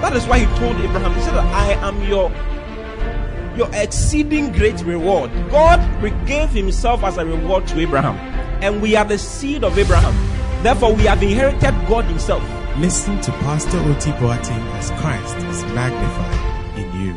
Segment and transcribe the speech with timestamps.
[0.00, 2.30] that is why He told Abraham, He said, I am your
[3.56, 5.30] your exceeding great reward.
[5.50, 5.80] God
[6.26, 8.16] gave Himself as a reward to Abraham,
[8.62, 10.14] and we are the seed of Abraham.
[10.62, 12.42] Therefore, we have inherited God Himself.
[12.78, 17.16] Listen to Pastor Oti Boateng as Christ is magnified in you.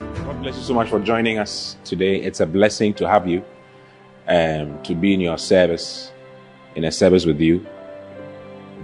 [0.00, 2.16] God bless you so much for joining us today.
[2.20, 3.42] It's a blessing to have you,
[4.28, 6.12] um, to be in your service,
[6.74, 7.66] in a service with you.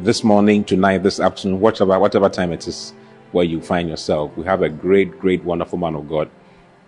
[0.00, 2.92] This morning, tonight, this afternoon, whatever, whatever time it is
[3.32, 6.30] where you find yourself, we have a great, great, wonderful man of God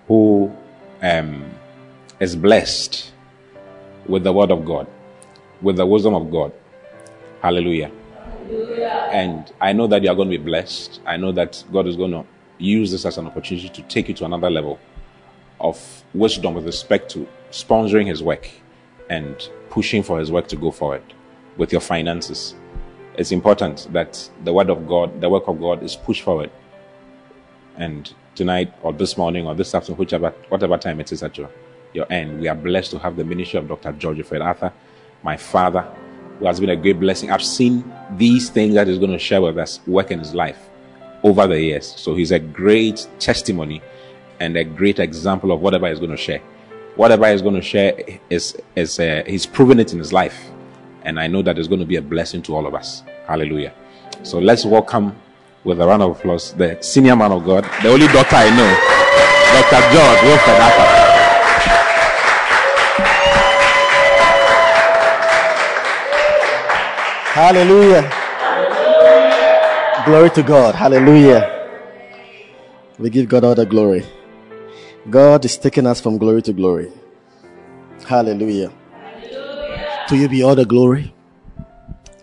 [0.06, 0.54] who
[1.00, 1.50] um,
[2.20, 3.10] is blessed
[4.06, 4.86] with the word of God,
[5.62, 6.52] with the wisdom of God.
[7.40, 7.90] Hallelujah.
[8.14, 9.08] Hallelujah.
[9.10, 11.00] And I know that you are going to be blessed.
[11.06, 12.26] I know that God is going to
[12.58, 14.78] use this as an opportunity to take you to another level
[15.60, 18.50] of wisdom with respect to sponsoring his work
[19.08, 21.02] and pushing for his work to go forward
[21.56, 22.54] with your finances.
[23.18, 26.52] It's important that the word of God, the work of God is pushed forward.
[27.76, 31.50] And tonight or this morning or this afternoon, whichever whatever time it is at your,
[31.92, 33.90] your end, we are blessed to have the ministry of Dr.
[33.94, 34.72] George Fred Arthur,
[35.24, 35.82] my father,
[36.38, 37.32] who has been a great blessing.
[37.32, 40.70] I've seen these things that he's going to share with us work in his life
[41.24, 41.92] over the years.
[41.96, 43.82] So he's a great testimony
[44.38, 46.40] and a great example of whatever he's going to share.
[46.94, 50.52] Whatever he's going to share is, is uh, he's proven it in his life.
[51.02, 53.02] And I know that it's going to be a blessing to all of us.
[53.26, 53.72] Hallelujah.
[54.22, 55.14] So let's welcome
[55.64, 58.70] with a round of applause the senior man of God, the only doctor I know,
[59.54, 59.80] Dr.
[59.92, 60.98] George Wilfred Arthur.
[67.38, 68.02] Hallelujah.
[70.04, 70.74] Glory to God.
[70.74, 71.54] Hallelujah.
[72.98, 74.04] We give God all the glory.
[75.08, 76.90] God is taking us from glory to glory.
[78.06, 78.72] Hallelujah.
[80.08, 81.12] To you be all the glory.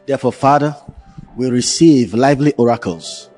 [0.08, 0.76] Therefore, Father,
[1.38, 3.30] we receive lively oracles,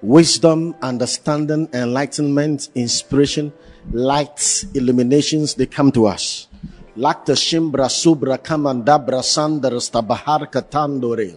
[0.00, 3.52] wisdom, understanding, enlightenment, inspiration,
[3.92, 6.48] lights, illuminations, they come to us.
[6.96, 11.36] Lakta shimbra subra kamandabra stabahar katandore.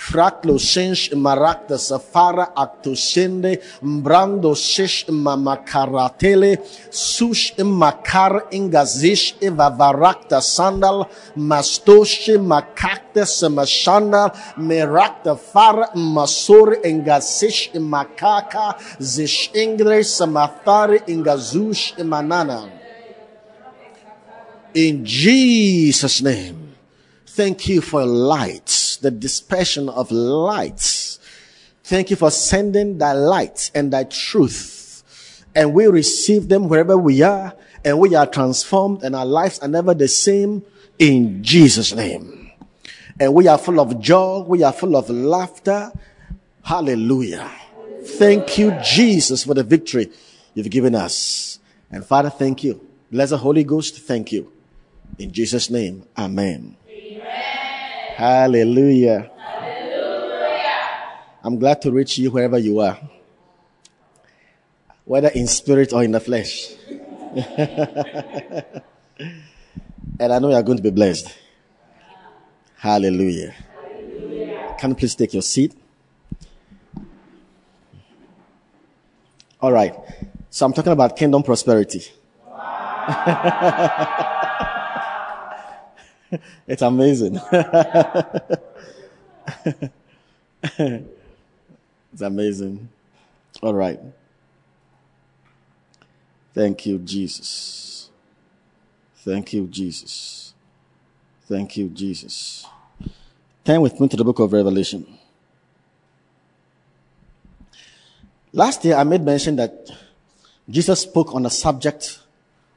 [0.00, 3.52] Fraklo sensh marakta safara aktushende
[3.82, 6.52] mbrando shish mamakaratele
[6.90, 11.06] sush makar ingazish evavarakta sandal
[11.36, 18.66] mastoshi makakta samashandal merakta far masur ingasish makaka
[18.98, 22.70] zish ingre samathari ingazush manana.
[24.74, 26.74] In Jesus' name,
[27.26, 31.18] thank you for lights, the dispersion of lights.
[31.82, 35.44] Thank you for sending thy light and thy truth.
[35.54, 39.68] And we receive them wherever we are, and we are transformed, and our lives are
[39.68, 40.62] never the same
[40.98, 42.52] in Jesus' name.
[43.18, 45.90] And we are full of joy, we are full of laughter.
[46.62, 47.50] Hallelujah.
[48.04, 50.10] Thank you, Jesus, for the victory
[50.54, 51.58] you've given us.
[51.90, 52.86] And Father, thank you.
[53.10, 54.52] Blessed Holy Ghost, thank you.
[55.18, 56.76] In Jesus' name, Amen.
[58.20, 59.30] Hallelujah.
[59.38, 61.08] Hallelujah.
[61.42, 63.00] I'm glad to reach you wherever you are,
[65.06, 66.68] whether in spirit or in the flesh.
[70.20, 71.34] and I know you are going to be blessed.
[72.76, 73.52] Hallelujah.
[73.52, 74.76] Hallelujah.
[74.78, 75.74] Can you please take your seat?
[79.62, 79.94] All right.
[80.50, 82.04] So I'm talking about kingdom prosperity.
[82.46, 84.26] Wow.
[86.66, 87.40] it's amazing.
[90.78, 92.88] it's amazing.
[93.62, 94.00] All right.
[96.54, 98.10] Thank you, Jesus.
[99.16, 100.54] Thank you, Jesus.
[101.46, 102.66] Thank you, Jesus.
[103.64, 105.06] Turn with me to the book of Revelation.
[108.52, 109.90] Last year, I made mention that
[110.68, 112.20] Jesus spoke on the subject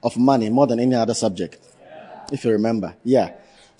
[0.03, 1.57] of money more than any other subject.
[2.31, 2.95] If you remember.
[3.03, 3.31] Yeah.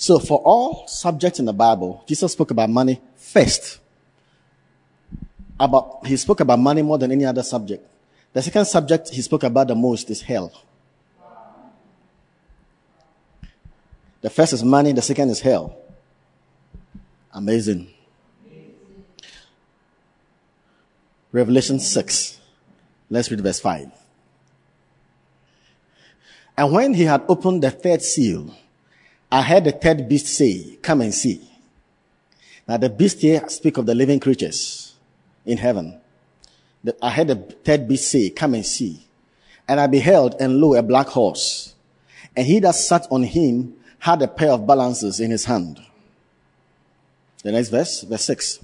[0.04, 3.80] So for all subjects in the Bible, Jesus spoke about money first.
[5.58, 7.88] About, he spoke about money more than any other subject.
[8.34, 10.52] The second subject he spoke about the most is hell.
[14.20, 15.78] The first is money, the second is hell.
[17.32, 17.90] Amazing.
[21.32, 22.42] Revelation 6.
[23.10, 23.90] Let's read verse 5.
[26.58, 28.54] And when he had opened the third seal,
[29.34, 31.42] I heard the third beast say, Come and see.
[32.68, 34.94] Now the beast here speak of the living creatures
[35.44, 36.00] in heaven.
[37.02, 39.08] I heard the third beast say, Come and see.
[39.68, 41.74] And I beheld, and lo, a black horse.
[42.36, 45.82] And he that sat on him had a pair of balances in his hand.
[47.42, 48.60] The next verse, verse 6.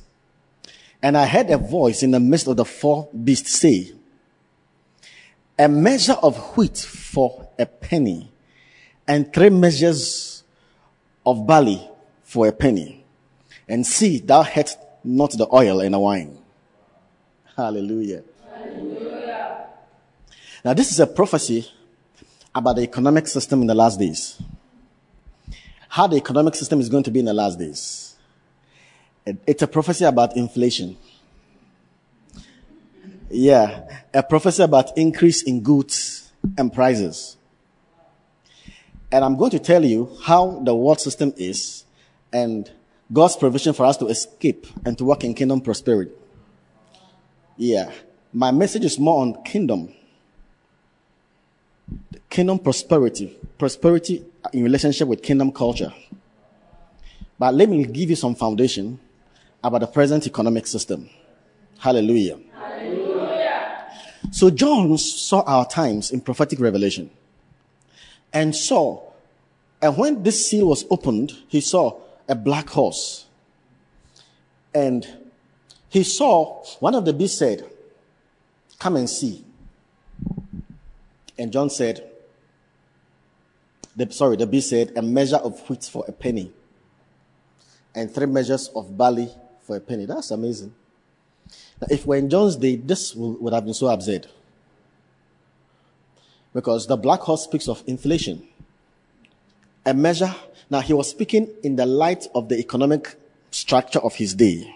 [1.02, 3.92] And I heard a voice in the midst of the four beasts say,
[5.58, 8.32] A measure of wheat for a penny,
[9.08, 10.39] and three measures
[11.30, 11.88] of barley
[12.24, 13.06] for a penny.
[13.68, 16.38] And see, thou hast not the oil and the wine.
[17.56, 18.24] Hallelujah.
[18.52, 19.68] Hallelujah.
[20.66, 21.70] Now, this is a prophecy
[22.54, 24.42] about the economic system in the last days.
[25.88, 28.16] How the economic system is going to be in the last days.
[29.26, 30.98] It's a prophecy about inflation.
[33.30, 37.38] Yeah, a prophecy about increase in goods and prices.
[39.12, 41.84] And I'm going to tell you how the world system is
[42.32, 42.70] and
[43.12, 46.12] God's provision for us to escape and to work in kingdom prosperity.
[47.58, 47.92] Yeah.
[48.32, 49.94] My message is more on kingdom.
[52.30, 53.36] Kingdom prosperity.
[53.58, 54.24] Prosperity
[54.54, 55.92] in relationship with kingdom culture.
[57.40, 59.00] But let me give you some foundation
[59.64, 61.10] about the present economic system.
[61.80, 62.38] Hallelujah.
[62.54, 63.92] Hallelujah.
[64.32, 67.10] So John saw our times in prophetic revelation
[68.34, 69.02] and saw,
[69.82, 73.26] and when this seal was opened, he saw a black horse.
[74.74, 75.08] And
[75.90, 77.68] he saw one of the beasts said,
[78.78, 79.44] Come and see.
[81.38, 82.10] And John said,
[83.96, 86.52] the, sorry, the beast said, a measure of wheat for a penny,
[87.94, 89.30] and three measures of barley
[89.62, 90.06] for a penny.
[90.06, 90.74] That's amazing.
[91.82, 94.28] Now, if we're in John's day, this would have been so absurd.
[96.54, 98.48] Because the black horse speaks of inflation.
[99.86, 100.34] A measure.
[100.70, 103.16] Now, he was speaking in the light of the economic
[103.52, 104.76] structure of his day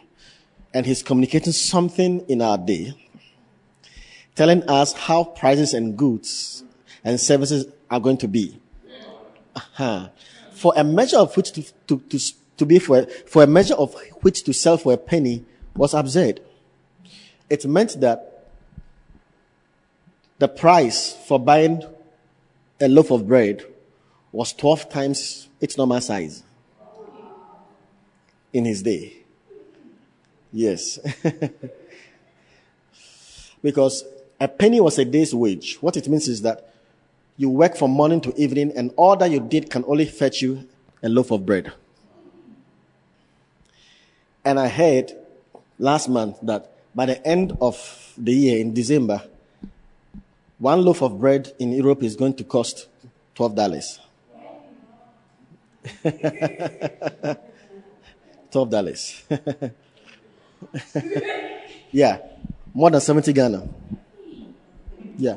[0.74, 2.94] and he's communicating something in our day,
[4.36, 6.64] telling us how prices and goods
[7.04, 8.60] and services are going to be.
[9.56, 10.10] Uh-huh.
[10.52, 12.20] For a measure of which to, to, to,
[12.58, 16.40] to be for, for a measure of which to sell for a penny was absurd.
[17.50, 18.33] It meant that
[20.40, 21.84] the price for buying
[22.82, 23.64] a loaf of bread
[24.32, 26.44] was 12 times its normal size
[28.52, 29.18] in his day.
[30.52, 31.00] Yes.
[33.64, 34.06] because
[34.40, 35.78] a penny was a day's wage.
[35.82, 36.74] What it means is that
[37.38, 40.68] you work from morning to evening and all that you did can only fetch you
[41.02, 41.72] a loaf of bread.
[44.46, 45.14] And I heard
[45.80, 49.24] last month that by the end of the year in December,
[50.64, 52.88] one loaf of bread in Europe is going to cost
[53.36, 54.00] $12.
[58.50, 59.74] $12.
[61.92, 62.18] yeah,
[62.74, 63.68] more than 70 Ghana.
[65.18, 65.36] Yeah.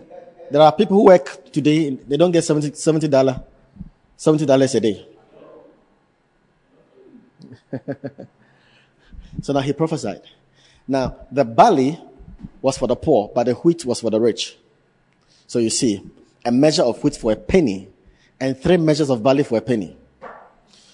[0.49, 3.43] There are people who work today, they don't get 70 $70,
[4.17, 5.09] $70 a day.
[9.43, 10.23] so now he prophesied.
[10.87, 12.01] Now, the barley
[12.63, 14.57] was for the poor, but the wheat was for the rich.
[15.47, 16.03] So you see,
[16.45, 17.89] a measure of wheat for a penny
[18.41, 19.97] and three measures of barley for a penny.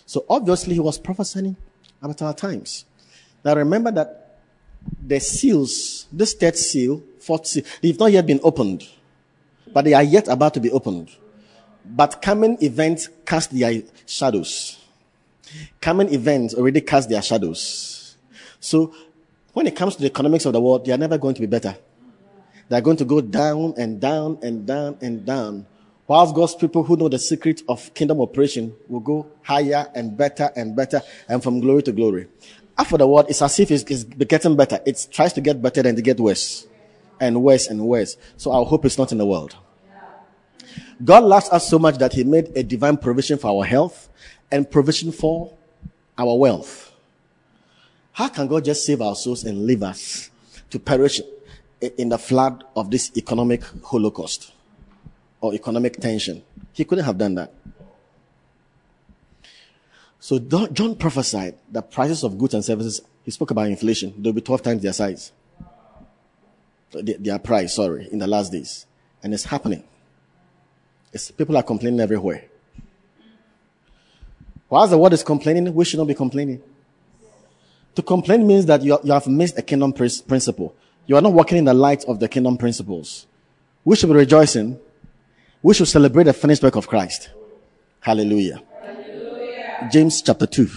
[0.06, 1.56] So obviously he was prophesying
[2.00, 2.84] about our times.
[3.44, 4.40] Now remember that
[5.04, 8.88] the seals, this third seal, fourth seal, they've not yet been opened,
[9.72, 11.10] but they are yet about to be opened.
[11.84, 14.78] But coming events cast their shadows.
[15.80, 18.16] Coming events already cast their shadows.
[18.60, 18.94] So
[19.52, 21.46] when it comes to the economics of the world, they are never going to be
[21.46, 21.76] better.
[22.72, 25.66] They are going to go down and down and down and down.
[26.06, 30.50] Whilst God's people who know the secret of kingdom operation will go higher and better
[30.56, 32.28] and better and from glory to glory
[32.78, 34.80] after the word, it's as if it's, it's getting better.
[34.86, 36.66] It tries to get better and to get worse
[37.20, 38.16] and worse and worse.
[38.38, 39.54] So our hope is not in the world.
[41.04, 44.08] God loves us so much that he made a divine provision for our health
[44.50, 45.52] and provision for
[46.16, 46.90] our wealth.
[48.12, 50.30] How can God just save our souls and leave us
[50.70, 51.20] to perish
[51.82, 54.52] in the flood of this economic holocaust
[55.40, 56.42] or economic tension?
[56.72, 57.52] He couldn't have done that.
[60.20, 64.14] So John prophesied that prices of goods and services, he spoke about inflation.
[64.16, 65.32] They'll be 12 times their size.
[66.92, 68.86] Their price, sorry, in the last days.
[69.22, 69.82] And it's happening.
[71.12, 72.44] It's, people are complaining everywhere.
[74.68, 76.62] Whilst the world is complaining, we should not be complaining.
[77.96, 80.74] To complain means that you, you have missed a kingdom principle.
[81.06, 83.26] You are not walking in the light of the kingdom principles.
[83.84, 84.78] We should be rejoicing.
[85.62, 87.30] We should celebrate the finished work of Christ.
[88.00, 88.62] Hallelujah.
[88.80, 89.88] Hallelujah.
[89.90, 90.68] James chapter 2.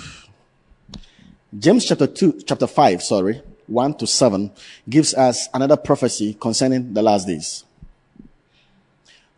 [1.58, 4.51] James chapter 2, chapter 5, sorry, 1 to 7
[4.89, 7.63] gives us another prophecy concerning the last days.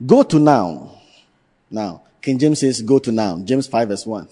[0.06, 0.91] Go to now.
[1.70, 3.39] Now, King James says go to now.
[3.44, 4.27] James 5 verse 1.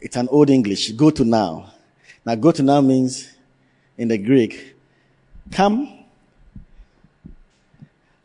[0.00, 0.92] It's an old English.
[0.92, 1.72] Go to now.
[2.24, 3.31] Now, go to now means
[4.02, 4.74] in the Greek,
[5.52, 6.04] come.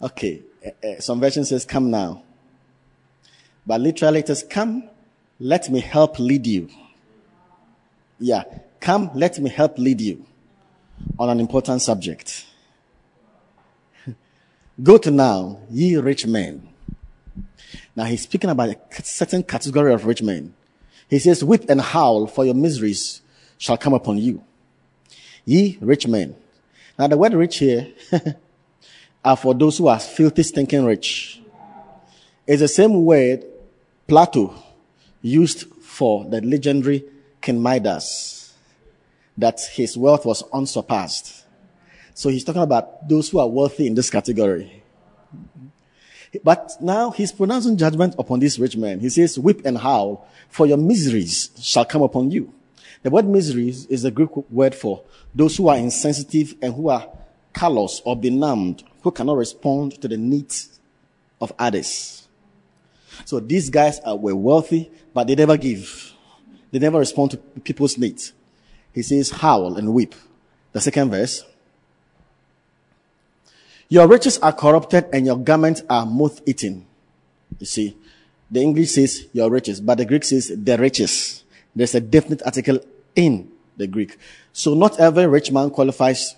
[0.01, 0.41] Okay.
[0.65, 2.23] Uh, some version says come now.
[3.63, 4.89] But literally it says come,
[5.39, 6.69] let me help lead you.
[8.19, 8.43] Yeah.
[8.79, 10.25] Come, let me help lead you
[11.19, 12.47] on an important subject.
[14.81, 16.67] Go to now, ye rich men.
[17.95, 20.55] Now he's speaking about a certain category of rich men.
[21.07, 23.21] He says, weep and howl for your miseries
[23.59, 24.43] shall come upon you.
[25.47, 26.35] Ye rich men.
[26.99, 27.87] Now the word rich here
[29.23, 31.41] are for those who are filthy, stinking rich.
[32.45, 33.45] It's the same word
[34.09, 34.53] Plato
[35.21, 37.05] used for the legendary
[37.39, 38.53] King Midas,
[39.37, 41.45] that his wealth was unsurpassed.
[42.13, 44.83] So he's talking about those who are wealthy in this category.
[46.43, 48.99] But now he's pronouncing judgment upon this rich man.
[48.99, 52.53] He says, weep and howl, for your miseries shall come upon you.
[53.03, 57.07] The word miseries is the Greek word for those who are insensitive and who are
[57.53, 60.79] callous or benumbed, who cannot respond to the needs
[61.39, 62.27] of others.
[63.25, 66.13] So these guys are, were wealthy, but they never give.
[66.71, 68.33] They never respond to people's needs.
[68.93, 70.15] He says, howl and weep.
[70.73, 71.43] The second verse.
[73.89, 76.85] Your riches are corrupted and your garments are moth eaten.
[77.59, 77.97] You see,
[78.51, 81.43] the English says your riches, but the Greek says the riches.
[81.77, 82.79] There's a definite article
[83.15, 84.17] in the Greek.
[84.51, 86.35] So not every rich man qualifies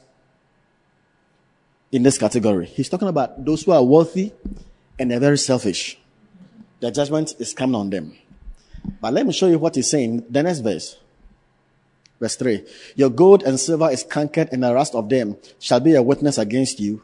[1.94, 2.66] in this category.
[2.66, 4.34] He's talking about those who are wealthy
[5.00, 5.98] and they're very selfish.
[6.82, 8.18] The judgment is coming on them.
[9.00, 10.26] But let me show you what he's saying.
[10.30, 10.98] The next verse.
[12.20, 12.66] Verse 3.
[12.96, 16.38] Your gold and silver is conquered, and the rust of them shall be a witness
[16.38, 17.02] against you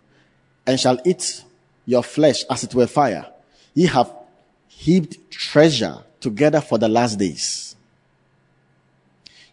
[0.68, 1.44] and shall eat
[1.86, 3.28] your flesh as it were fire.
[3.74, 4.14] Ye have
[4.68, 7.75] heaped treasure together for the last days.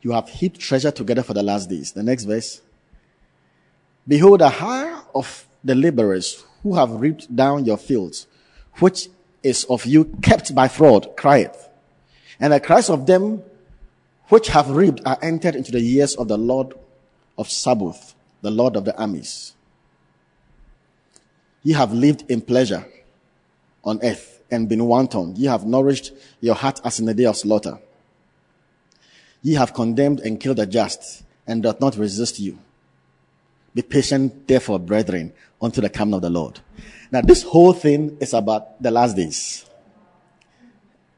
[0.03, 1.93] You have heaped treasure together for the last days.
[1.93, 2.61] The next verse.
[4.07, 8.27] Behold, the hire of the laborers who have reaped down your fields,
[8.81, 9.09] which
[9.43, 11.69] is of you kept by fraud, crieth.
[12.41, 13.43] And the cries of them
[14.29, 16.75] which have reaped are entered into the years of the Lord
[17.39, 19.55] of Sabaoth, the Lord of the armies.
[21.63, 22.85] Ye have lived in pleasure
[23.85, 25.37] on earth and been wanton.
[25.37, 27.79] Ye have nourished your heart as in the day of slaughter.
[29.43, 32.59] Ye have condemned and killed the just and doth not resist you.
[33.75, 36.61] Be patient, therefore, brethren, unto the coming of the Lord.
[37.11, 39.65] Now, this whole thing is about the last days.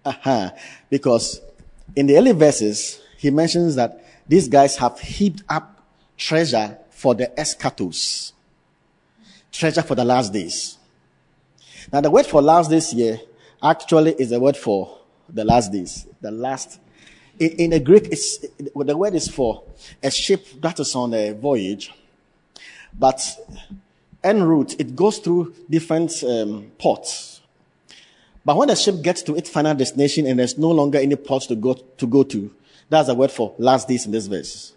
[0.05, 0.51] Uh-huh.
[0.91, 1.41] Because
[1.97, 5.83] in the early verses, he mentions that these guys have heaped up
[6.17, 8.33] treasure for the eschatos.
[9.53, 10.79] Treasure for the last days.
[11.93, 13.21] Now, the word for last days here
[13.63, 16.07] actually is the word for the last days.
[16.21, 16.81] The last.
[17.39, 19.65] In, in the Greek, it's, the word is for
[20.03, 21.93] a ship that is on a voyage.
[22.97, 23.21] But
[24.23, 27.41] en route, it goes through different um, ports.
[28.45, 31.47] But when the ship gets to its final destination and there's no longer any ports
[31.47, 32.55] to go to, go to
[32.89, 34.73] that's the word for last days in this verse.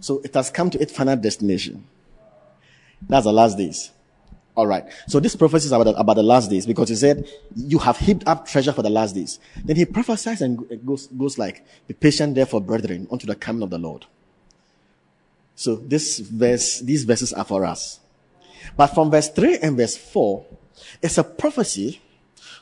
[0.00, 1.84] So it has come to its final destination.
[3.08, 3.90] That's the last days.
[4.54, 4.84] All right.
[5.06, 7.96] So this prophecy is about the, about the last days because he said, you have
[7.96, 9.38] heaped up treasure for the last days.
[9.64, 13.70] Then he prophesies and goes, goes like, be patient therefore, brethren, unto the coming of
[13.70, 14.04] the Lord.
[15.54, 18.00] So this verse, these verses are for us.
[18.76, 20.44] But from verse 3 and verse 4,
[21.00, 22.00] it's a prophecy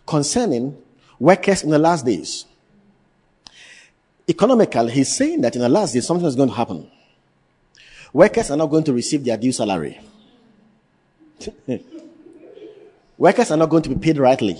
[0.07, 0.77] concerning
[1.19, 2.45] workers in the last days.
[4.29, 6.91] Economically, he's saying that in the last days, something is going to happen.
[8.13, 10.01] Workers are not going to receive their due salary.
[13.19, 14.57] Workers are not going to be paid rightly.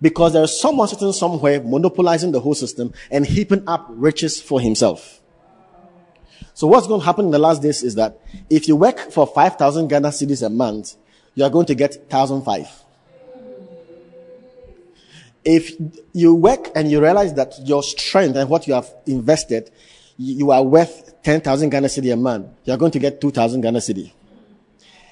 [0.00, 4.60] Because there is someone sitting somewhere monopolizing the whole system and heaping up riches for
[4.60, 5.20] himself.
[6.54, 8.20] So what's going to happen in the last days is that
[8.50, 10.96] if you work for 5,000 Ghana cedis a month,
[11.34, 12.68] you are going to get 1,005.
[15.44, 15.72] If
[16.12, 19.70] you work and you realize that your strength and what you have invested,
[20.16, 23.78] you are worth 10,000 Ghana cedi a month, you are going to get 2,000 Ghana
[23.78, 24.12] cedi.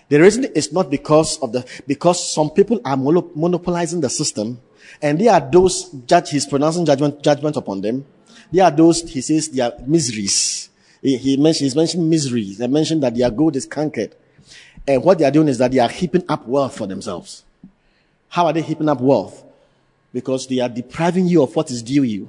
[0.08, 4.60] The reason is not because of the, because some people are monopolizing the system
[5.02, 8.06] and they are those judge, he's pronouncing judgment, judgment upon them.
[8.52, 10.70] They are those, he says, they are miseries.
[11.02, 12.54] He, he mentioned, he's mentioned misery.
[12.54, 14.14] They mentioned that their gold is conquered.
[14.86, 17.44] And what they are doing is that they are heaping up wealth for themselves.
[18.28, 19.42] How are they heaping up wealth?
[20.12, 22.28] Because they are depriving you of what is due you.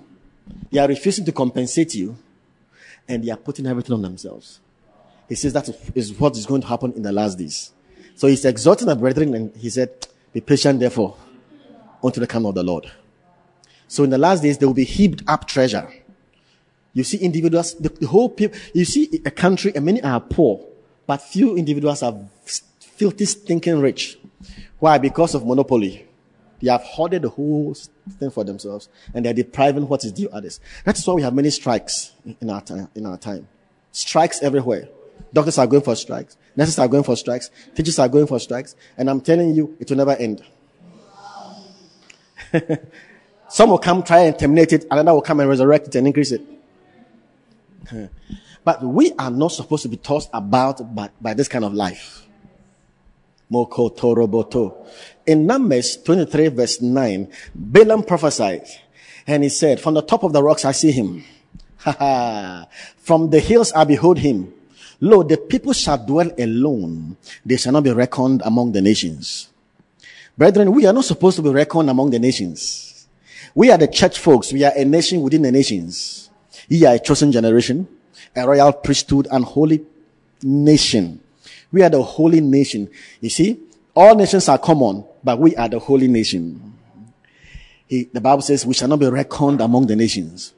[0.72, 2.18] They are refusing to compensate you.
[3.08, 4.60] And they are putting everything on themselves.
[5.28, 7.72] He says that is what is going to happen in the last days.
[8.16, 11.16] So he's exhorting the brethren and he said, be patient therefore
[12.04, 12.92] until the coming of the Lord.
[13.88, 15.92] So in the last days, there will be heaped up treasure.
[16.94, 20.66] You see individuals, the, the whole people, you see a country and many are poor,
[21.06, 22.18] but few individuals are
[22.80, 24.18] filthy, stinking rich.
[24.80, 24.98] Why?
[24.98, 26.08] Because of monopoly.
[26.60, 27.76] They have hoarded the whole
[28.20, 30.60] thing for themselves and they're depriving what is due others.
[30.86, 32.64] That is why we have many strikes in our
[32.96, 33.48] in our time.
[33.92, 34.90] Strikes everywhere.
[35.34, 36.38] Doctors are going for strikes.
[36.56, 37.50] Nurses are going for strikes.
[37.76, 38.76] Teachers are going for strikes.
[38.98, 40.44] And I'm telling you, it will never end.
[43.50, 46.32] Some will come try and terminate it, another will come and resurrect it and increase
[46.32, 46.42] it.
[48.64, 52.28] but we are not supposed to be tossed about by, by this kind of life.
[53.52, 54.86] Moko toroboto.
[55.26, 58.68] In Numbers 23 verse 9, Balaam prophesied
[59.26, 61.24] and he said, from the top of the rocks I see him.
[62.98, 64.54] From the hills I behold him.
[65.00, 67.18] Lo, the people shall dwell alone.
[67.46, 69.50] They shall not be reckoned among the nations.
[70.38, 73.08] Brethren, we are not supposed to be reckoned among the nations.
[73.54, 74.54] We are the church folks.
[74.54, 76.30] We are a nation within the nations.
[76.70, 77.88] We are a chosen generation,
[78.36, 79.84] a royal priesthood and holy
[80.44, 81.22] nation.
[81.72, 82.90] We are the holy nation.
[83.20, 83.60] You see,
[83.96, 86.74] all nations are common, but we are the holy nation.
[87.88, 90.54] He, the Bible says we shall not be reckoned among the nations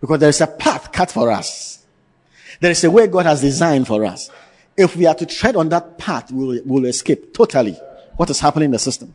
[0.00, 1.67] because there is a path cut for us.
[2.60, 4.30] There is a way God has designed for us.
[4.76, 7.72] If we are to tread on that path, we will, we will escape totally
[8.16, 9.14] what is happening in the system.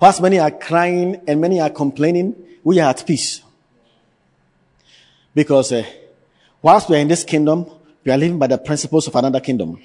[0.00, 3.42] Whilst many are crying and many are complaining, we are at peace.
[5.34, 5.84] Because uh,
[6.62, 7.70] whilst we are in this kingdom,
[8.04, 9.80] we are living by the principles of another kingdom.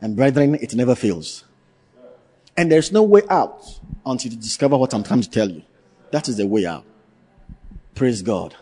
[0.00, 1.44] And brethren, it never fails.
[2.56, 3.64] And there's no way out
[4.04, 5.62] until you discover what I'm trying to tell you.
[6.10, 6.84] That is the way out.
[7.94, 8.54] Praise God.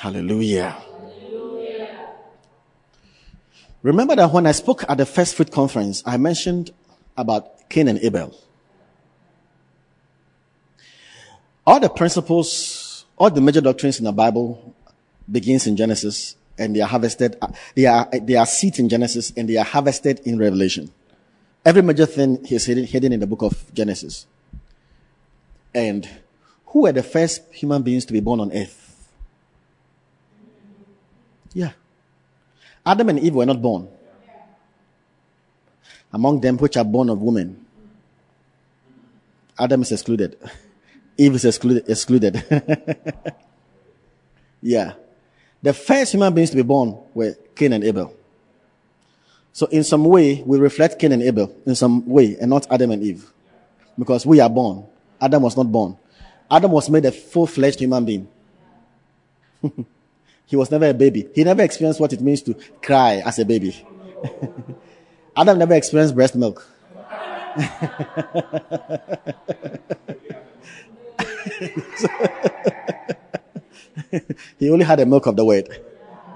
[0.00, 0.78] Hallelujah.
[3.82, 6.70] Remember that when I spoke at the first fruit conference, I mentioned
[7.18, 8.34] about Cain and Abel.
[11.66, 14.74] All the principles, all the major doctrines in the Bible
[15.30, 19.34] begins in Genesis and they are harvested, uh, they are, they are seeds in Genesis
[19.36, 20.90] and they are harvested in Revelation.
[21.62, 24.26] Every major thing is hidden, hidden in the book of Genesis.
[25.74, 26.08] And
[26.68, 28.79] who were the first human beings to be born on earth?
[31.52, 31.72] Yeah.
[32.84, 33.88] Adam and Eve were not born.
[36.12, 37.64] Among them which are born of women.
[39.58, 40.36] Adam is excluded.
[41.18, 41.88] Eve is excluded.
[41.88, 42.42] excluded.
[44.62, 44.94] yeah.
[45.62, 48.14] The first human beings to be born were Cain and Abel.
[49.52, 52.92] So in some way, we reflect Cain and Abel in some way and not Adam
[52.92, 53.30] and Eve.
[53.98, 54.86] Because we are born.
[55.20, 55.98] Adam was not born.
[56.50, 58.28] Adam was made a full-fledged human being.
[60.50, 61.28] He was never a baby.
[61.32, 63.86] He never experienced what it means to cry as a baby.
[65.36, 66.66] Adam never experienced breast milk.
[74.58, 75.68] he only had the milk of the word.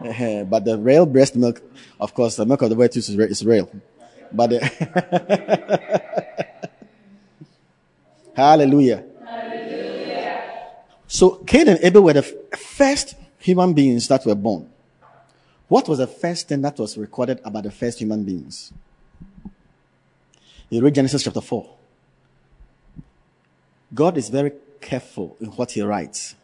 [0.48, 1.61] but the real breast milk,
[1.98, 3.68] of course, the milk of the word is real.
[4.31, 4.61] But the
[8.37, 9.03] Hallelujah.
[9.27, 10.62] Hallelujah.
[11.09, 14.66] So Cain and Abel were the first human beings that were born.
[15.68, 18.72] What was the first thing that was recorded about the first human beings?
[20.70, 21.68] You read Genesis chapter 4.
[23.94, 26.35] God is very careful in what he writes.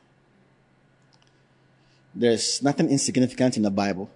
[2.15, 4.11] There's nothing insignificant in the Bible.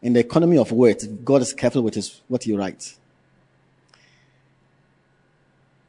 [0.00, 2.96] In the economy of words, God is careful with his, what he writes.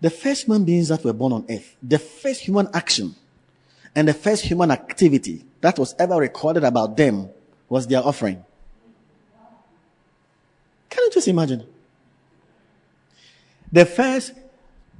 [0.02, 3.16] The first human beings that were born on earth, the first human action
[4.00, 7.30] and the first human activity that was ever recorded about them
[7.68, 8.42] was their offering.
[10.90, 11.68] Can you just imagine?
[13.70, 14.32] The first,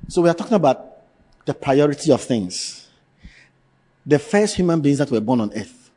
[0.10, 0.98] so we are talking about
[1.46, 2.90] the priority of things.
[4.06, 5.92] The first human beings that were born on earth.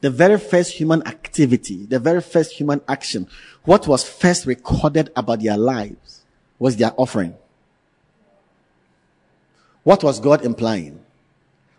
[0.00, 3.28] The very first human activity, the very first human action,
[3.64, 6.22] what was first recorded about their lives
[6.58, 7.34] was their offering.
[9.82, 11.04] What was God implying?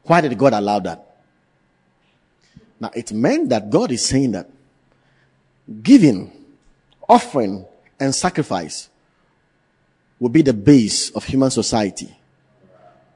[0.04, 1.08] Why did God allow that?
[2.80, 4.50] Now, it meant that God is saying that
[5.84, 6.32] giving,
[7.08, 7.66] offering,
[8.00, 8.90] and sacrifice
[10.20, 12.16] will be the base of human society,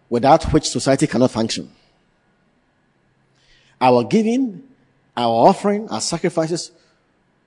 [0.09, 1.71] without which society cannot function.
[3.81, 4.63] Our giving,
[5.17, 6.71] our offering, our sacrifices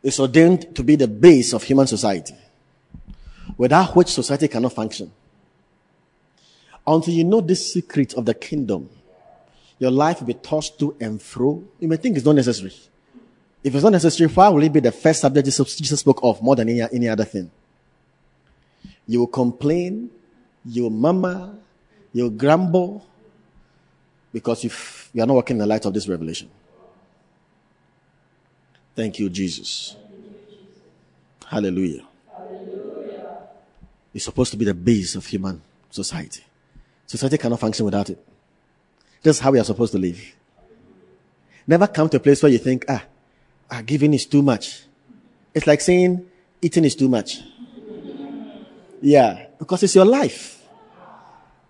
[0.02, 2.34] is ordained to be the base of human society,
[3.56, 5.12] without which society cannot function.
[6.86, 8.90] Until you know this secret of the kingdom,
[9.78, 11.62] your life will be tossed to and fro.
[11.78, 12.72] You may think it's not necessary.
[13.62, 16.56] If it's not necessary, why will it be the first subject Jesus spoke of more
[16.56, 17.50] than any, any other thing?
[19.06, 20.10] You will complain,
[20.64, 21.54] you will murmur,
[22.12, 23.06] you will grumble,
[24.32, 26.50] because if you are not working in the light of this revelation.
[28.94, 29.96] Thank you, Jesus.
[31.46, 32.04] Hallelujah.
[32.36, 33.38] Hallelujah.
[34.12, 36.44] It's supposed to be the base of human society.
[37.06, 38.24] Society cannot function without it.
[39.22, 40.20] That's how we are supposed to live.
[41.66, 43.04] Never come to a place where you think, ah,
[43.70, 44.84] ah, giving is too much.
[45.54, 46.26] It's like saying
[46.62, 47.40] eating is too much.
[49.00, 50.62] Yeah, because it's your life.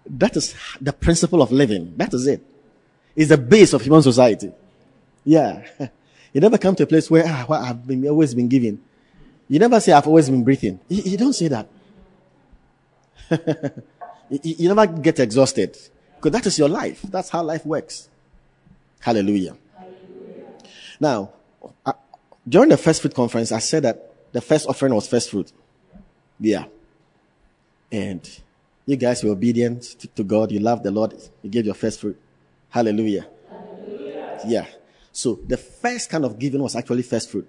[0.07, 1.95] That is the principle of living.
[1.97, 2.43] That is it.
[3.15, 4.53] It's the base of human society.
[5.25, 5.67] Yeah.
[6.31, 8.79] You never come to a place where, ah, well, I've been, always been giving.
[9.49, 10.79] You never say, I've always been breathing.
[10.87, 11.69] You, you don't say that.
[14.31, 15.77] you, you never get exhausted.
[16.19, 17.03] Because that is your life.
[17.03, 18.09] That's how life works.
[19.01, 19.57] Hallelujah.
[19.77, 20.47] Hallelujah.
[20.99, 21.31] Now,
[21.87, 21.93] uh,
[22.49, 25.53] during the first fruit conference, I said that the first offering was first fruit.
[26.41, 26.65] Yeah.
[27.93, 28.29] And
[28.85, 30.51] you guys were obedient to, to God.
[30.51, 31.15] You loved the Lord.
[31.43, 32.21] You gave your first fruit.
[32.71, 33.27] Hallelujah.
[33.49, 34.41] Hallelujah.
[34.47, 34.67] Yeah.
[35.13, 37.49] So the first kind of giving was actually first fruit.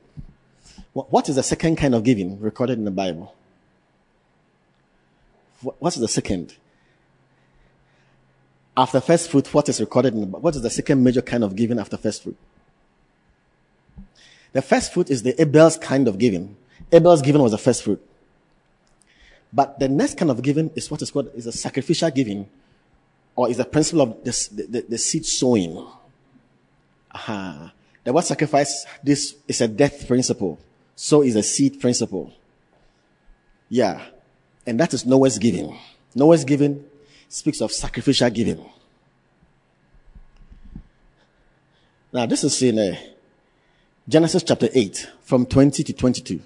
[0.94, 3.36] What is the second kind of giving recorded in the Bible?
[5.62, 6.56] What's the second?
[8.80, 10.28] After first fruit, what is recorded in the?
[10.28, 12.38] What is the second major kind of giving after first fruit?
[14.54, 16.56] The first fruit is the Abel's kind of giving.
[16.90, 18.02] Abel's giving was the first fruit.
[19.52, 22.48] But the next kind of giving is what is called is a sacrificial giving,
[23.36, 25.86] or is the principle of the, the, the seed sowing.
[27.12, 27.74] Aha.
[28.06, 30.58] The word sacrifice, this is a death principle.
[30.96, 32.32] So is a seed principle.
[33.68, 34.06] Yeah.
[34.66, 35.78] And that is Noah's giving.
[36.16, 36.86] Noah's giving
[37.30, 38.68] speaks of sacrificial giving.
[42.12, 42.96] Now, this is in uh,
[44.08, 46.42] Genesis chapter 8, from 20 to 22.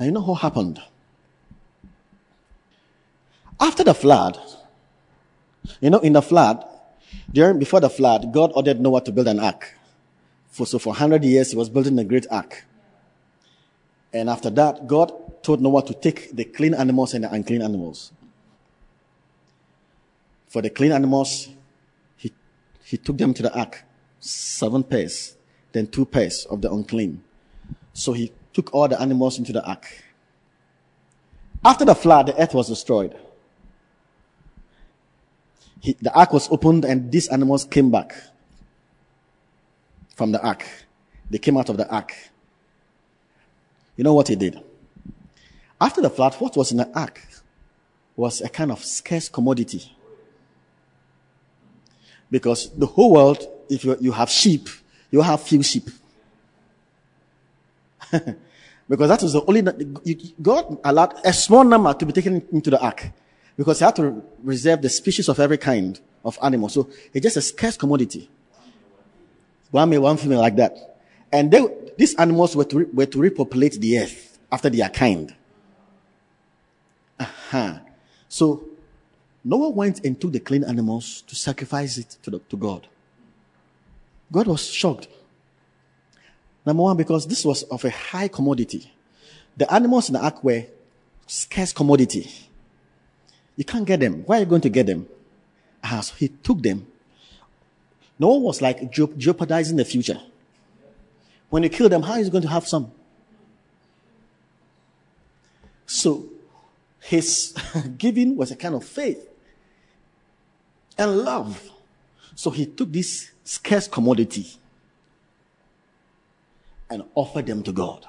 [0.00, 0.80] Now, you know what happened?
[3.60, 4.38] After the flood,
[5.80, 6.64] you know, in the flood,
[7.30, 9.74] during, before the flood, God ordered Noah to build an ark.
[10.48, 12.64] For, so for 100 years, he was building a great ark.
[14.14, 15.12] And after that, God
[15.42, 18.12] told Noah to take the clean animals and the unclean animals.
[20.48, 21.48] For the clean animals,
[22.16, 22.32] he,
[22.84, 23.84] he took them to the ark,
[24.20, 25.36] seven pairs,
[25.72, 27.22] then two pairs of the unclean.
[27.92, 29.86] So he took all the animals into the ark.
[31.64, 33.16] After the flood, the earth was destroyed
[35.86, 38.14] he, the ark was opened and these animals came back
[40.16, 40.66] from the ark.
[41.30, 42.12] They came out of the ark.
[43.96, 44.60] You know what he did?
[45.80, 47.24] After the flood, what was in the ark
[48.16, 49.95] was a kind of scarce commodity.
[52.30, 54.68] Because the whole world, if you, you have sheep,
[55.10, 55.88] you have few sheep.
[58.88, 59.62] because that was the only,
[60.40, 63.10] God allowed a small number to be taken into the ark
[63.56, 66.68] because he had to reserve the species of every kind of animal.
[66.68, 68.28] So it's just a scarce commodity.
[69.70, 70.98] One male, one female like that.
[71.32, 75.34] And they, these animals were to, were to repopulate the earth after their kind.
[77.18, 77.78] Uh-huh.
[78.28, 78.68] So
[79.48, 82.88] Noah went and took the clean animals to sacrifice it to, the, to God.
[84.32, 85.06] God was shocked.
[86.66, 88.92] Number one, because this was of a high commodity.
[89.56, 90.64] The animals in the ark were
[91.28, 92.28] scarce commodity.
[93.54, 94.24] You can't get them.
[94.24, 95.06] Where are you going to get them?
[95.84, 96.84] Ah, so he took them.
[98.18, 100.20] Noah was like jeopardizing the future.
[101.50, 102.90] When you kill them, how is he going to have some?
[105.86, 106.24] So
[106.98, 107.54] his
[107.96, 109.34] giving was a kind of faith
[110.98, 111.70] and love.
[112.34, 114.46] So he took this scarce commodity
[116.90, 118.06] and offered them to God.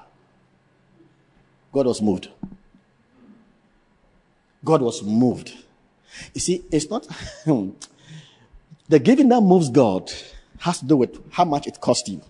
[1.72, 2.28] God was moved.
[4.64, 5.54] God was moved.
[6.34, 7.06] You see, it's not
[8.88, 10.10] the giving that moves God
[10.58, 12.20] has to do with how much it cost you.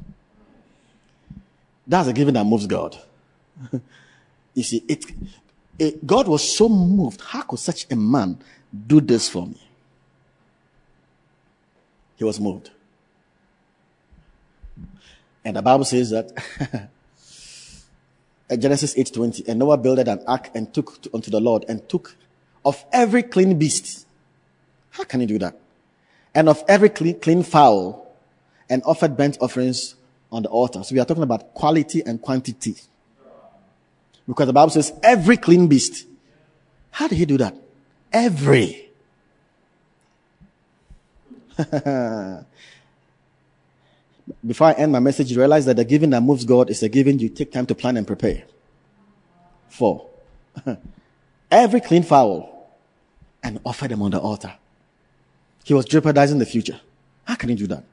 [1.87, 2.99] That's the giving that moves God.
[4.55, 5.05] you see, it,
[5.79, 7.21] it, God was so moved.
[7.23, 8.38] How could such a man
[8.87, 9.67] do this for me?
[12.18, 12.70] He was moved.
[15.44, 16.31] And the Bible says that
[18.59, 22.16] Genesis 8:20, and Noah builded an ark and took to, unto the Lord and took
[22.64, 24.07] of every clean beast.
[24.90, 25.57] How can he do that?
[26.35, 28.14] And of every clean, clean fowl
[28.68, 29.94] and offered burnt offerings
[30.33, 30.83] on the altar.
[30.83, 32.74] So we are talking about quality and quantity.
[34.26, 36.07] Because the Bible says every clean beast.
[36.90, 37.54] How did he do that?
[38.12, 38.88] Every.
[44.47, 46.88] Before I end my message, you realize that the giving that moves God is a
[46.88, 48.44] giving you take time to plan and prepare
[49.68, 50.07] for.
[51.51, 52.71] every clean fowl
[53.42, 54.53] and offer them on the altar.
[55.64, 56.81] He was jeopardizing the future.
[57.25, 57.85] How can he do that?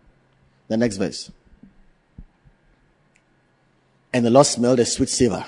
[0.67, 1.31] The next verse.
[4.13, 5.45] And the Lord smelled a sweet savor.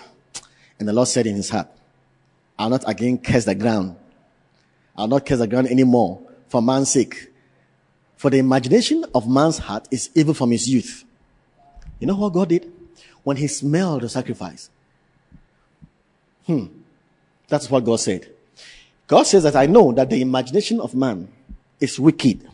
[0.79, 1.67] And the Lord said in his heart,
[2.59, 3.95] I'll not again curse the ground.
[4.95, 7.27] I'll not curse the ground anymore for man's sake.
[8.17, 11.05] For the imagination of man's heart is evil from his youth.
[11.99, 12.71] You know what God did?
[13.23, 14.69] When he smelled the sacrifice.
[16.45, 16.65] Hmm.
[17.47, 18.27] That's what God said.
[19.07, 21.29] God says that I know that the imagination of man
[21.79, 22.47] is wicked.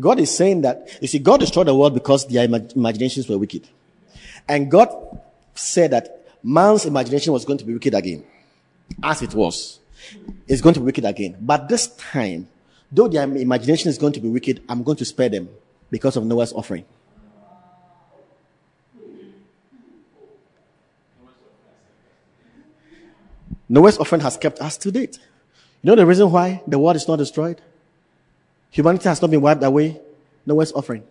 [0.00, 3.68] God is saying that, you see, God destroyed the world because their imaginations were wicked.
[4.48, 4.88] And God
[5.54, 8.24] said that man's imagination was going to be wicked again.
[9.02, 9.80] As it was.
[10.48, 11.36] It's going to be wicked again.
[11.40, 12.48] But this time,
[12.92, 15.48] though their imagination is going to be wicked, I'm going to spare them
[15.90, 16.84] because of Noah's offering.
[23.68, 25.18] Noah's offering has kept us to date.
[25.82, 27.60] You know the reason why the world is not destroyed?
[28.70, 29.98] Humanity has not been wiped away.
[30.44, 31.04] Noah's offering.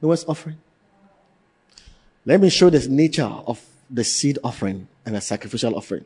[0.00, 0.56] Noah's offering.
[2.24, 6.04] Let me show the nature of the seed offering and the sacrificial offering.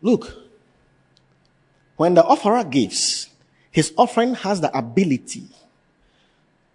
[0.00, 0.36] Look,
[2.02, 3.28] when the offerer gives,
[3.70, 5.44] his offering has the ability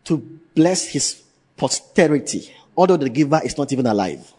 [0.06, 0.16] to
[0.56, 1.22] bless his
[1.58, 4.32] posterity, although the giver is not even alive.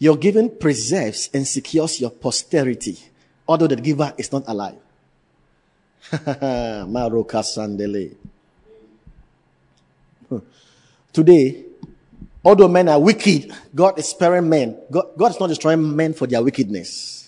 [0.00, 2.98] Your giving preserves and secures your posterity,
[3.46, 4.82] although the giver is not alive.
[6.10, 8.16] Maroka Sandele.
[11.12, 11.64] Today,
[12.44, 14.76] although men are wicked, God is sparing men.
[14.90, 17.21] God, God is not destroying men for their wickedness.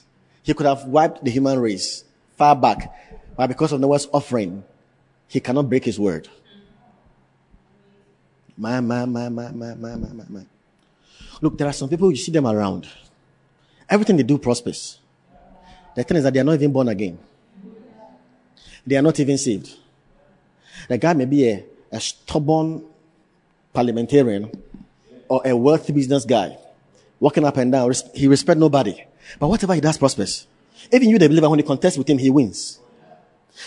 [0.44, 2.04] He could have wiped the human race
[2.36, 2.92] far back,
[3.34, 4.62] but because of Noah's offering,
[5.26, 6.28] he cannot break his word.
[8.56, 10.46] My, my, my, my, my, my, my, my, my.
[11.40, 12.86] Look, there are some people, you see them around.
[13.88, 15.00] Everything they do prospers.
[15.96, 17.18] The thing is that they are not even born again.
[18.86, 19.74] They are not even saved.
[20.88, 22.84] The guy may be a, a stubborn
[23.72, 24.52] parliamentarian
[25.26, 26.58] or a wealthy business guy
[27.18, 27.92] walking up and down.
[28.14, 29.04] He respect nobody.
[29.38, 30.46] But whatever he does prospers.
[30.92, 32.78] Even you, the believer, when you contest with him, he wins.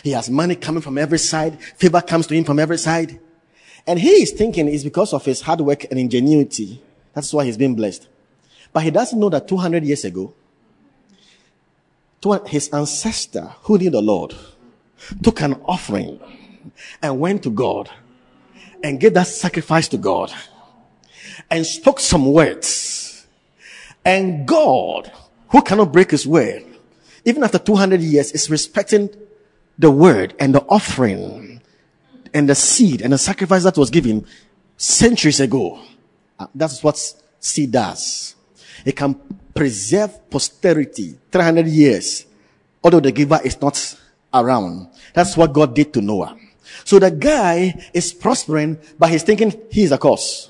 [0.03, 1.61] He has money coming from every side.
[1.61, 3.19] Favor comes to him from every side.
[3.85, 6.81] And he is thinking it's because of his hard work and ingenuity.
[7.13, 8.07] That's why he's been blessed.
[8.73, 10.33] But he doesn't know that 200 years ago,
[12.47, 14.35] his ancestor who knew the Lord
[15.23, 16.19] took an offering
[17.01, 17.89] and went to God
[18.83, 20.33] and gave that sacrifice to God
[21.49, 23.25] and spoke some words.
[24.03, 25.11] And God,
[25.49, 26.65] who cannot break his word,
[27.25, 29.09] even after 200 years, is respecting
[29.77, 31.61] the word and the offering
[32.33, 34.25] and the seed and the sacrifice that was given
[34.77, 35.79] centuries ago.
[36.39, 36.97] Uh, that's what
[37.39, 38.35] seed does.
[38.85, 39.15] It can
[39.53, 42.25] preserve posterity 300 years,
[42.83, 43.97] although the giver is not
[44.33, 44.89] around.
[45.13, 46.37] That's what God did to Noah.
[46.83, 50.49] So the guy is prospering, but he's thinking he's a cause.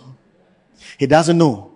[0.97, 1.66] He doesn't know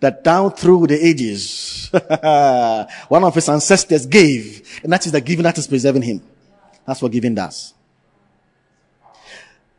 [0.00, 1.90] that down through the ages,
[3.08, 6.22] one of his ancestors gave, and that is the giving that is preserving him.
[6.86, 7.74] That's what giving does.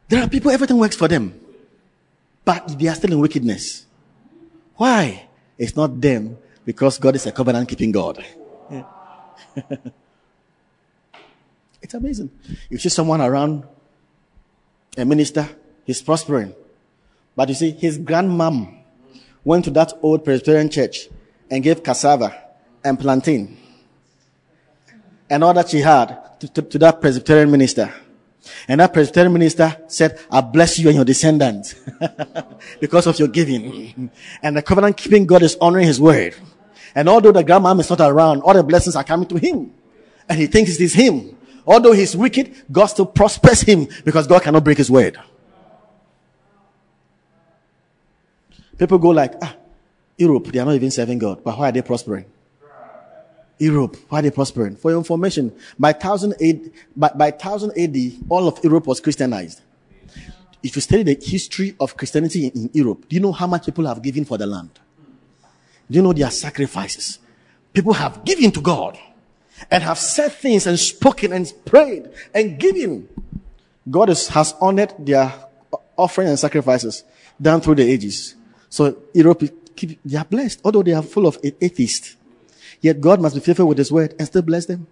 [0.07, 1.39] There are people, everything works for them,
[2.43, 3.85] but they are still in wickedness.
[4.75, 5.27] Why?
[5.57, 8.23] It's not them, because God is a covenant keeping God.
[11.81, 12.31] it's amazing.
[12.69, 13.63] You see someone around
[14.97, 15.47] a minister,
[15.85, 16.53] he's prospering.
[17.35, 18.78] But you see, his grandmom
[19.43, 21.07] went to that old Presbyterian church
[21.49, 22.35] and gave cassava
[22.83, 23.57] and plantain
[25.29, 27.93] and all that she had to, to, to that Presbyterian minister.
[28.67, 31.75] And that Presbyterian minister said, I bless you and your descendants
[32.79, 34.11] because of your giving.
[34.41, 36.35] And the covenant keeping God is honoring his word.
[36.95, 39.73] And although the grandmom is not around, all the blessings are coming to him.
[40.27, 41.37] And he thinks it is him.
[41.67, 45.19] Although he's wicked, God still prospers him because God cannot break his word.
[48.79, 49.55] People go like, ah,
[50.17, 52.25] Europe, they are not even serving God, but why are they prospering?
[53.59, 54.77] Europe, why are they prospering?
[54.77, 57.97] For your information, by thousand AD, by, by thousand AD,
[58.29, 59.61] all of Europe was Christianized.
[60.63, 63.65] If you study the history of Christianity in, in Europe, do you know how much
[63.65, 64.71] people have given for the land?
[65.91, 67.19] Do you know their sacrifices?
[67.73, 68.97] People have given to God
[69.69, 73.09] and have said things and spoken and prayed and given.
[73.89, 75.33] God has honored their
[75.97, 77.03] offering and sacrifices
[77.41, 78.35] down through the ages.
[78.69, 79.43] So Europe,
[80.05, 82.15] they are blessed, although they are full of atheists.
[82.81, 84.87] Yet God must be faithful with His word and still bless them.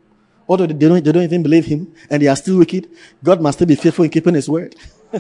[0.50, 2.90] Although they don't, they don't even believe Him and they are still wicked,
[3.24, 4.76] God must still be faithful in keeping His word.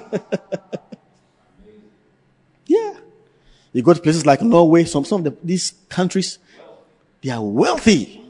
[2.65, 2.95] yeah.
[3.73, 6.39] You go to places like Norway, some, some of the, these countries,
[7.21, 8.21] they are wealthy.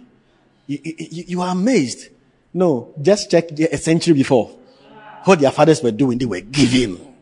[0.65, 2.09] You, you, you are amazed.
[2.53, 4.49] No, just check a century before.
[5.23, 7.15] What their fathers were doing, they were giving.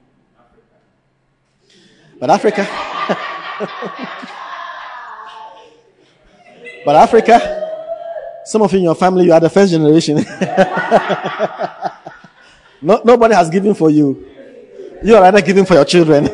[2.20, 2.65] But Africa,
[6.86, 10.18] but Africa, some of you in your family, you are the first generation.
[12.82, 14.28] no, nobody has given for you.
[15.04, 16.28] You are rather giving for your children.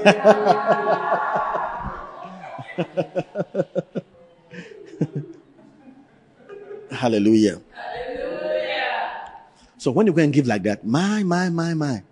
[6.92, 7.62] Hallelujah.
[7.74, 9.32] Hallelujah.
[9.78, 12.04] So when you go and give like that, my, my, my, my,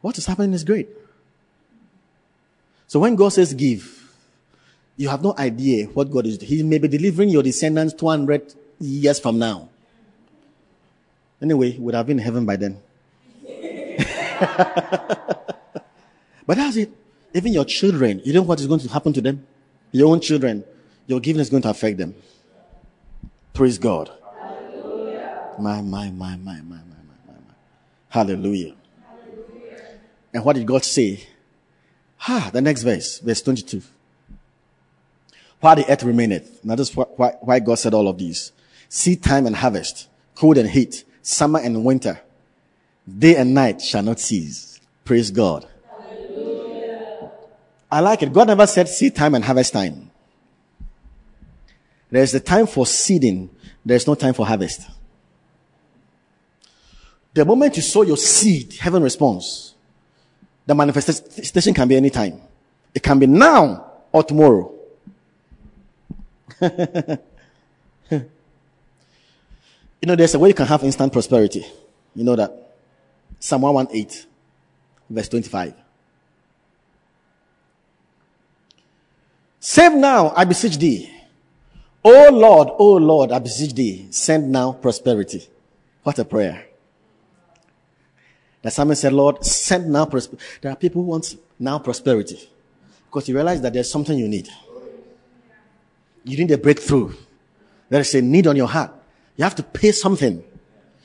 [0.00, 0.88] what is happening is great.
[2.86, 4.01] So when God says give,
[5.02, 6.48] you have no idea what God is doing.
[6.48, 9.68] He may be delivering your descendants 200 years from now.
[11.42, 12.80] Anyway, would have been in heaven by then.
[16.46, 16.92] but that's it.
[17.34, 19.44] Even your children, you don't know what is going to happen to them?
[19.90, 20.62] Your own children,
[21.08, 22.14] your giving is going to affect them.
[23.54, 24.08] Praise God.
[24.40, 25.54] Hallelujah.
[25.58, 26.76] My, my, my, my, my, my, my,
[27.26, 27.54] my, my.
[28.08, 28.76] Hallelujah.
[29.04, 29.98] Hallelujah.
[30.32, 31.26] And what did God say?
[32.28, 33.82] Ah, the next verse, verse 22.
[35.62, 36.64] While the earth remaineth.
[36.64, 38.50] Now, this is why, why God said all of these.
[38.88, 42.20] Seed time and harvest, cold and heat, summer and winter,
[43.06, 44.80] day and night shall not cease.
[45.04, 45.68] Praise God.
[45.88, 47.30] Hallelujah.
[47.92, 48.32] I like it.
[48.32, 50.10] God never said seed time and harvest time.
[52.10, 53.48] There's a time for seeding.
[53.86, 54.80] There's no time for harvest.
[57.34, 59.76] The moment you sow your seed, heaven responds.
[60.66, 62.40] The manifestation can be any time.
[62.92, 64.80] It can be now or tomorrow.
[68.10, 68.20] you
[70.02, 71.66] know, there's a way you can have instant prosperity.
[72.14, 72.76] You know that.
[73.40, 74.26] Psalm 118,
[75.10, 75.74] verse 25.
[79.58, 81.10] Save now, I beseech thee.
[82.04, 85.46] O Lord, O Lord, I beseech thee, send now prosperity.
[86.04, 86.66] What a prayer.
[88.62, 90.44] The psalmist said, Lord, send now prosperity.
[90.60, 92.48] There are people who want now prosperity
[93.06, 94.48] because you realize that there's something you need.
[96.24, 97.14] You need a breakthrough.
[97.88, 98.92] There is a need on your heart.
[99.36, 100.42] You have to pay something.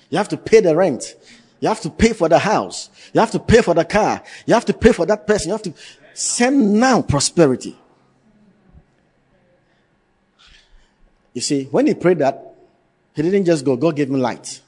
[0.10, 1.16] You have to pay the rent.
[1.60, 2.90] You have to pay for the house.
[3.14, 4.24] You have to pay for the car.
[4.46, 5.50] You have to pay for that person.
[5.50, 5.74] You have to
[6.14, 7.76] send now prosperity.
[11.34, 12.56] You see, when he prayed that,
[13.14, 14.62] he didn't just go, God gave him light.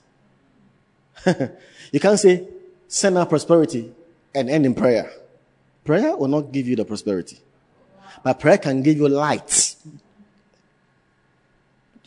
[1.26, 2.48] you can't say,
[2.88, 3.94] send out prosperity
[4.34, 5.12] and end in prayer.
[5.84, 7.40] Prayer will not give you the prosperity.
[8.24, 9.69] But prayer can give you light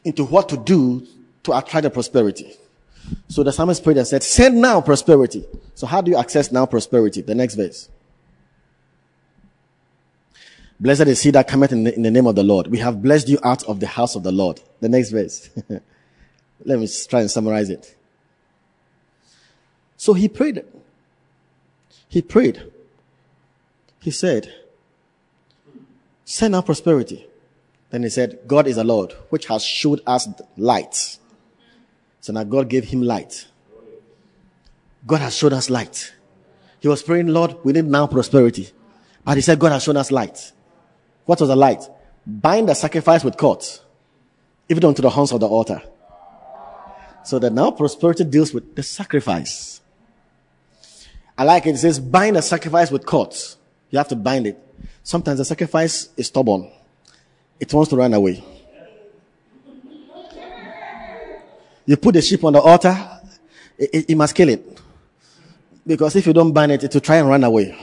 [0.05, 1.07] into what to do
[1.45, 2.57] to attract the prosperity.
[3.29, 5.45] So the psalmist prayed and said, send now prosperity.
[5.75, 7.21] So how do you access now prosperity?
[7.21, 7.89] The next verse.
[10.79, 12.67] Blessed is he that cometh in the, in the name of the Lord.
[12.67, 14.61] We have blessed you out of the house of the Lord.
[14.81, 15.49] The next verse.
[16.65, 17.97] Let me try and summarize it.
[19.97, 20.65] So he prayed.
[22.09, 22.63] He prayed.
[24.01, 24.53] He said,
[26.25, 27.27] send out prosperity.
[27.93, 30.27] Then he said, God is the Lord, which has showed us
[30.57, 31.19] light.
[32.21, 33.47] So now God gave him light.
[35.07, 36.15] God has showed us light.
[36.81, 38.71] He was praying, Lord, we need now prosperity.
[39.25, 40.53] But he said, God has shown us light.
[41.27, 41.83] What was the light?
[42.27, 43.83] Bind the sacrifice with cords,
[44.71, 45.83] even unto the horns of the altar.
[47.25, 49.83] So that now prosperity deals with the sacrifice.
[51.37, 51.75] I like it.
[51.75, 53.59] It says, bind a sacrifice with cords.
[53.91, 54.59] You have to bind it.
[55.03, 56.71] Sometimes the sacrifice is stubborn.
[57.63, 58.43] It wants to run away.
[61.87, 62.99] You put the sheep on the altar,
[63.79, 64.81] it, it, must kill it.
[65.87, 67.79] Because if you don't bind it, it will try and run away.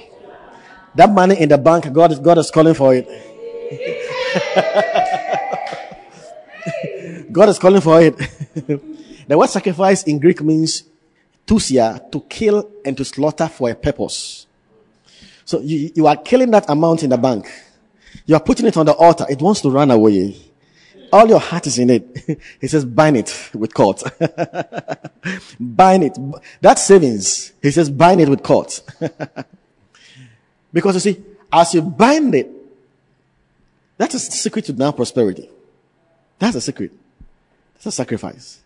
[0.95, 3.07] That money in the bank, God, God is calling for it.
[7.31, 8.17] God is calling for it.
[9.29, 10.83] the word sacrifice in Greek means
[11.47, 14.45] tusia, to kill and to slaughter for a purpose.
[15.45, 17.49] So you, you are killing that amount in the bank.
[18.29, 19.25] You are putting it on the altar.
[19.27, 20.37] It wants to run away.
[21.11, 22.39] All your heart is in it.
[22.61, 24.03] he says, bind it with cords.
[25.59, 26.15] bind it.
[26.61, 27.53] That savings.
[27.59, 28.83] He says, bind it with cords.
[30.71, 32.51] because you see, as you bind it,
[33.97, 35.49] that's a secret to now prosperity.
[36.37, 36.91] That's a secret.
[37.73, 38.61] That's a sacrifice.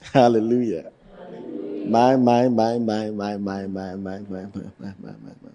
[0.00, 0.90] Hallelujah.
[1.84, 4.48] My, my, my, my, my, my, my, my, my, my,
[4.78, 5.50] my, my, my.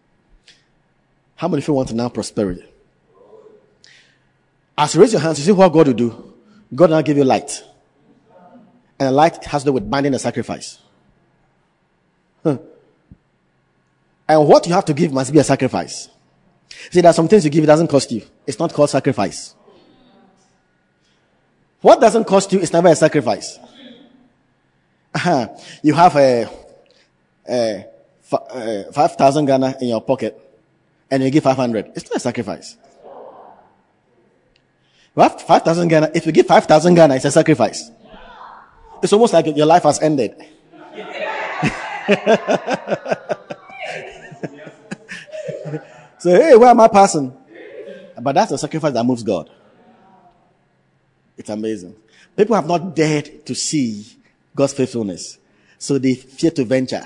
[1.36, 2.65] How many of you want to now prosperity?
[4.77, 6.33] As you raise your hands, you see what God will do.
[6.73, 7.63] God will now give you light.
[8.99, 10.79] And light has to do with binding the sacrifice.
[12.43, 12.57] Huh.
[14.27, 16.09] And what you have to give must be a sacrifice.
[16.91, 18.23] See, there are some things you give, it doesn't cost you.
[18.47, 19.55] It's not called sacrifice.
[21.81, 23.59] What doesn't cost you is never a sacrifice.
[25.13, 25.47] Uh-huh.
[25.81, 26.49] you have a,
[27.47, 27.86] a,
[28.31, 30.44] a uh, 5,000 Ghana in your pocket
[31.11, 31.91] and you give 500.
[31.95, 32.77] It's not a sacrifice.
[35.17, 36.11] Have 5,000 Ghana.
[36.13, 37.89] If you give 5,000 Ghana, it's a sacrifice.
[39.01, 40.35] It's almost like your life has ended.
[46.17, 47.35] so, hey, where am I passing?
[48.21, 49.49] But that's a sacrifice that moves God.
[51.37, 51.95] It's amazing.
[52.35, 54.05] People have not dared to see
[54.55, 55.37] God's faithfulness.
[55.77, 57.03] So they fear to venture.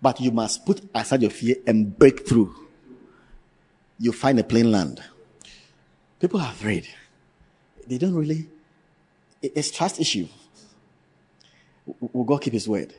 [0.00, 2.54] But you must put aside your fear and break through.
[3.98, 5.02] You find a plain land.
[6.20, 6.88] People are afraid.
[7.86, 8.48] They don't really,
[9.42, 10.26] it's trust issue.
[12.12, 12.94] Will God keep his word?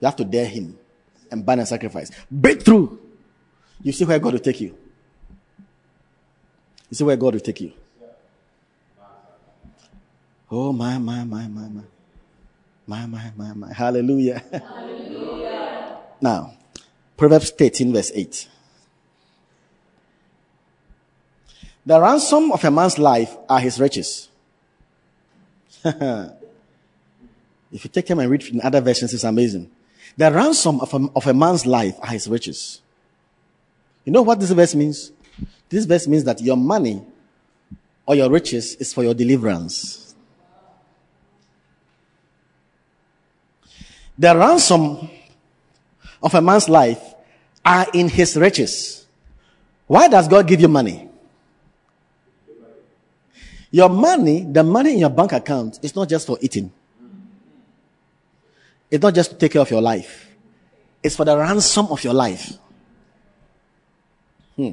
[0.00, 0.78] You have to dare him
[1.30, 2.10] and burn and sacrifice.
[2.30, 2.98] Breakthrough.
[3.82, 4.76] You see where God will take you.
[6.90, 7.72] You see where God will take you.
[10.50, 11.82] Oh my, my, my, my, my.
[12.86, 13.72] My, my, my, my.
[13.72, 14.42] Hallelujah.
[14.50, 15.98] Hallelujah.
[16.20, 16.54] now,
[17.16, 18.48] Proverbs 13, verse 8.
[21.84, 24.28] The ransom of a man's life are his riches.
[25.84, 26.32] if
[27.72, 29.70] you take them and read in other versions, it's amazing.
[30.16, 32.80] The ransom of a, of a man's life are his riches.
[34.04, 35.10] You know what this verse means?
[35.68, 37.02] This verse means that your money
[38.06, 40.14] or your riches is for your deliverance.
[44.18, 45.10] The ransom
[46.22, 47.14] of a man's life
[47.64, 49.06] are in his riches.
[49.86, 51.08] Why does God give you money?
[53.72, 56.70] Your money, the money in your bank account, is not just for eating.
[58.90, 60.28] It's not just to take care of your life.
[61.02, 62.52] It's for the ransom of your life.
[64.54, 64.72] Hmm.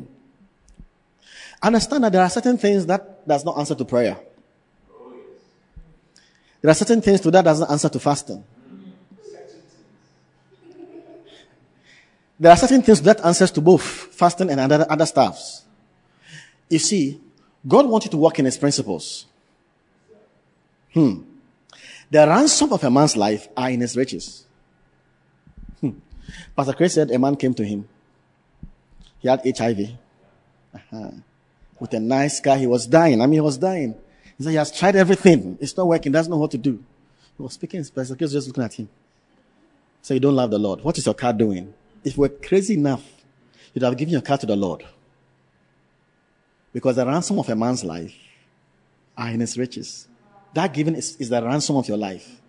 [1.63, 4.19] Understand that there are certain things that does not answer to prayer.
[6.61, 8.43] There are certain things to that doesn't answer to fasting.
[12.37, 15.63] There are certain things that answers to both fasting and other, other stuffs.
[16.69, 17.19] You see,
[17.67, 19.25] God wants you to walk in his principles.
[20.93, 21.21] Hmm.
[22.09, 24.45] The ransom of a man's life are in his riches.
[25.79, 25.91] Hmm.
[26.55, 27.87] Pastor Chris said a man came to him.
[29.19, 29.91] He had HIV.
[30.73, 31.11] Uh-huh.
[31.79, 33.21] With a nice car, he was dying.
[33.21, 33.95] I mean, he was dying.
[34.37, 35.57] He said he has tried everything.
[35.61, 36.11] It's not working.
[36.11, 36.83] Doesn't know what to do.
[37.37, 37.83] He was speaking.
[37.83, 38.89] Pastor Chris was just looking at him.
[40.01, 40.81] So you don't love the Lord.
[40.81, 41.73] What is your car doing?
[42.03, 43.03] If were crazy enough,
[43.73, 44.85] you'd have given your car to the Lord.
[46.71, 48.13] Because the ransom of a man's life
[49.17, 50.07] are in his riches.
[50.53, 52.39] That giving is, is the ransom of your life.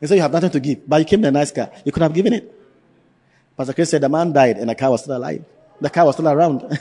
[0.00, 1.70] You say you have nothing to give, but you came in a nice car.
[1.84, 2.52] You could have given it.
[3.56, 5.44] Pastor Chris said the man died and the car was still alive.
[5.80, 6.60] The car was still around.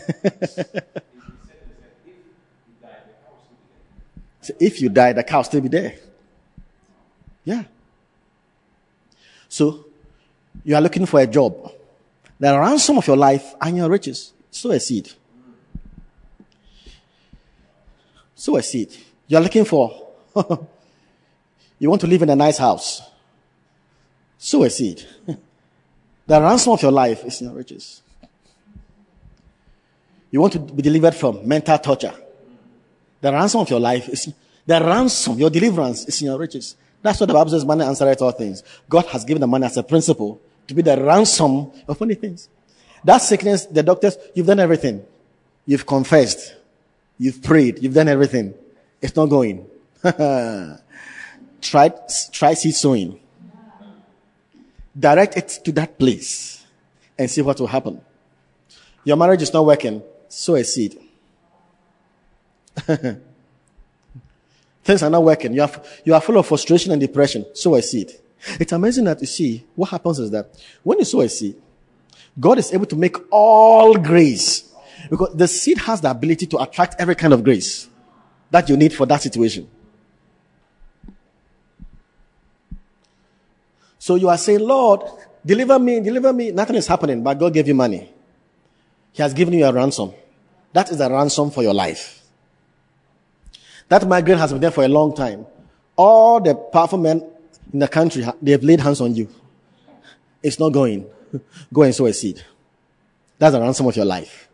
[4.41, 5.95] so if you die, the car will still be there.
[7.45, 7.63] Yeah.
[9.49, 9.85] So
[10.63, 11.71] you are looking for a job.
[12.39, 14.33] The ransom of your life and your riches.
[14.49, 15.11] Sow a seed.
[18.61, 18.95] Seed.
[19.27, 20.07] You're looking for,
[21.79, 23.01] you want to live in a nice house.
[24.37, 25.05] Seed.
[26.27, 28.01] the ransom of your life is in your riches.
[30.29, 32.13] You want to be delivered from mental torture.
[33.21, 34.33] The ransom of your life is,
[34.65, 36.75] the ransom, your deliverance is in your riches.
[37.01, 38.63] That's what the Bible says, money answers all things.
[38.89, 42.49] God has given the money as a principle to be the ransom of many things.
[43.03, 45.05] That sickness, the doctors, you've done everything.
[45.65, 46.55] You've confessed.
[47.23, 47.81] You've prayed.
[47.81, 48.53] You've done everything.
[49.01, 49.65] It's not going.
[51.61, 51.93] try,
[52.33, 53.17] try seed sowing.
[54.99, 56.65] Direct it to that place
[57.17, 58.01] and see what will happen.
[59.05, 60.03] Your marriage is not working.
[60.27, 60.99] Sow a seed.
[64.83, 65.53] Things are not working.
[65.53, 65.71] You are,
[66.03, 67.45] you are full of frustration and depression.
[67.53, 68.11] Sow a seed.
[68.59, 71.55] It's amazing that you see what happens is that when you sow a seed,
[72.37, 74.72] God is able to make all grace
[75.09, 77.87] because the seed has the ability to attract every kind of grace
[78.51, 79.67] that you need for that situation.
[83.99, 85.01] So you are saying, Lord,
[85.45, 86.51] deliver me, deliver me.
[86.51, 88.11] Nothing is happening, but God gave you money.
[89.13, 90.13] He has given you a ransom.
[90.73, 92.21] That is a ransom for your life.
[93.87, 95.45] That migraine has been there for a long time.
[95.95, 97.23] All the powerful men
[97.71, 99.29] in the country, they have laid hands on you.
[100.41, 101.05] It's not going.
[101.73, 102.43] Go and sow a seed.
[103.39, 104.49] That's a ransom of your life.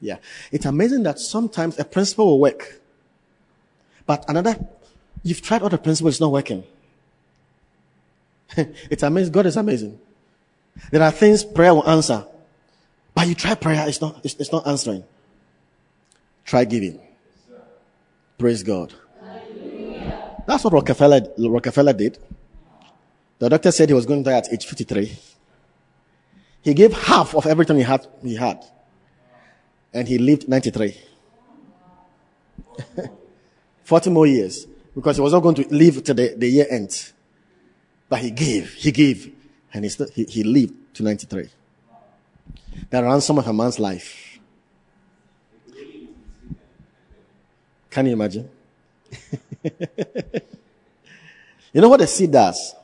[0.00, 0.18] Yeah.
[0.52, 2.80] It's amazing that sometimes a principle will work.
[4.06, 4.56] But another,
[5.22, 6.64] you've tried other principles, it's not working.
[8.56, 9.32] it's amazing.
[9.32, 9.98] God is amazing.
[10.90, 12.24] There are things prayer will answer.
[13.14, 15.04] But you try prayer, it's not, it's, it's not answering.
[16.44, 17.00] Try giving.
[18.38, 18.94] Praise God.
[20.46, 22.18] That's what Rockefeller, Rockefeller did.
[23.38, 25.18] The doctor said he was going to die at age 53.
[26.62, 28.64] He gave half of everything he had, he had.
[29.98, 30.96] And he lived 93.
[33.82, 34.64] 40 more years.
[34.94, 37.10] Because he was not going to live to the, the year end.
[38.08, 39.34] But he gave, he gave.
[39.74, 41.48] And he, still, he, he lived to 93.
[42.90, 44.38] That ransom of a man's life.
[47.90, 48.48] Can you imagine?
[51.72, 52.76] you know what a seed does?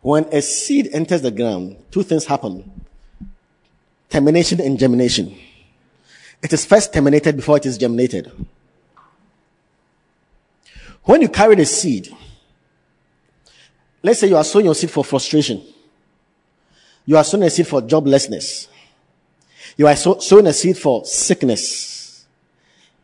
[0.00, 2.85] When a seed enters the ground, two things happen.
[4.08, 5.36] Termination and germination.
[6.42, 8.30] It is first terminated before it is germinated.
[11.02, 12.08] When you carry the seed,
[14.02, 15.62] let's say you are sowing your seed for frustration.
[17.04, 18.66] You are sowing a seed for joblessness.
[19.76, 22.26] You are sowing a seed for sickness.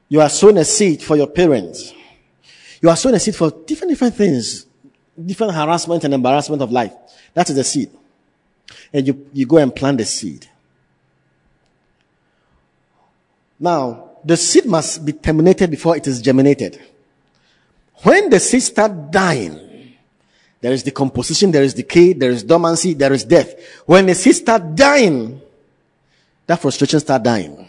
[0.08, 1.92] You are sowing a seed for your parents.
[2.82, 4.66] You are sowing a seed for different, different things,
[5.24, 6.92] different harassment and embarrassment of life.
[7.34, 7.90] That is the seed.
[8.92, 10.48] And you, you go and plant the seed.
[13.62, 16.78] Now, the seed must be terminated before it is germinated.
[18.02, 19.96] When the seed start dying,
[20.60, 23.54] there is decomposition, there is decay, there is dormancy, there is death.
[23.86, 25.40] When the seed start dying,
[26.46, 27.68] that frustration start dying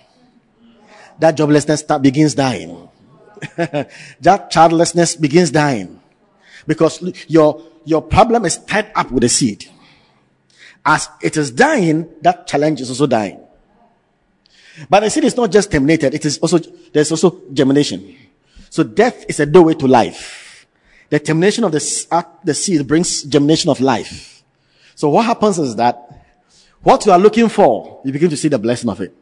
[1.20, 2.89] that joblessness start, begins dying.
[3.58, 6.00] that childlessness begins dying.
[6.66, 9.66] Because your, your problem is tied up with the seed.
[10.86, 13.39] As it is dying, that challenge is also dying.
[14.89, 16.57] But the seed is not just terminated, it is also,
[16.91, 18.15] there's also germination.
[18.69, 20.65] So death is a doorway to life.
[21.09, 24.43] The termination of the, uh, the seed brings germination of life.
[24.95, 26.26] So what happens is that
[26.82, 29.13] what you are looking for, you begin to see the blessing of it.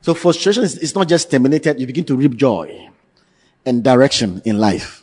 [0.00, 2.90] So frustration is, not just terminated, you begin to reap joy
[3.64, 5.02] and direction in life.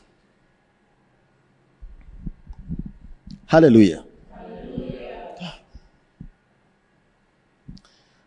[3.47, 4.05] Hallelujah.
[4.31, 5.53] Hallelujah.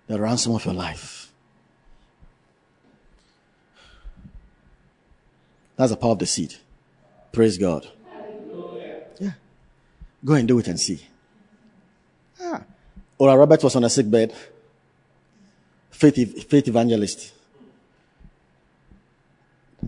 [0.07, 1.24] The ransom of your life.
[5.77, 6.55] That's the power of the seed.
[7.33, 7.87] Praise God.
[9.18, 9.33] Yeah.
[10.25, 11.01] Go and do it and see.
[12.41, 12.62] Ah.
[13.18, 14.35] Oral Robert was on a sick bed
[15.95, 17.33] faith, faith evangelist.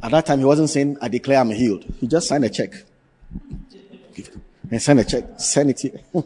[0.03, 1.84] At that time, he wasn't saying, I declare I'm healed.
[2.01, 2.72] He just signed a check.
[4.70, 6.01] And signed a check, send it here.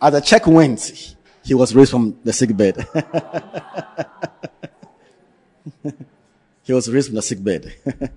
[0.00, 1.14] As the check went,
[1.44, 2.86] he was raised from the sick bed.
[6.64, 7.74] he was raised from the sick bed.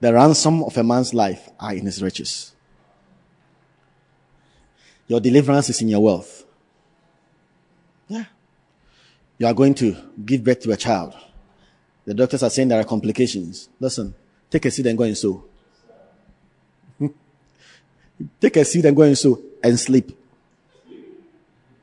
[0.00, 2.52] the ransom of a man's life are in his riches.
[5.06, 6.44] Your deliverance is in your wealth.
[8.08, 8.24] Yeah.
[9.38, 11.16] You are going to give birth to a child.
[12.04, 13.68] The doctors are saying there are complications.
[13.78, 14.14] Listen,
[14.50, 15.44] take a seed and go and sow.
[18.40, 20.16] take a seed and go and sow and sleep.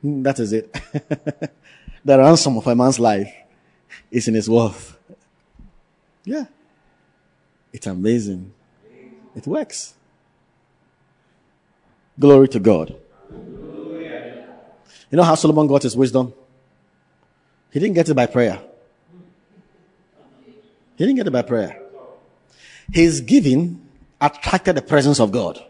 [0.02, 0.72] Hmm, that is it.
[2.04, 3.34] the ransom of a man's life
[4.12, 4.97] is in his wealth.
[6.28, 6.44] Yeah.
[7.72, 8.54] It's amazing.
[9.34, 9.94] It works.
[12.20, 12.94] Glory to God.
[15.10, 16.34] You know how Solomon got his wisdom?
[17.72, 18.60] He didn't get it by prayer.
[20.98, 21.82] He didn't get it by prayer.
[22.92, 23.88] His giving
[24.20, 25.64] attracted the presence of God.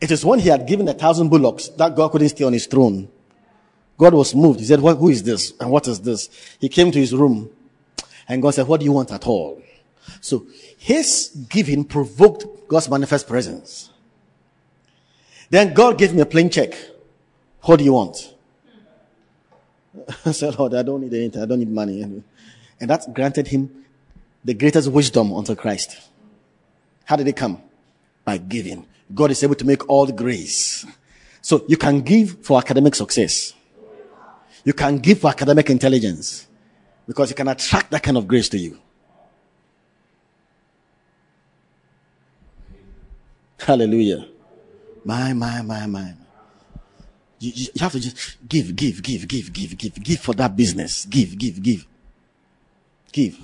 [0.00, 2.66] It is when he had given a thousand bullocks that God couldn't stay on his
[2.66, 3.08] throne.
[3.96, 4.58] God was moved.
[4.58, 5.52] He said, Who is this?
[5.60, 6.28] And what is this?
[6.58, 7.48] He came to his room
[8.28, 9.62] and God said, What do you want at all?
[10.20, 10.46] So
[10.78, 13.90] his giving provoked God's manifest presence.
[15.50, 16.74] Then God gave me a plain check.
[17.62, 18.34] What do you want?
[20.24, 21.42] I said, Lord, I don't need anything.
[21.42, 22.02] I don't need money.
[22.02, 22.24] And
[22.80, 23.84] that granted him
[24.44, 26.00] the greatest wisdom unto Christ.
[27.04, 27.60] How did it come?
[28.24, 28.86] By giving.
[29.14, 30.86] God is able to make all the grace.
[31.42, 33.52] So you can give for academic success.
[34.64, 36.46] You can give for academic intelligence
[37.06, 38.78] because you can attract that kind of grace to you.
[43.58, 44.26] Hallelujah.
[45.04, 46.14] My, my, my, my.
[47.38, 51.04] You, you, have to just give, give, give, give, give, give, give for that business.
[51.06, 51.86] Give, give, give.
[53.12, 53.34] Give.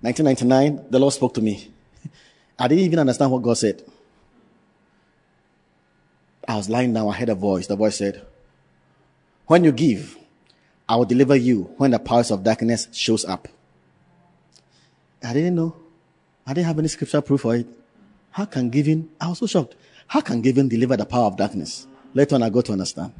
[0.00, 1.70] 1999, the Lord spoke to me.
[2.58, 3.82] I didn't even understand what God said.
[6.46, 7.66] I was lying down, I heard a voice.
[7.66, 8.24] The voice said,
[9.46, 10.16] When you give,
[10.88, 13.48] I will deliver you when the powers of darkness shows up.
[15.22, 15.76] I didn't know.
[16.46, 17.66] I didn't have any scripture proof for it.
[18.30, 19.74] How can giving, I was so shocked.
[20.06, 21.86] How can giving deliver the power of darkness?
[22.14, 23.12] Later on, I got to understand.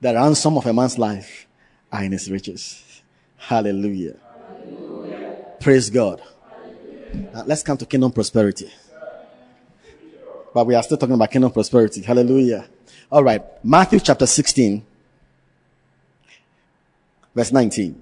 [0.00, 1.46] The ransom of a man's life
[1.92, 3.02] are in his riches.
[3.36, 4.16] Hallelujah.
[4.48, 5.36] Hallelujah.
[5.60, 6.20] Praise God.
[7.32, 8.70] Now, let's come to kingdom prosperity.
[10.52, 12.02] But we are still talking about kingdom prosperity.
[12.02, 12.66] Hallelujah.
[13.10, 13.42] All right.
[13.64, 14.84] Matthew chapter 16,
[17.34, 18.00] verse 19.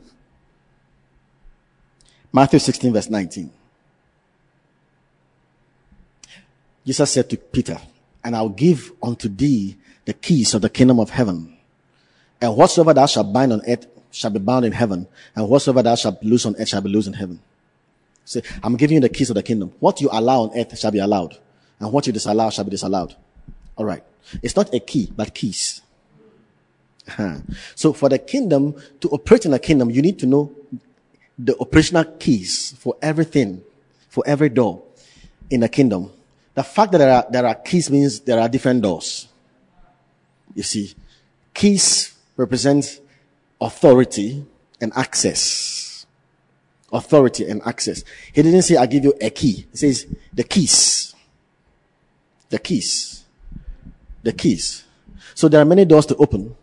[2.32, 3.50] Matthew 16, verse 19.
[6.86, 7.78] Jesus said to Peter,
[8.24, 11.56] And I'll give unto thee the keys of the kingdom of heaven.
[12.40, 15.94] And whatsoever thou shalt bind on earth shall be bound in heaven, and whatsoever thou
[15.94, 17.40] shalt loose on earth shall be loosed in heaven.
[18.24, 19.72] Say, I'm giving you the keys of the kingdom.
[19.80, 21.38] What you allow on earth shall be allowed,
[21.78, 23.14] and what you disallow shall be disallowed.
[23.76, 24.02] All right.
[24.42, 25.82] It's not a key, but keys.
[27.74, 30.52] So for the kingdom to operate in the kingdom, you need to know
[31.38, 33.62] the operational keys for everything,
[34.08, 34.82] for every door
[35.50, 36.10] in the kingdom.
[36.54, 39.28] The fact that there are, there are keys means there are different doors.
[40.54, 40.94] You see,
[41.54, 43.00] keys represent
[43.60, 44.44] authority
[44.80, 46.06] and access.
[46.92, 48.04] Authority and access.
[48.32, 49.66] He didn't say, I give you a key.
[49.70, 51.14] He says, the keys.
[52.50, 53.24] The keys.
[54.22, 54.84] The keys.
[55.34, 56.54] So there are many doors to open.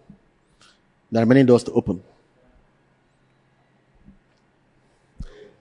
[1.12, 2.04] There are many doors to open.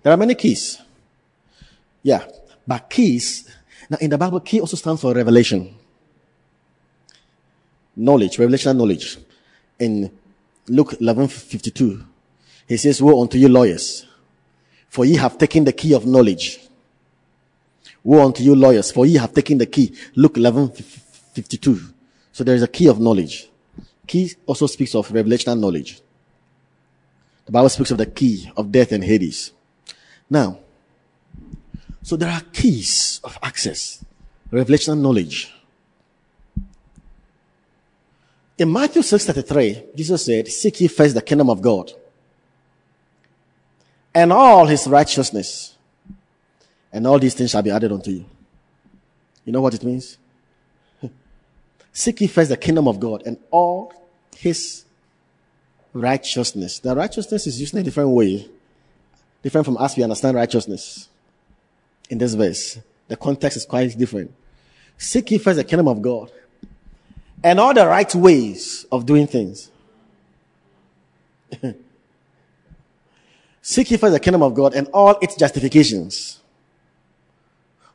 [0.02, 0.80] There are many keys.
[2.02, 2.24] Yeah.
[2.66, 3.48] But keys,
[3.88, 5.74] now in the Bible, key also stands for revelation.
[7.96, 9.18] Knowledge, revelation knowledge.
[9.78, 10.10] In
[10.68, 12.04] Luke 11, 52,
[12.68, 14.06] he says, woe unto you lawyers,
[14.88, 16.60] for ye have taken the key of knowledge.
[18.04, 19.94] Woe unto you lawyers, for ye have taken the key.
[20.14, 21.80] Luke 11, 52.
[22.32, 23.48] So there is a key of knowledge.
[24.08, 26.00] Key also speaks of revelational knowledge.
[27.44, 29.52] The Bible speaks of the key of death and Hades.
[30.28, 30.58] Now,
[32.02, 34.04] so there are keys of access,
[34.50, 35.52] revelational knowledge.
[38.56, 41.92] In Matthew 6:33, Jesus said, "Seek ye first the kingdom of God
[44.14, 45.76] and all his righteousness,
[46.92, 48.24] and all these things shall be added unto you."
[49.44, 50.16] You know what it means?
[51.98, 53.92] Seek ye first the kingdom of God and all
[54.36, 54.84] his
[55.92, 56.78] righteousness.
[56.78, 58.48] The righteousness is used in a different way,
[59.42, 61.08] different from us we understand righteousness.
[62.08, 62.78] In this verse,
[63.08, 64.32] the context is quite different.
[64.96, 66.30] Seek ye first the kingdom of God
[67.42, 69.68] and all the right ways of doing things.
[73.60, 76.38] Seek ye first the kingdom of God and all its justifications.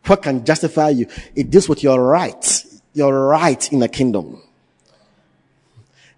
[0.08, 1.08] What can justify you?
[1.34, 2.63] It deals with your right,
[2.94, 4.42] your right in the kingdom.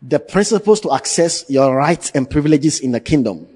[0.01, 3.47] The principles to access your rights and privileges in the kingdom.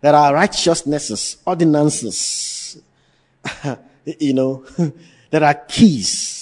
[0.00, 2.80] There are righteousnesses, ordinances,
[4.04, 4.64] you know,
[5.30, 6.34] there are keys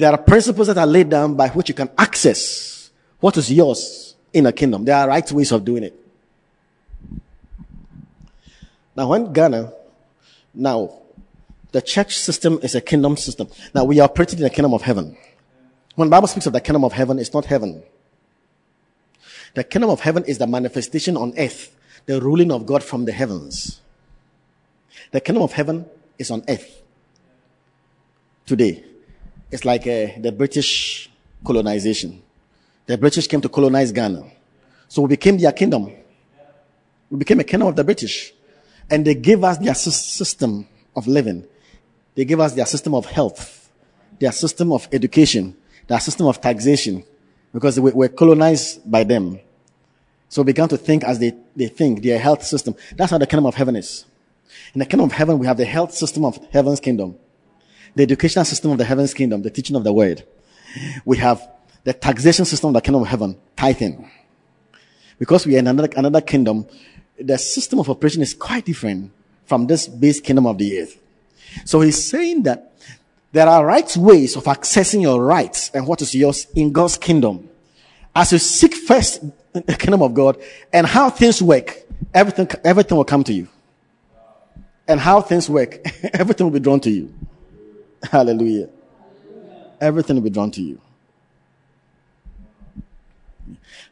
[0.00, 4.14] there are principles that are laid down by which you can access what is yours
[4.32, 4.82] in a kingdom.
[4.82, 5.94] There are right ways of doing it.
[8.96, 9.72] Now, when Ghana,
[10.54, 11.00] now,
[11.72, 13.48] the church system is a kingdom system.
[13.74, 15.16] Now, we are operating in the kingdom of heaven.
[15.94, 17.82] When the Bible speaks of the kingdom of heaven, it's not heaven.
[19.54, 23.12] The kingdom of heaven is the manifestation on earth, the ruling of God from the
[23.12, 23.80] heavens.
[25.10, 25.86] The kingdom of heaven
[26.18, 26.82] is on earth
[28.46, 28.84] today.
[29.50, 31.10] It's like uh, the British
[31.44, 32.22] colonization.
[32.86, 34.24] The British came to colonize Ghana.
[34.88, 35.92] So we became their kingdom.
[37.10, 38.32] We became a kingdom of the British.
[38.88, 41.46] And they gave us their system of living.
[42.20, 43.70] They gave us their system of health,
[44.18, 45.56] their system of education,
[45.86, 47.02] their system of taxation,
[47.50, 49.40] because we were colonized by them.
[50.28, 52.76] So we began to think as they, they think, their health system.
[52.94, 54.04] That's how the kingdom of heaven is.
[54.74, 57.16] In the kingdom of heaven, we have the health system of heaven's kingdom
[57.94, 60.22] the educational system of the heaven's kingdom, the teaching of the word.
[61.06, 61.40] We have
[61.84, 64.10] the taxation system of the kingdom of heaven, tithing.
[65.18, 66.66] Because we are in another, another kingdom,
[67.18, 69.10] the system of operation is quite different
[69.46, 70.98] from this base kingdom of the earth.
[71.64, 72.72] So he's saying that
[73.32, 77.48] there are right ways of accessing your rights and what is yours in God's kingdom.
[78.14, 79.22] As you seek first
[79.52, 80.36] the kingdom of God
[80.72, 81.76] and how things work,
[82.12, 83.48] everything, everything will come to you.
[84.88, 85.78] And how things work,
[86.12, 87.14] everything will be drawn to you.
[88.02, 88.68] Hallelujah.
[89.80, 90.80] Everything will be drawn to you.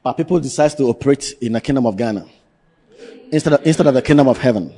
[0.02, 2.26] But people decide to operate in the kingdom of Ghana.
[3.30, 4.72] instead of, instead of the kingdom of heaven.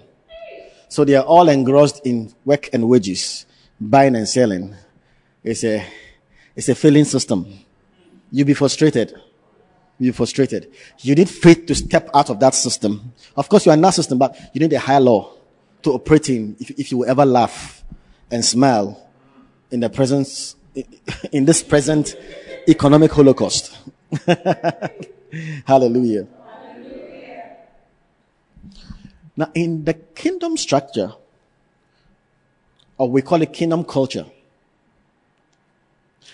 [0.91, 3.47] So they are all engrossed in work and wages,
[3.81, 4.75] buying and selling.
[5.45, 5.87] It's a,
[6.57, 7.47] it's a failing system.
[8.33, 9.15] You'll be frustrated.
[10.01, 10.73] You'll be frustrated.
[10.99, 13.13] You need faith to step out of that system.
[13.37, 15.33] Of course, you are that system, but you need a higher law
[15.83, 17.85] to operate in if, if you will ever laugh
[18.33, 19.09] and smile
[19.71, 20.57] in the presence,
[21.31, 22.17] in this present
[22.67, 23.79] economic holocaust.
[25.65, 26.27] Hallelujah.
[29.37, 31.13] Now, in the kingdom structure,
[32.99, 34.27] or we call it kingdom culture,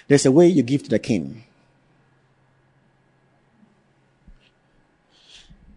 [0.09, 1.45] there's a way you give to the king.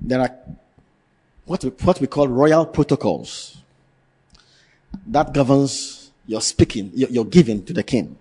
[0.02, 0.36] There are
[1.46, 3.58] what we, what we call royal protocols
[5.08, 8.16] that governs your speaking, your, your giving to the king.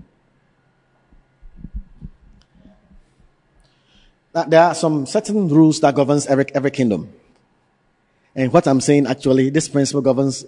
[4.35, 7.13] Now, there are some certain rules that governs every, every kingdom.
[8.39, 10.47] And what I'm saying actually, this principle governs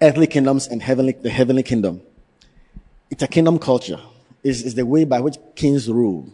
[0.00, 2.00] earthly kingdoms and heavenly, the heavenly kingdom.
[3.10, 3.98] It's a kingdom culture.
[4.44, 6.28] It's, it's the way by which kings rule.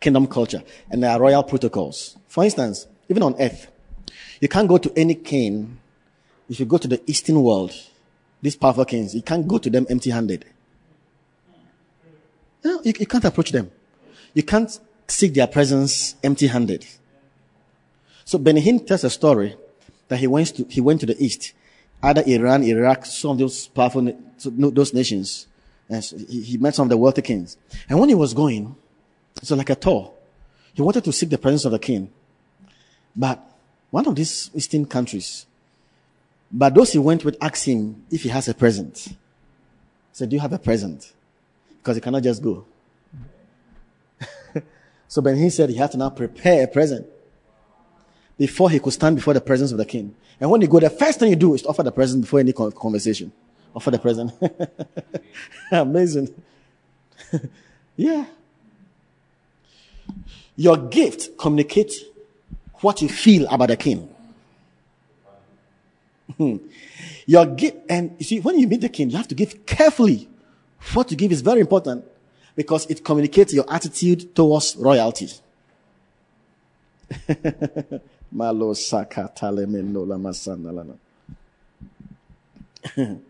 [0.00, 0.64] Kingdom culture.
[0.90, 2.16] And there are royal protocols.
[2.26, 3.68] For instance, even on earth,
[4.40, 5.78] you can't go to any king.
[6.48, 7.72] If you go to the eastern world,
[8.42, 10.46] these powerful kings, you can't go to them empty handed.
[12.64, 13.70] You, you, you can't approach them.
[14.34, 16.86] You can't seek their presence empty handed.
[18.30, 19.56] So Benny Hinn tells a story
[20.06, 21.52] that he went to, he went to the east,
[22.00, 25.48] either Iran, Iraq, some of those powerful, those nations.
[25.88, 27.56] And he, he met some of the wealthy kings.
[27.88, 28.76] And when he was going,
[29.42, 30.12] so like a tour,
[30.74, 32.08] he wanted to seek the presence of the king.
[33.16, 33.44] But
[33.90, 35.46] one of these eastern countries,
[36.52, 39.08] but those he went with asked him if he has a present.
[39.08, 39.16] He
[40.12, 41.14] said, do you have a present?
[41.78, 42.64] Because he cannot just go.
[45.08, 47.08] so Benny said he had to now prepare a present
[48.40, 50.14] before he could stand before the presence of the king.
[50.40, 52.40] And when you go, the first thing you do is to offer the present before
[52.40, 53.30] any conversation.
[53.76, 54.32] Offer the present.
[55.70, 56.34] Amazing.
[57.96, 58.24] yeah.
[60.56, 62.02] Your gift communicates
[62.76, 64.08] what you feel about the king.
[66.38, 66.56] Hmm.
[67.26, 70.30] Your gift, and you see, when you meet the king, you have to give carefully.
[70.94, 72.06] What you give is very important
[72.56, 75.28] because it communicates your attitude towards royalty.
[78.32, 80.96] Malo menola masanalana.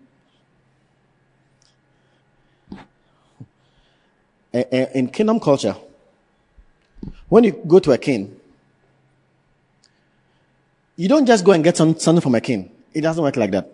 [4.53, 5.77] Eh, eh, in kingdom culture,
[7.29, 8.35] when you go to a king,
[10.97, 12.69] you don't just go and get something from a king.
[12.93, 13.71] It doesn't work like that.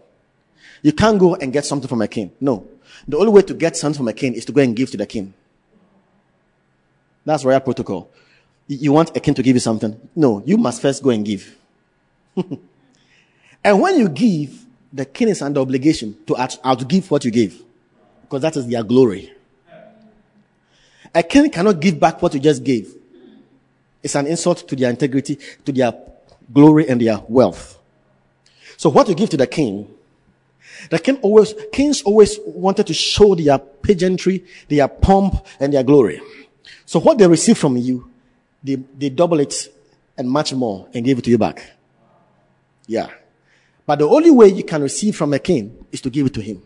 [0.83, 2.31] You can't go and get something from a king.
[2.41, 2.69] No.
[3.09, 4.97] The only way to get something from a king is to go and give to
[4.99, 5.33] the king.
[7.25, 8.11] That's royal protocol.
[8.69, 9.99] You want a king to give you something?
[10.15, 11.57] No, you must first go and give.
[13.65, 17.63] and when you give, the king is under obligation to outgive what you gave.
[18.23, 19.33] Because that is their glory.
[21.15, 22.93] A king cannot give back what you just gave.
[24.03, 25.93] It's an insult to their integrity, to their
[26.53, 27.79] glory and their wealth.
[28.77, 29.89] So what you give to the king,
[30.91, 36.21] the king always, kings always wanted to show their pageantry, their pomp and their glory.
[36.85, 38.11] So what they receive from you,
[38.63, 39.55] they, they double it
[40.17, 41.71] and much more and give it to you back.
[42.87, 43.11] Yeah.
[43.85, 46.41] But the only way you can receive from a king is to give it to
[46.41, 46.63] him.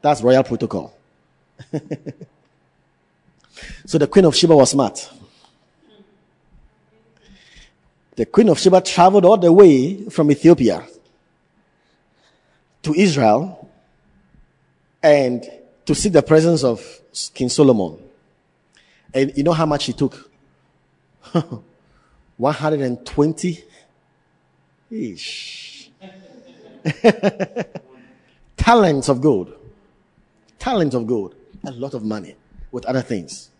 [0.00, 0.96] That's royal protocol.
[3.86, 5.10] so the queen of Sheba was smart.
[8.16, 10.86] The queen of Sheba traveled all the way from Ethiopia
[12.82, 13.70] to Israel
[15.02, 15.48] and
[15.86, 16.84] to see the presence of
[17.32, 17.98] King Solomon.
[19.14, 20.31] And you know how much he took?
[22.36, 23.64] 120
[24.90, 25.90] ish.
[28.56, 29.52] Talents of gold.
[30.58, 31.34] Talents of gold.
[31.64, 32.36] A lot of money
[32.70, 33.50] with other things.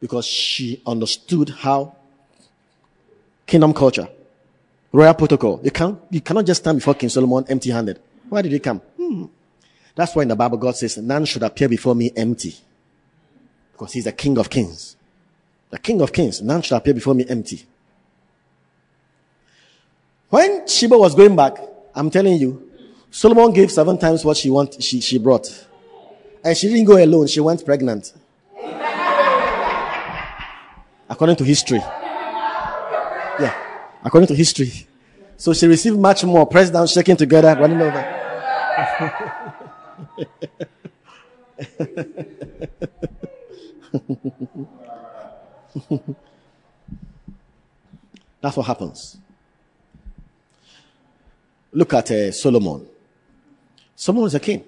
[0.00, 1.96] Because she understood how
[3.46, 4.08] kingdom culture,
[4.92, 5.60] royal protocol.
[5.62, 8.00] You can't, you cannot just stand before King Solomon empty handed.
[8.28, 8.80] Why did he come?
[8.96, 9.24] Hmm.
[9.94, 12.54] That's why in the Bible God says, none should appear before me empty.
[13.72, 14.95] Because he's the king of kings
[15.76, 17.62] the King of Kings, none shall appear before me empty.
[20.30, 21.58] When Sheba was going back,
[21.94, 22.70] I'm telling you,
[23.10, 25.66] Solomon gave seven times what she want, she, she brought.
[26.42, 28.14] And she didn't go alone, she went pregnant.
[31.10, 31.78] according to history.
[33.38, 33.54] Yeah,
[34.02, 34.72] according to history.
[35.36, 38.02] So she received much more, pressed down, shaking together, running over.
[48.40, 49.18] That's what happens.
[51.72, 52.86] Look at uh, Solomon.
[53.94, 54.64] Solomon was a king,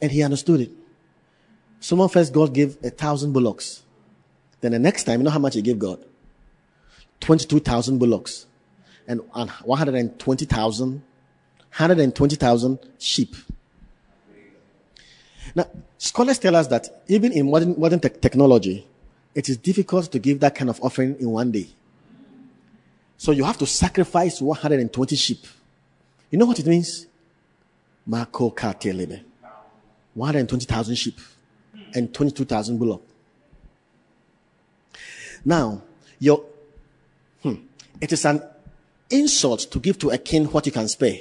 [0.00, 0.70] and he understood it.
[1.80, 3.82] Solomon first, God gave a thousand bullocks.
[4.60, 6.04] Then the next time, you know how much he gave God?
[7.20, 8.46] 22,000 bullocks
[9.06, 13.36] and 120,000, 120,000 sheep.
[15.54, 18.86] Now, scholars tell us that even in modern, modern te- technology,
[19.38, 21.68] it is difficult to give that kind of offering in one day.
[23.18, 25.46] So you have to sacrifice 120 sheep.
[26.32, 27.06] You know what it means?
[28.04, 31.20] Marco 120,000 sheep
[31.94, 33.00] and 22,000 bullock.
[35.44, 35.82] Now,
[36.18, 36.44] your,
[37.40, 37.54] hmm,
[38.00, 38.42] it is an
[39.08, 41.18] insult to give to a king what you can spare.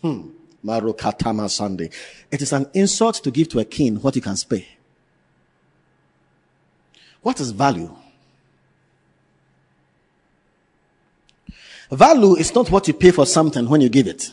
[0.00, 0.28] Hmm.
[0.64, 1.90] Marukatama Sunday.
[2.30, 4.62] It is an insult to give to a king what you can spare.
[7.22, 7.94] What is value?
[11.90, 14.32] Value is not what you pay for something when you give it.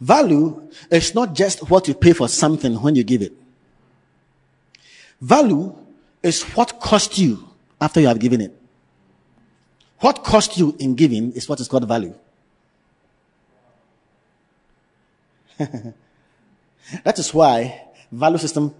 [0.00, 3.32] Value is not just what you pay for something when you give it.
[5.20, 5.76] Value
[6.22, 7.46] is what cost you
[7.78, 8.56] after you have given it.
[9.98, 12.14] What cost you in giving is what is called value.
[15.58, 18.74] that is why value system,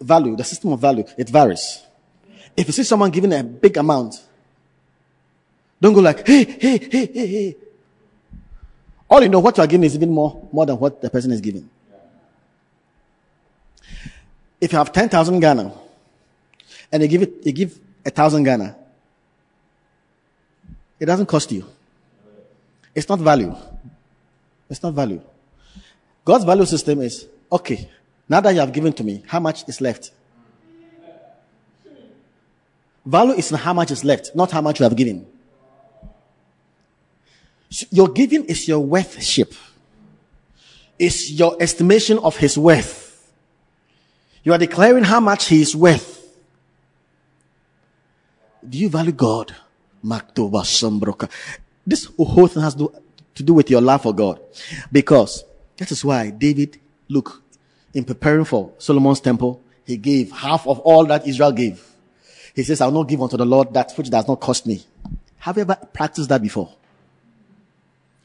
[0.00, 1.82] value, the system of value, it varies.
[2.56, 4.14] If you see someone giving a big amount,
[5.80, 7.56] don't go like, hey, hey, hey, hey, hey.
[9.08, 11.30] All you know, what you are giving is even more, more than what the person
[11.32, 11.68] is giving.
[14.60, 15.72] If you have 10,000 Ghana
[16.90, 18.76] and you give it, you give a thousand Ghana,
[20.98, 21.64] it doesn't cost you.
[22.94, 23.54] It's not value.
[24.68, 25.22] It's not value.
[26.24, 27.88] God's value system is, okay,
[28.28, 30.10] now that you have given to me, how much is left?
[33.04, 35.26] Value is how much is left, not how much you have given.
[37.90, 39.54] Your giving is your worthship.
[40.98, 43.32] It's your estimation of his worth.
[44.42, 46.16] You are declaring how much he is worth.
[48.68, 49.54] Do you value God?
[51.86, 52.92] This whole thing has to
[53.42, 54.40] do with your love for God.
[54.92, 55.44] Because
[55.76, 57.42] that is why David, look,
[57.94, 61.82] in preparing for Solomon's temple, he gave half of all that Israel gave.
[62.54, 64.84] He says, I'll not give unto the Lord that which does not cost me.
[65.38, 66.74] Have you ever practiced that before?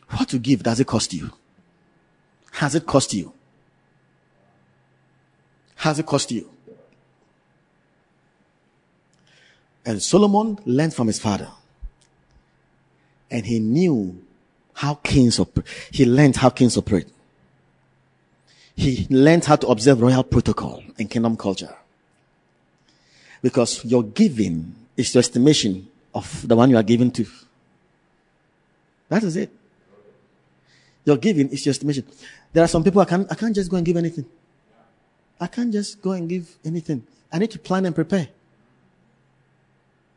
[0.09, 1.31] What to give does it cost you?
[2.51, 3.33] Has it cost you?
[5.75, 6.49] Has it cost you?
[9.85, 11.49] And Solomon learned from his father.
[13.29, 14.21] And he knew
[14.73, 15.67] how kings operate.
[15.91, 17.07] He learned how kings operate.
[18.75, 21.75] He learned how to observe royal protocol and kingdom culture.
[23.41, 27.25] Because your giving is your estimation of the one you are giving to.
[29.09, 29.51] That is it.
[31.05, 32.05] Your giving is your estimation.
[32.51, 34.25] There are some people I can't, I can't just go and give anything.
[35.39, 37.05] I can't just go and give anything.
[37.31, 38.29] I need to plan and prepare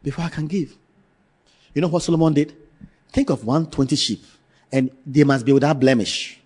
[0.02, 0.76] before I can give.
[1.74, 2.54] You know what Solomon did?
[3.10, 4.22] Think of 120 sheep
[4.70, 6.40] and they must be without blemish.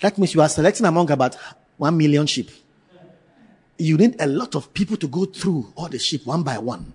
[0.00, 1.36] That means you are selecting among about
[1.76, 2.50] 1 million sheep.
[3.78, 6.92] You need a lot of people to go through all the sheep one by one.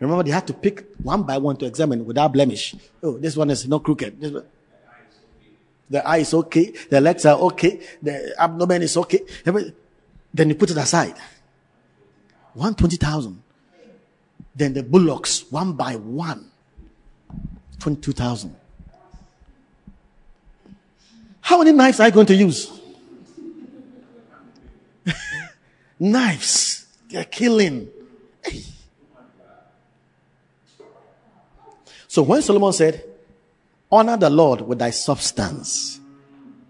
[0.00, 2.74] Remember, they had to pick one by one to examine without blemish.
[3.02, 4.20] Oh, this one is not crooked.
[4.20, 4.44] This one.
[5.90, 6.72] The eye is okay.
[6.88, 7.80] The legs are okay.
[8.00, 9.20] The abdomen is okay.
[9.44, 11.16] Then you put it aside.
[12.54, 13.42] 120,000.
[14.54, 16.50] Then the bullocks, one by one.
[17.78, 18.56] 22,000.
[21.40, 22.70] How many knives are you going to use?
[25.98, 26.86] knives.
[27.08, 27.88] They're killing.
[28.44, 28.62] Hey.
[32.06, 33.04] So when Solomon said,
[33.92, 35.98] Honor the Lord with thy substance.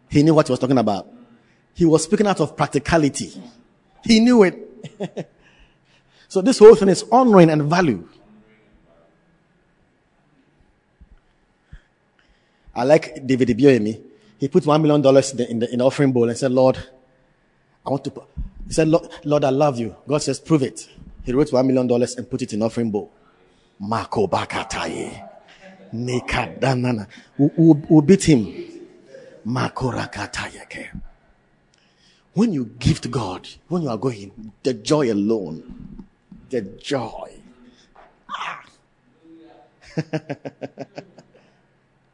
[0.08, 1.06] He knew what he was talking about.
[1.74, 3.30] He was speaking out of practicality.
[4.02, 5.28] He knew it.
[6.28, 8.08] so this whole thing is honoring and value.
[12.74, 14.02] I like David Ibiyeomie.
[14.40, 16.50] He put one million dollars in the, in the, in the offering bowl and said,
[16.50, 16.78] Lord,
[17.86, 18.24] I want to put,
[18.66, 19.94] he said, Lord, Lord, I love you.
[20.08, 20.88] God says, prove it.
[21.24, 23.12] He wrote one million dollars and put it in offering bowl.
[23.78, 25.28] Marco Bakataye.
[25.94, 27.06] Nekadanana.
[27.36, 28.46] We'll, beat him.
[32.32, 36.06] When you give to God, when you are going, the joy alone,
[36.48, 37.32] the joy.
[38.30, 38.64] Ah.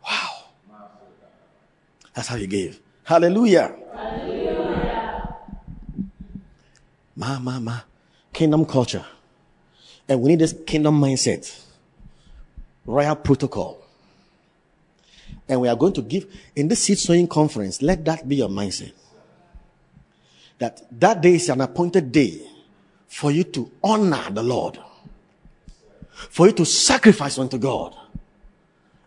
[0.05, 0.47] wow.
[2.17, 2.81] That's how you gave.
[3.05, 3.77] Hallelujah.
[3.95, 5.37] Hallelujah.
[7.14, 7.81] Ma, ma, ma.
[8.33, 9.05] Kingdom culture.
[10.09, 11.62] And we need this kingdom mindset.
[12.87, 13.83] royal protocol.
[15.49, 18.49] And we are going to give in this seed sowing conference, let that be your
[18.49, 18.93] mindset.
[20.59, 22.41] That that day is an appointed day
[23.09, 24.79] for you to honor the Lord,
[26.31, 27.95] for you to sacrifice unto God.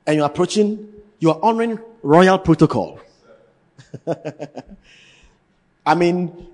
[0.05, 0.87] And you're approaching,
[1.19, 2.99] you are honoring royal protocol.
[5.85, 6.47] I mean,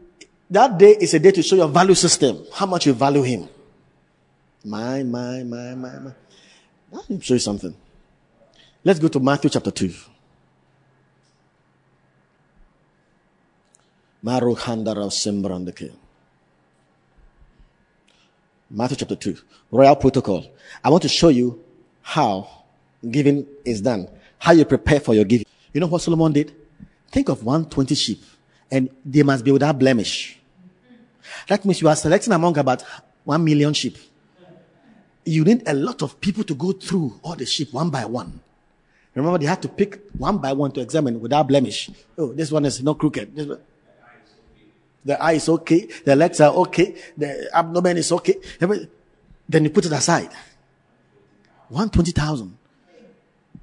[0.49, 3.49] that day is a day to show your value system, how much you value Him.
[4.63, 6.11] My, my, my, my, my.
[6.91, 7.75] Let me show you something.
[8.83, 9.93] Let's go to Matthew chapter 2.
[18.69, 19.37] Matthew chapter 2.
[19.71, 20.45] Royal protocol.
[20.83, 21.63] I want to show you
[22.01, 22.63] how
[23.09, 24.07] giving is done.
[24.45, 25.47] How you prepare for your giving.
[25.73, 26.53] You know what Solomon did?
[27.09, 28.21] Think of 120 sheep
[28.69, 30.37] and they must be without blemish.
[31.47, 32.83] That means you are selecting among about
[33.23, 33.97] 1 million sheep.
[35.25, 38.39] You need a lot of people to go through all the sheep one by one.
[39.15, 41.89] Remember, they had to pick one by one to examine without blemish.
[42.15, 43.35] Oh, this one is not crooked.
[43.35, 43.61] This one.
[45.03, 45.87] The eye is okay.
[46.05, 46.95] The legs are okay.
[47.17, 48.35] The abdomen is okay.
[48.59, 50.29] Then you put it aside.
[51.69, 52.57] 120,000.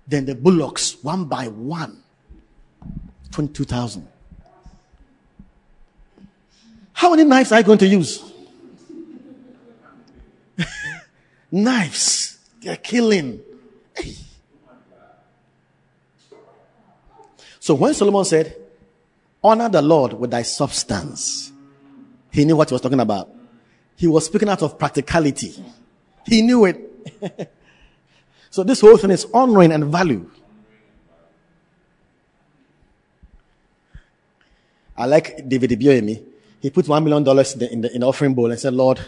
[0.06, 2.02] Then the bullocks, one by one.
[3.30, 4.06] 22,000.
[6.92, 8.22] How many knives are you going to use?
[11.50, 12.38] knives.
[12.60, 13.40] They're killing.
[13.96, 14.14] Hey.
[17.58, 18.56] So when Solomon said,
[19.42, 21.50] honor the Lord with thy substance,
[22.30, 23.30] he knew what he was talking about.
[23.96, 25.54] He was speaking out of practicality.
[26.26, 26.88] He knew it.
[28.52, 30.28] so this whole thing is honoring and value.
[34.94, 36.22] I like David Ibiyeomie.
[36.60, 38.74] He put one million dollars in the, in the, in the offering bowl and said,
[38.74, 39.00] Lord,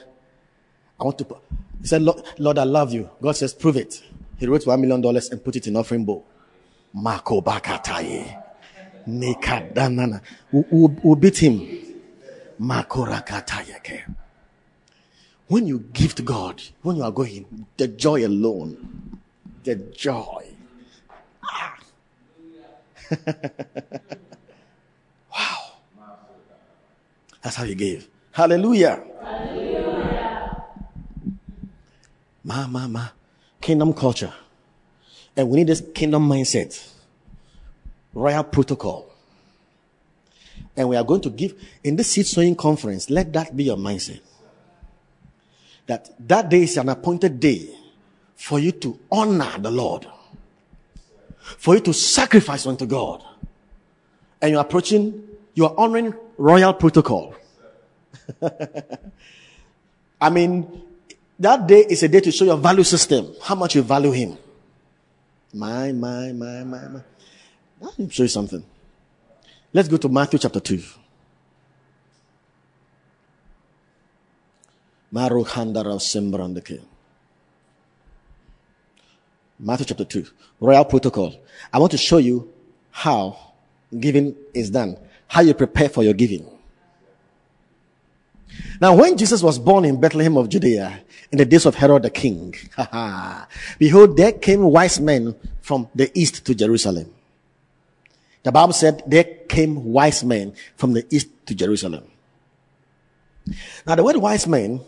[0.99, 1.43] I want to put,
[1.79, 3.11] he said, Lord, Lord, I love you.
[3.21, 4.03] God says, prove it.
[4.39, 6.25] He wrote one million dollars and put it in offering bowl.
[6.95, 8.43] Marco Bakataye.
[9.07, 10.23] Nekadanana.
[10.51, 12.01] We'll beat him.
[12.59, 14.15] Marco Rakataye.
[15.49, 19.04] When you give to God, when you are going, the joy alone,
[19.65, 20.47] the joy.
[21.43, 21.79] Ah.
[25.35, 25.73] wow.
[27.43, 28.09] That's how you give.
[28.33, 29.03] Hallelujah.
[29.23, 30.65] Hallelujah.
[32.45, 33.09] Ma, ma, ma.
[33.61, 34.33] Kingdom culture.
[35.37, 36.93] And we need this kingdom mindset.
[38.13, 39.11] Royal protocol.
[40.77, 43.77] And we are going to give, in this seed sowing conference, let that be your
[43.77, 44.21] mindset.
[45.87, 47.69] That that day is an appointed day
[48.37, 50.07] for you to honor the Lord.
[51.59, 53.23] For you to sacrifice unto God.
[54.41, 55.23] And you're approaching,
[55.55, 57.35] you are honoring royal protocol.
[60.21, 60.83] I mean,
[61.39, 64.39] that day is a day to show your value system, how much you value Him.
[65.53, 67.01] My, my, my, my, my.
[67.81, 68.65] Let me show you something.
[69.73, 70.83] Let's go to Matthew chapter 2.
[79.59, 80.27] Matthew chapter 2.
[80.61, 81.35] Royal protocol.
[81.73, 82.53] I want to show you
[82.91, 83.39] how
[83.99, 84.97] giving is done.
[85.29, 86.51] How you prepare for your giving.
[88.81, 91.01] Now, when Jesus was born in Bethlehem of Judea,
[91.31, 92.55] in the days of Herod the king,
[93.79, 97.13] behold, there came wise men from the east to Jerusalem.
[98.43, 102.05] The Bible said there came wise men from the east to Jerusalem.
[103.87, 104.81] Now, the word wise men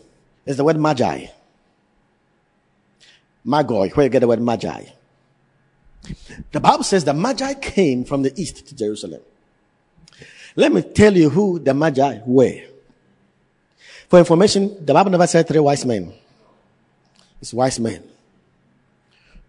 [0.45, 1.27] is the word magi.
[3.47, 4.85] Magoi, where you get the word magi.
[6.51, 9.21] The Bible says the magi came from the east to Jerusalem.
[10.55, 12.61] Let me tell you who the magi were.
[14.09, 16.13] For information, the Bible never said three wise men.
[17.41, 18.03] It's wise men.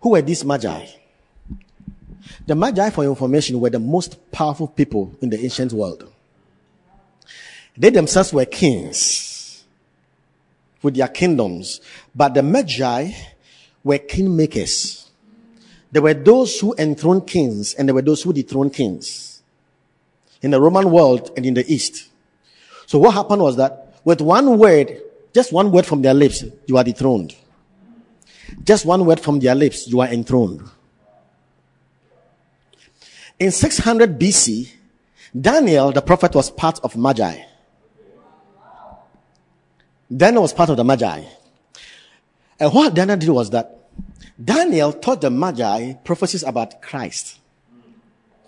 [0.00, 0.86] Who were these magi?
[2.46, 6.12] The magi, for information, were the most powerful people in the ancient world.
[7.76, 9.64] They themselves were kings
[10.82, 11.80] with their kingdoms,
[12.14, 13.12] but the magi
[13.88, 15.08] were kingmakers.
[15.92, 19.40] There were those who enthroned kings and there were those who dethroned kings
[20.42, 22.10] in the Roman world and in the East.
[22.84, 25.00] So what happened was that with one word,
[25.32, 27.34] just one word from their lips, you are dethroned.
[28.62, 30.68] Just one word from their lips, you are enthroned.
[33.38, 34.70] In 600 BC,
[35.40, 37.40] Daniel, the prophet, was part of Magi.
[40.14, 41.24] Daniel was part of the Magi.
[42.60, 43.77] And what Daniel did was that
[44.42, 47.38] Daniel taught the Magi prophecies about Christ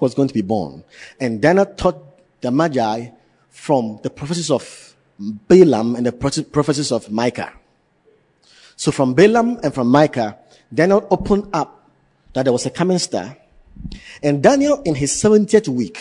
[0.01, 0.83] who was going to be born.
[1.21, 1.99] And Daniel taught
[2.41, 3.09] the Magi
[3.51, 7.53] from the prophecies of Balaam and the prophecies of Micah.
[8.77, 10.39] So from Balaam and from Micah,
[10.73, 11.91] Daniel opened up
[12.33, 13.37] that there was a coming star.
[14.23, 15.99] And Daniel, in his 70th week,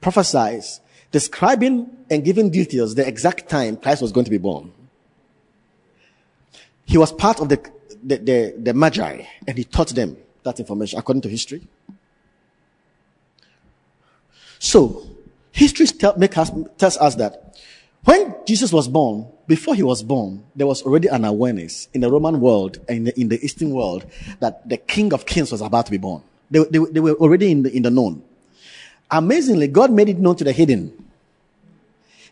[0.00, 0.80] prophesies,
[1.12, 4.72] describing and giving details the exact time Christ was going to be born.
[6.84, 7.60] He was part of the,
[8.02, 11.66] the, the, the Magi, and he taught them that information according to history.
[14.58, 15.06] So,
[15.52, 17.56] history tell, make us, tells us that
[18.04, 22.10] when Jesus was born, before he was born, there was already an awareness in the
[22.10, 24.06] Roman world and in the, in the Eastern world
[24.40, 26.22] that the King of Kings was about to be born.
[26.50, 28.22] They, they, they were already in the, in the known.
[29.10, 30.92] Amazingly, God made it known to the hidden.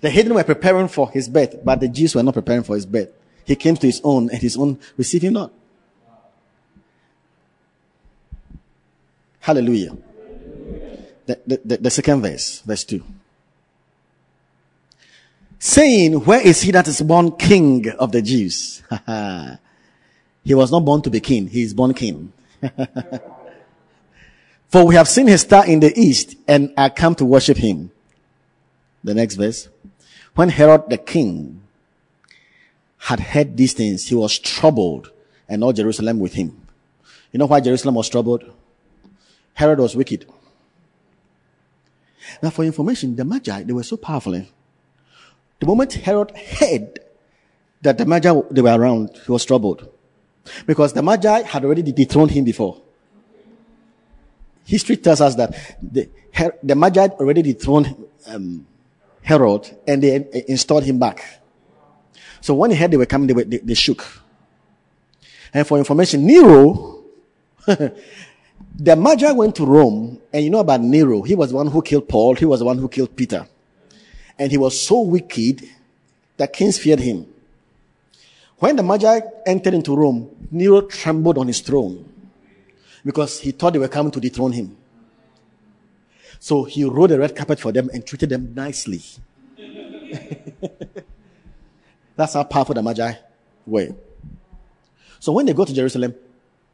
[0.01, 2.87] The hidden were preparing for his birth, but the Jews were not preparing for his
[2.87, 3.11] birth.
[3.45, 5.53] He came to his own, and his own received him not.
[9.41, 9.97] Hallelujah.
[11.27, 13.03] The, the, the, the second verse, verse 2
[15.65, 18.83] saying, Where is he that is born king of the Jews?
[20.45, 22.33] he was not born to be king, he is born king.
[24.69, 27.91] For we have seen his star in the east and are come to worship him.
[29.03, 29.69] The next verse.
[30.35, 31.63] When Herod the king
[33.05, 35.11] had heard these things, he was troubled
[35.47, 36.67] and all Jerusalem with him.
[37.33, 38.51] You know why Jerusalem was troubled?
[39.53, 40.25] Herod was wicked.
[42.43, 44.35] Now for information, the Magi, they were so powerful.
[44.35, 44.45] Eh?
[45.61, 46.99] The moment Herod heard
[47.83, 49.87] that the Magi they were around, he was troubled.
[50.67, 52.81] Because the Magi had already dethroned him before.
[54.65, 56.09] History tells us that the,
[56.63, 57.95] the Magi already dethroned
[58.27, 58.67] um,
[59.21, 61.44] Herod and they installed him back.
[62.45, 64.05] So when he heard they were coming, they, were, they, they shook.
[65.55, 67.03] And for information, Nero,
[67.67, 71.23] the Magi went to Rome, and you know about Nero.
[71.23, 72.35] He was the one who killed Paul.
[72.35, 73.49] He was the one who killed Peter.
[74.39, 75.67] And he was so wicked
[76.37, 77.27] that kings feared him.
[78.59, 82.05] When the Magi entered into Rome, Nero trembled on his throne
[83.07, 84.77] because he thought they were coming to dethrone him.
[86.41, 89.01] So he rolled a red carpet for them and treated them nicely.
[92.17, 93.15] That's how powerful the Magi
[93.67, 93.89] were.
[95.19, 96.15] So when they go to Jerusalem,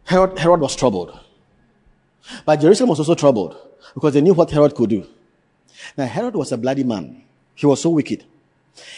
[0.04, 1.18] Herod, Herod was troubled.
[2.44, 3.56] But Jerusalem was also troubled
[3.94, 5.06] because they knew what Herod could do.
[5.96, 7.22] Now, Herod was a bloody man.
[7.54, 8.24] He was so wicked.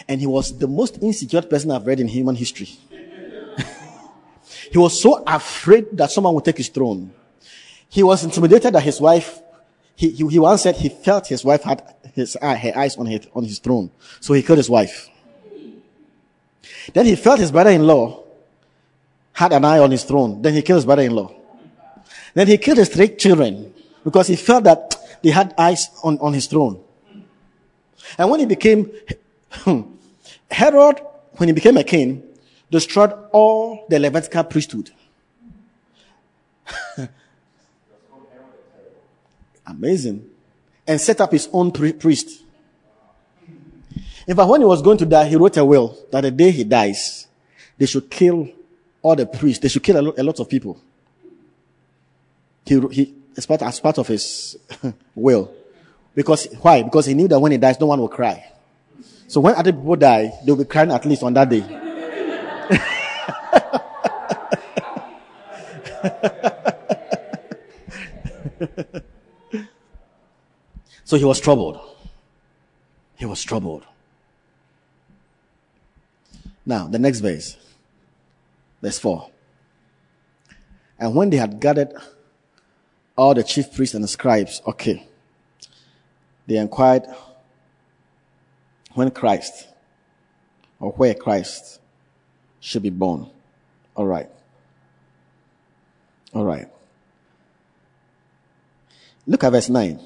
[0.09, 2.66] And he was the most insecure person I've read in human history.
[4.70, 7.12] he was so afraid that someone would take his throne.
[7.88, 9.40] He was intimidated that his wife,
[9.95, 11.82] he, he, he once said he felt his wife had
[12.14, 13.90] his her eyes on his, on his throne.
[14.20, 15.09] So he killed his wife.
[16.92, 18.22] Then he felt his brother-in-law
[19.34, 20.42] had an eye on his throne.
[20.42, 21.34] Then he killed his brother-in-law.
[22.34, 23.72] Then he killed his three children
[24.04, 26.82] because he felt that they had eyes on, on his throne.
[28.18, 28.90] And when he became,
[30.50, 31.00] Herod,
[31.36, 32.22] when he became a king,
[32.70, 34.90] destroyed all the Levitical priesthood.
[39.66, 40.28] Amazing.
[40.86, 42.41] And set up his own priest.
[44.26, 46.50] In fact, when he was going to die, he wrote a will that the day
[46.50, 47.26] he dies,
[47.78, 48.48] they should kill
[49.02, 49.62] all the priests.
[49.62, 50.80] They should kill a lot, a lot of people.
[52.64, 54.56] He, he, as part, as part of his
[55.14, 55.52] will.
[56.14, 56.82] Because, why?
[56.82, 58.47] Because he knew that when he dies, no one will cry.
[59.26, 61.62] So when other people die, they'll be crying at least on that day.
[71.05, 71.80] so he was troubled.
[73.16, 73.84] He was troubled.
[76.64, 77.56] Now, the next verse,
[78.80, 79.30] verse 4.
[80.98, 81.93] And when they had gathered
[83.16, 85.06] all the chief priests and the scribes, okay,
[86.47, 87.05] they inquired
[88.94, 89.68] when Christ
[90.78, 91.80] or where Christ
[92.60, 93.28] should be born.
[93.97, 94.28] All right.
[96.34, 96.68] All right.
[99.26, 100.01] Look at verse 9.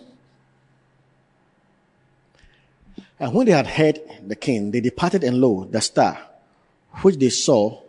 [3.18, 6.18] And when they had heard the king, they departed, and lo, the star,
[7.02, 7.80] which they saw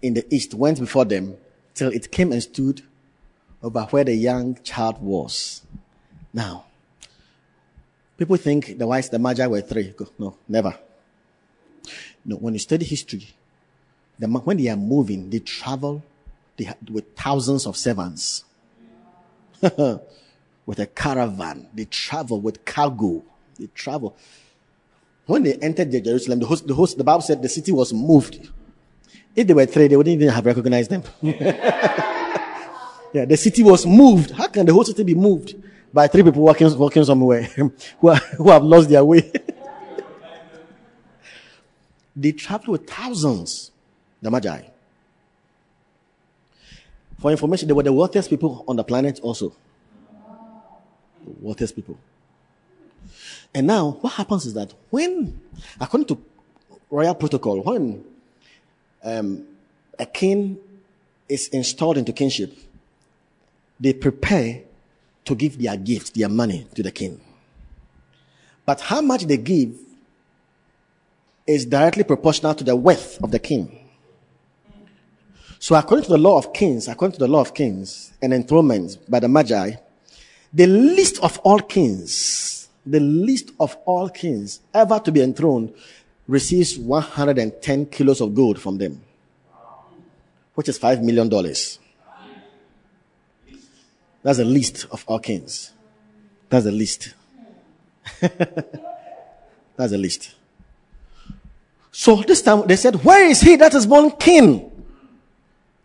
[0.00, 1.36] in the east, went before them
[1.74, 2.82] till it came and stood
[3.62, 5.62] over where the young child was.
[6.32, 6.66] Now,
[8.18, 9.94] People think the wise, the Magi were three.
[10.18, 10.76] No, never.
[12.24, 13.28] No, when you study history,
[14.18, 16.02] the, when they are moving, they travel
[16.56, 18.44] they with thousands of servants.
[19.62, 21.68] with a caravan.
[21.72, 23.22] They travel with cargo.
[23.56, 24.16] They travel.
[25.28, 28.48] When they entered Jerusalem, the host, the host, the Bible said the city was moved.
[29.36, 31.04] If they were three, they wouldn't even have recognized them.
[31.22, 34.32] yeah, the city was moved.
[34.32, 35.54] How can the whole city be moved?
[35.92, 37.42] by three people walking, walking somewhere
[38.00, 39.20] who, are, who have lost their way.
[42.16, 43.70] they traveled with thousands,
[44.20, 44.62] the Magi.
[47.18, 49.52] For information, they were the wealthiest people on the planet also.
[51.24, 51.98] The wealthiest people.
[53.54, 55.40] And now, what happens is that when,
[55.80, 56.22] according to
[56.90, 58.04] royal protocol, when
[59.02, 59.46] um,
[59.98, 60.58] a king
[61.28, 62.56] is installed into kingship,
[63.80, 64.62] they prepare
[65.24, 67.20] to give their gifts, their money to the king.
[68.64, 69.78] But how much they give
[71.46, 73.88] is directly proportional to the wealth of the king.
[75.58, 78.96] So according to the law of kings, according to the law of kings and enthronements
[79.08, 79.72] by the Magi,
[80.52, 82.57] the least of all kings,
[82.90, 85.74] the least of all kings ever to be enthroned
[86.26, 89.00] receives 110 kilos of gold from them,
[90.54, 91.28] which is $5 million.
[94.22, 95.72] That's the least of all kings.
[96.48, 97.14] That's the least.
[98.20, 100.34] That's the least.
[101.92, 104.70] So this time they said, Where is he that is born king?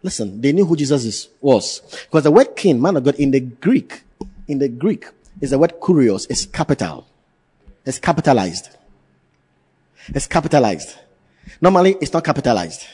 [0.02, 1.80] Listen, they knew who Jesus was.
[2.06, 4.02] Because the word king, man of God, in the Greek,
[4.48, 5.06] in the Greek,
[5.44, 7.06] is the word kurios, it's capital.
[7.86, 8.70] It's capitalized.
[10.08, 10.96] It's capitalized.
[11.60, 12.86] Normally, it's not capitalized.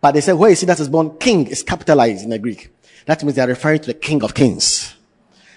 [0.00, 2.70] But they say, said, you see that is born king is capitalized in the Greek.
[3.06, 4.96] That means they are referring to the king of kings.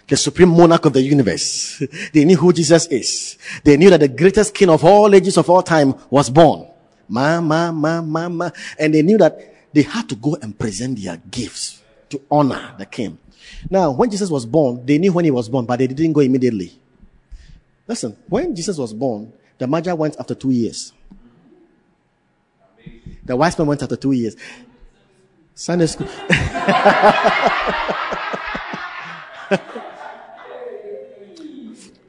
[0.07, 1.81] The supreme monarch of the universe.
[2.14, 3.40] They knew who Jesus is.
[3.64, 6.68] They knew that the greatest king of all ages of all time was born.
[7.10, 8.49] Ma, ma, ma, ma, ma.
[8.77, 12.85] And they knew that they had to go and present their gifts to honor the
[12.85, 13.18] king.
[13.70, 16.22] Now, when Jesus was born, they knew when he was born, but they didn't go
[16.22, 16.72] immediately.
[17.88, 20.94] Listen, when Jesus was born, the Magi went after two years.
[23.26, 24.36] The wise men went after two years.
[25.56, 26.07] Sunday school.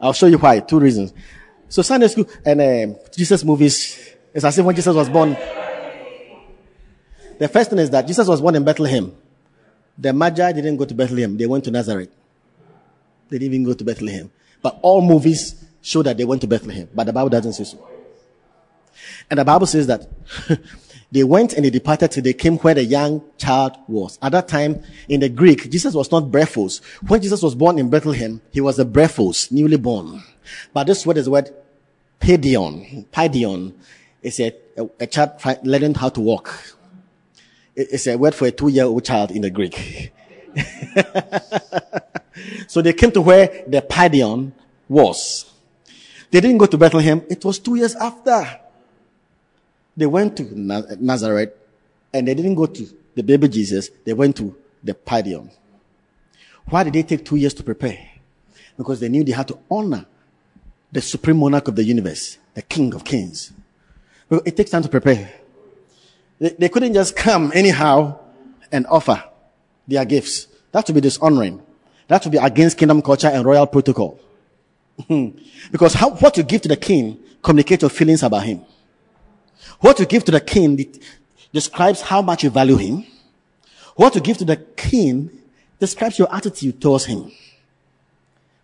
[0.01, 0.61] I'll show you why.
[0.61, 1.13] Two reasons.
[1.69, 5.37] So Sunday school and um, Jesus movies, it's as if when Jesus was born,
[7.39, 9.15] the first thing is that Jesus was born in Bethlehem.
[9.97, 11.37] The Magi didn't go to Bethlehem.
[11.37, 12.11] They went to Nazareth.
[13.29, 14.31] They didn't even go to Bethlehem.
[14.63, 16.89] But all movies show that they went to Bethlehem.
[16.95, 17.87] But the Bible doesn't say so.
[19.31, 20.09] And the Bible says that
[21.13, 24.19] they went and they departed till they came where the young child was.
[24.23, 26.83] At that time, in the Greek, Jesus was not brephos.
[27.07, 30.23] When Jesus was born in Bethlehem, he was a brephos, newly born.
[30.73, 31.51] But this word is the word
[32.21, 33.07] paidion.
[33.07, 33.75] Paidion
[34.23, 35.33] is a, a, a child
[35.65, 36.77] learning how to walk.
[37.77, 40.13] It's a word for a two-year-old child in the Greek.
[42.69, 44.53] so they came to where the Paidion
[44.89, 45.51] was.
[46.31, 47.23] They didn't go to Bethlehem.
[47.29, 48.61] It was two years after.
[49.97, 51.53] They went to Nazareth
[52.13, 53.91] and they didn't go to the baby Jesus.
[54.05, 55.51] They went to the Paidion.
[56.67, 57.99] Why did they take two years to prepare?
[58.77, 60.07] Because they knew they had to honor
[60.91, 63.53] the supreme monarch of the universe, the king of kings.
[64.31, 65.44] It takes time to prepare.
[66.45, 68.19] They, they couldn't just come anyhow
[68.71, 69.25] and offer
[69.89, 70.47] their gifts.
[70.73, 71.63] That would be dishonoring.
[72.09, 74.21] That would be against kingdom culture and royal protocol.
[75.09, 75.29] Hmm.
[75.73, 78.61] because how, what you give to the king communicates your feelings about him.
[79.81, 80.79] What you give to the king
[81.51, 83.07] describes how much you value him.
[83.97, 85.31] What you give to the king
[85.81, 87.33] describes your attitude towards him.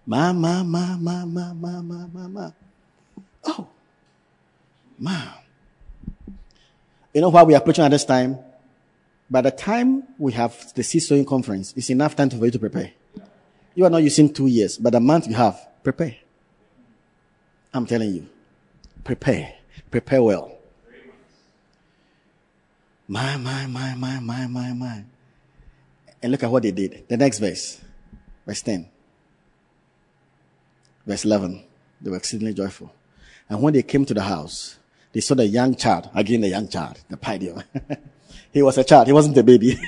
[0.05, 2.51] Ma, ma, ma, ma, ma, ma, ma, ma, ma.
[3.45, 3.69] Oh,
[4.99, 5.40] ma.
[7.13, 8.39] You know why we are preaching at this time?
[9.29, 12.59] By the time we have the seed sowing conference, it's enough time for you to
[12.59, 12.93] prepare.
[13.75, 16.17] You are not using two years, but the month you have, prepare.
[17.73, 18.29] I'm telling you,
[19.05, 19.55] prepare.
[19.91, 20.57] Prepare well.
[23.07, 25.05] My, my, my, my, my, my, my.
[26.23, 27.09] And look at what they did.
[27.09, 27.81] The next verse,
[28.47, 28.89] verse 10.
[31.07, 31.65] Verse 11.
[32.01, 32.93] They were exceedingly joyful.
[33.49, 34.79] And when they came to the house,
[35.13, 37.65] they saw the young child, again the young child, the paidion.
[38.53, 39.79] he was a child, he wasn't a baby.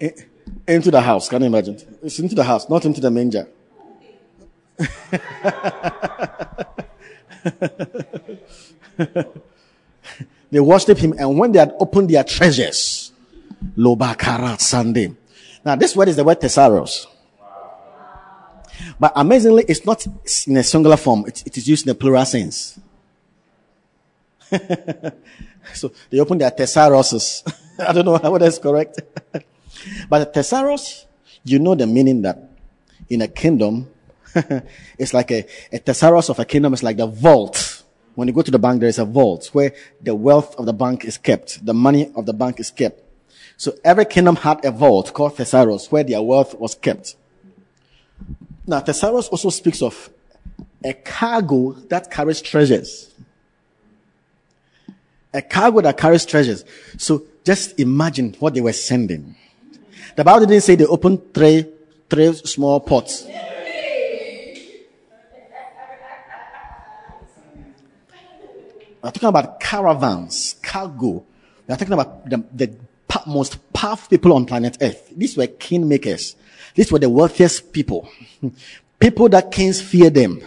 [0.66, 1.78] into the house, can you imagine?
[2.02, 3.48] It's into the house, not into the manger.
[10.50, 13.12] they worshipped him, and when they had opened their treasures,
[13.76, 15.14] Lobakarat Sunday.
[15.64, 17.06] Now, this word is the word thesaurus.
[18.98, 20.06] But amazingly, it's not
[20.46, 21.24] in a singular form.
[21.26, 22.78] It, it is used in a plural sense.
[25.74, 27.42] so they open their thesauruses.
[27.78, 29.00] I don't know whether that's correct.
[30.08, 31.06] but the thesaurus,
[31.44, 32.50] you know the meaning that
[33.08, 33.90] in a kingdom,
[34.98, 37.82] it's like a, a thesaurus of a kingdom is like the vault.
[38.14, 40.72] When you go to the bank, there is a vault where the wealth of the
[40.72, 41.64] bank is kept.
[41.64, 43.00] The money of the bank is kept.
[43.56, 47.16] So every kingdom had a vault called thesaurus where their wealth was kept.
[48.66, 50.10] Now, Thesaurus also speaks of
[50.82, 53.12] a cargo that carries treasures.
[55.32, 56.64] A cargo that carries treasures.
[56.96, 59.36] So just imagine what they were sending.
[60.16, 61.66] The Bible didn't say they opened three,
[62.08, 63.26] three small pots.
[69.02, 71.24] We're talking about caravans, cargo.
[71.66, 72.74] We're talking about the, the
[73.26, 75.12] most powerful people on planet Earth.
[75.16, 76.34] These were kingmakers.
[76.74, 78.08] These were the wealthiest people.
[78.98, 80.40] people that kings fear them.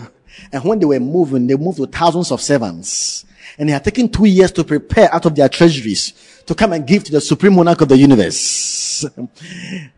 [0.51, 3.25] And when they were moving, they moved with thousands of servants.
[3.57, 6.13] And they had taken two years to prepare out of their treasuries
[6.45, 9.05] to come and give to the supreme monarch of the universe.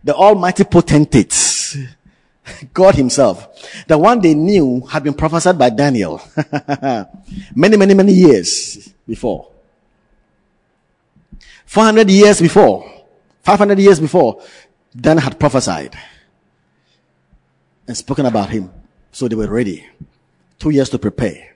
[0.03, 1.33] The almighty potentate.
[2.73, 3.47] God himself.
[3.87, 6.21] The one they knew had been prophesied by Daniel
[7.55, 9.51] many, many, many years before.
[11.69, 12.83] 400 years before,
[13.43, 14.41] 500 years before,
[14.99, 15.95] Daniel had prophesied
[17.87, 18.71] and spoken about him.
[19.11, 19.85] So they were ready.
[20.57, 21.55] Two years to prepare.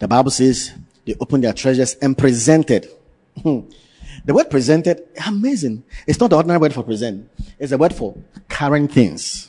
[0.00, 0.72] The Bible says
[1.06, 2.88] they opened their treasures and presented.
[3.40, 3.60] Hmm.
[4.24, 5.84] The word presented, amazing.
[6.04, 7.30] It's not the ordinary word for present.
[7.56, 8.16] It's a word for
[8.48, 9.48] carrying things.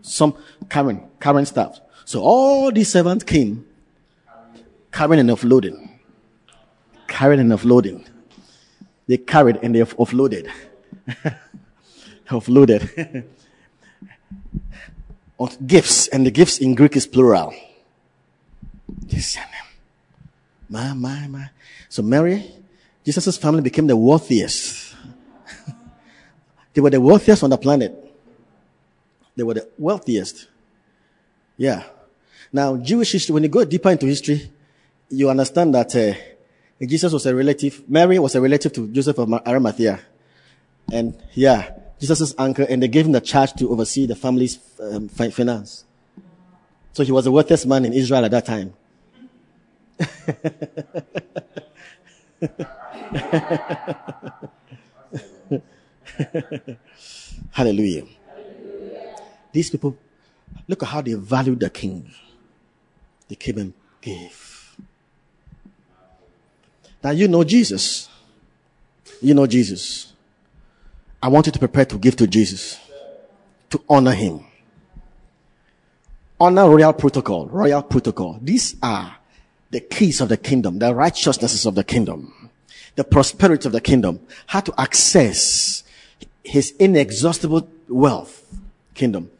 [0.00, 0.36] Some
[0.68, 1.80] current, current stuff.
[2.04, 3.66] So all these servants came
[4.92, 5.90] carrying and offloading.
[7.08, 8.06] Carrying and offloading.
[9.10, 10.48] They carried and they offloaded.
[12.28, 13.24] offloaded.
[15.66, 17.52] gifts, and the gifts in Greek is plural.
[20.68, 21.50] My, my, my.
[21.88, 22.54] So Mary,
[23.04, 24.94] Jesus' family became the wealthiest.
[26.74, 27.92] they were the wealthiest on the planet.
[29.34, 30.46] They were the wealthiest.
[31.56, 31.82] Yeah.
[32.52, 34.52] Now, Jewish history, when you go deeper into history,
[35.08, 36.14] you understand that uh,
[36.80, 40.00] Jesus was a relative, Mary was a relative to Joseph of Arimathea.
[40.90, 41.70] And yeah,
[42.00, 45.84] Jesus' uncle, and they gave him the charge to oversee the family's um, finance.
[46.92, 48.72] So he was the wealthiest man in Israel at that time.
[57.52, 58.04] Hallelujah.
[59.52, 59.98] These people,
[60.66, 62.10] look at how they valued the king.
[63.28, 64.49] They came and gave.
[67.02, 68.08] Now you know Jesus.
[69.20, 70.12] You know Jesus.
[71.22, 72.78] I want you to prepare to give to Jesus.
[73.70, 74.44] To honor him.
[76.38, 77.46] Honor royal protocol.
[77.46, 78.38] Royal protocol.
[78.42, 79.16] These are
[79.70, 82.50] the keys of the kingdom, the righteousnesses of the kingdom,
[82.96, 85.84] the prosperity of the kingdom, how to access
[86.42, 88.44] his inexhaustible wealth
[88.94, 89.30] kingdom.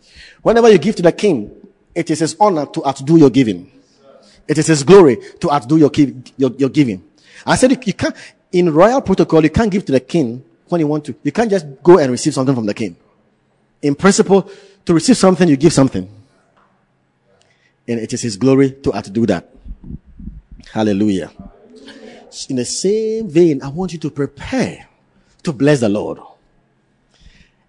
[0.43, 1.51] Whenever you give to the king,
[1.95, 3.71] it is his honor to outdo your giving.
[4.47, 5.91] It is his glory to outdo your,
[6.37, 7.05] your, your giving.
[7.47, 8.15] I said you can't,
[8.53, 11.15] in royal protocol, you can't give to the king when you want to.
[11.23, 12.97] You can't just go and receive something from the king.
[13.83, 14.51] In principle,
[14.85, 16.09] to receive something, you give something.
[17.89, 19.49] And it is his glory to outdo that.
[20.73, 21.33] Hallelujah.
[22.49, 24.89] In the same vein, I want you to prepare
[25.43, 26.19] to bless the Lord.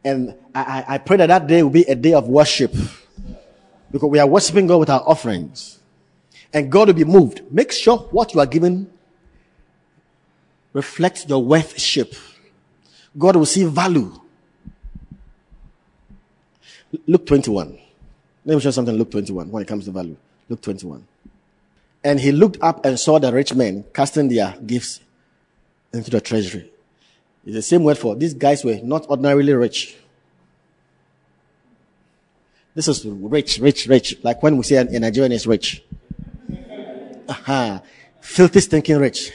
[0.04, 2.74] And I, I pray that that day will be a day of worship
[3.92, 5.80] because we are worshiping God with our offerings.
[6.54, 7.42] And God will be moved.
[7.52, 8.88] Make sure what you are giving
[10.74, 12.14] reflects your worthship.
[13.18, 14.20] God will see value.
[17.08, 17.78] Luke 21.
[18.46, 18.96] Let me show you something.
[18.96, 20.18] Luke 21 when it comes to value.
[20.50, 21.06] Luke 21.
[22.04, 25.02] And he looked up and saw the rich men casting their gifts
[25.94, 26.72] into the treasury.
[27.46, 29.96] It's the same word for these guys were not ordinarily rich.
[32.74, 34.18] This is rich, rich, rich.
[34.24, 35.84] Like when we say a Nigerian is rich.
[37.28, 37.82] Aha.
[38.22, 39.32] Filthy, stinking rich.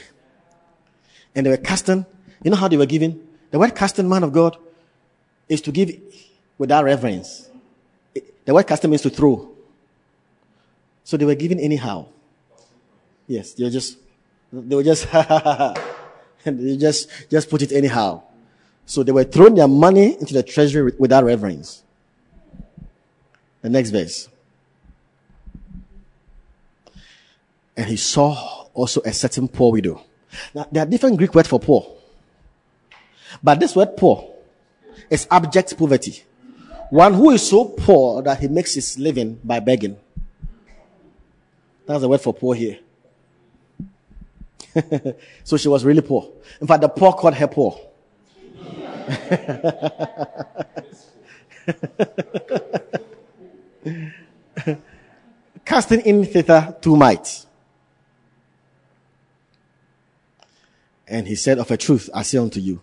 [1.37, 2.03] And they were casting.
[2.43, 3.25] You know how they were giving?
[3.51, 4.57] The word casting, man of God,
[5.47, 5.91] is to give
[6.57, 7.49] without reverence.
[8.43, 9.49] The word casting means to throw.
[11.03, 12.07] So they were giving anyhow.
[13.27, 13.97] Yes, they were just,
[14.51, 18.23] they were just, and they just, just put it anyhow.
[18.87, 21.83] So they were throwing their money into the treasury without reverence.
[23.61, 24.27] The next verse.
[27.75, 30.06] And he saw also a certain poor widow.
[30.53, 31.95] Now, there are different Greek words for poor.
[33.41, 34.29] But this word poor
[35.09, 36.23] is abject poverty.
[36.89, 39.97] One who is so poor that he makes his living by begging.
[41.85, 42.79] That's the word for poor here.
[45.43, 46.29] so she was really poor.
[46.61, 47.79] In fact, the poor called her poor.
[55.65, 57.46] Casting in thither two mites.
[61.07, 62.81] And he said, Of a truth, I say unto you,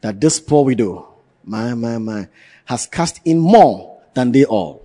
[0.00, 2.28] that this poor widow, my, my, my,
[2.64, 4.84] has cast in more than they all.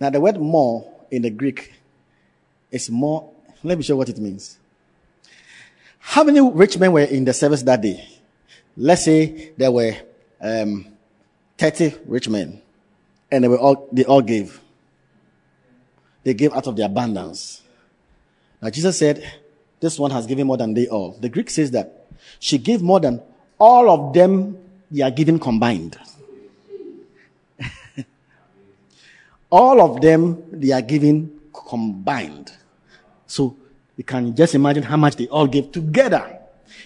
[0.00, 1.74] Now, the word more in the Greek
[2.70, 3.30] is more
[3.62, 4.58] let me show what it means.
[5.98, 8.08] How many rich men were in the service that day?
[8.76, 9.94] Let's say there were
[10.40, 10.86] um,
[11.58, 12.62] 30 rich men
[13.30, 14.60] and they were all they all gave.
[16.22, 17.62] They gave out of their abundance.
[18.62, 19.24] Now Jesus said,
[19.80, 21.12] This one has given more than they all.
[21.12, 22.08] The Greek says that
[22.40, 23.22] she gave more than
[23.58, 24.58] all of them
[24.90, 25.96] they are giving combined.
[29.50, 32.52] all of them they are giving combined.
[33.26, 33.56] So
[33.96, 36.38] you can just imagine how much they all gave together.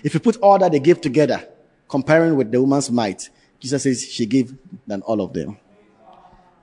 [0.02, 1.46] If you put all that they gave together,
[1.88, 3.28] comparing with the woman's might,
[3.60, 4.54] Jesus says she gave
[4.86, 5.56] than all of them.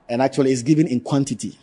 [0.08, 1.56] And actually, it's given in quantity.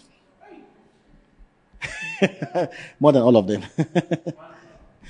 [2.99, 3.63] More than all of them.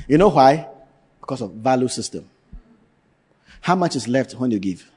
[0.08, 0.68] you know why?
[1.20, 2.30] Because of value system.
[3.62, 4.90] How much is left when you give?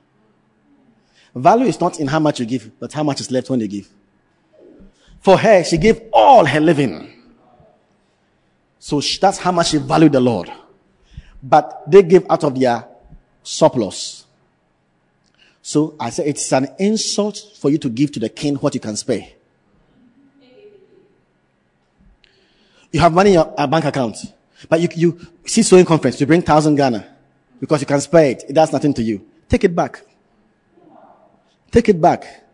[1.35, 3.69] Value is not in how much you give, but how much is left when you
[3.69, 3.89] give.
[5.21, 7.13] For her, she gave all her living.
[8.79, 10.51] So that's how much she valued the Lord.
[11.43, 12.87] But they gave out of their
[13.43, 14.25] surplus.
[15.63, 18.81] So I said it's an insult for you to give to the king what you
[18.81, 19.29] can spare.
[22.93, 24.17] You have money in your uh, bank account,
[24.69, 27.07] but you, you see sowing conference, you bring thousand Ghana
[27.61, 28.45] because you can spare it.
[28.49, 29.27] It does nothing to you.
[29.49, 30.03] Take it back.
[31.71, 32.45] Take it back.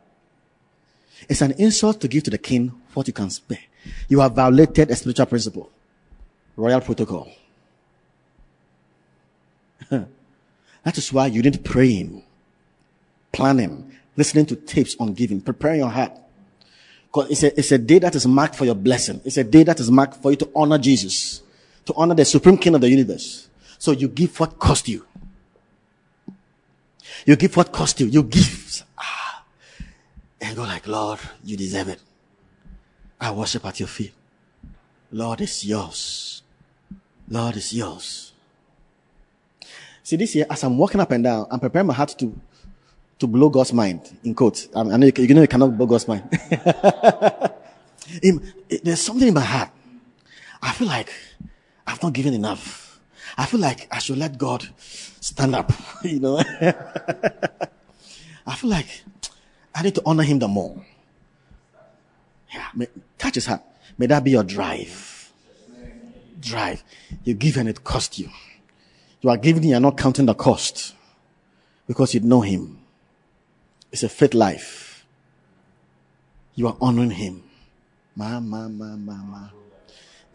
[1.29, 3.59] It's an insult to give to the king what you can spare.
[4.09, 5.71] You have violated a spiritual principle,
[6.57, 7.31] royal protocol.
[9.91, 12.23] that is why you need praying,
[13.33, 16.13] planning, listening to tapes on giving, preparing your heart.
[17.07, 19.21] Because it's a, it's a day that is marked for your blessing.
[19.25, 21.43] It's a day that is marked for you to honor Jesus,
[21.87, 23.49] to honor the supreme king of the universe.
[23.79, 25.07] So you give what cost you.
[27.25, 28.07] You give what cost you.
[28.07, 28.83] You give.
[28.99, 29.45] Ah.
[30.41, 32.01] And go like, Lord, you deserve it.
[33.21, 34.13] I worship at your feet.
[35.11, 36.43] Lord, it's yours.
[37.29, 38.33] Lord, it's yours.
[40.03, 42.39] See, this year, as I'm walking up and down, I'm preparing my heart to,
[43.19, 44.69] to blow God's mind, in quotes.
[44.75, 46.23] I, know you, you know you cannot blow God's mind.
[48.23, 48.53] in,
[48.83, 49.71] there's something in my heart.
[50.63, 51.13] I feel like
[51.87, 53.01] I've not given enough.
[53.39, 55.73] I feel like I should let God stand up,
[56.03, 56.39] you know.
[58.47, 58.87] I feel like
[59.75, 60.85] I need to honor him the more.
[62.53, 62.89] Yeah, may,
[63.19, 63.63] touch his heart.
[63.99, 65.33] May that be your drive.
[66.41, 66.83] Drive.
[67.25, 68.31] You give and it cost you.
[69.21, 70.95] You are giving, you are not counting the cost
[71.87, 72.79] because you know him.
[73.93, 75.05] It's a faith life.
[76.55, 77.43] You are honoring him.
[78.15, 79.49] Ma, ma, ma, ma, ma.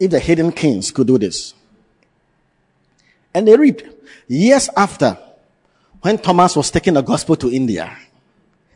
[0.02, 1.54] If the hidden kings could do this,
[3.32, 3.84] and they reaped
[4.26, 5.16] years after
[6.00, 7.96] when Thomas was taking the gospel to India,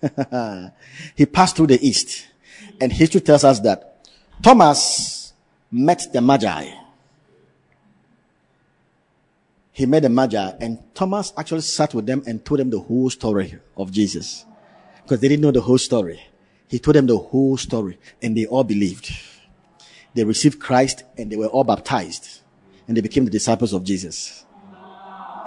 [1.17, 2.29] he passed through the east.
[2.81, 4.07] And history tells us that
[4.41, 5.33] Thomas
[5.73, 6.71] met the Magi.
[9.73, 13.11] He met the Magi and Thomas actually sat with them and told them the whole
[13.11, 14.45] story of Jesus.
[15.03, 16.21] Because they didn't know the whole story.
[16.69, 19.11] He told them the whole story and they all believed.
[20.17, 22.41] They received Christ and they were all baptized
[22.89, 24.47] and they became the disciples of Jesus.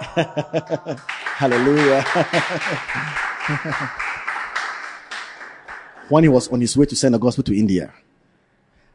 [0.00, 2.02] Hallelujah.
[6.08, 7.92] when he was on his way to send the gospel to India.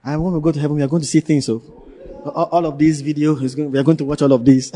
[0.02, 1.49] And when we go to heaven, we are going to see things.
[1.49, 1.60] Oh.
[1.60, 1.84] So
[2.31, 4.72] all of these videos, we are going to watch all of these.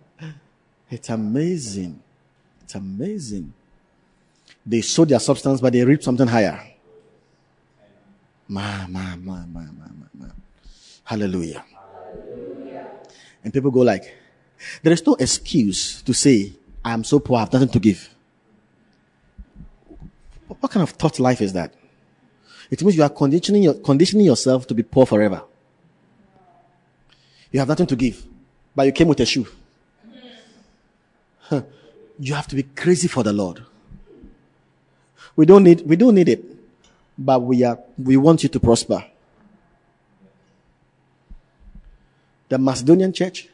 [0.90, 1.98] it's amazing.
[2.62, 3.54] It's amazing.
[4.66, 6.73] They sold their substance, but they reaped something higher.
[8.48, 10.26] Ma, ma, ma, ma, ma, ma.
[11.04, 11.64] Hallelujah.
[11.64, 12.86] Hallelujah.
[13.42, 14.14] And people go like,
[14.82, 16.52] there is no excuse to say,
[16.84, 18.08] I am so poor, I have nothing to give.
[20.46, 21.74] What kind of thought life is that?
[22.70, 25.42] It means you are conditioning, your, conditioning yourself to be poor forever.
[27.50, 28.26] You have nothing to give,
[28.74, 29.46] but you came with a shoe.
[31.40, 31.62] Huh.
[32.18, 33.64] You have to be crazy for the Lord.
[35.36, 36.44] We don't need, we don't need it,
[37.16, 39.04] but we are, we want you to prosper.
[42.48, 43.48] The Macedonian church,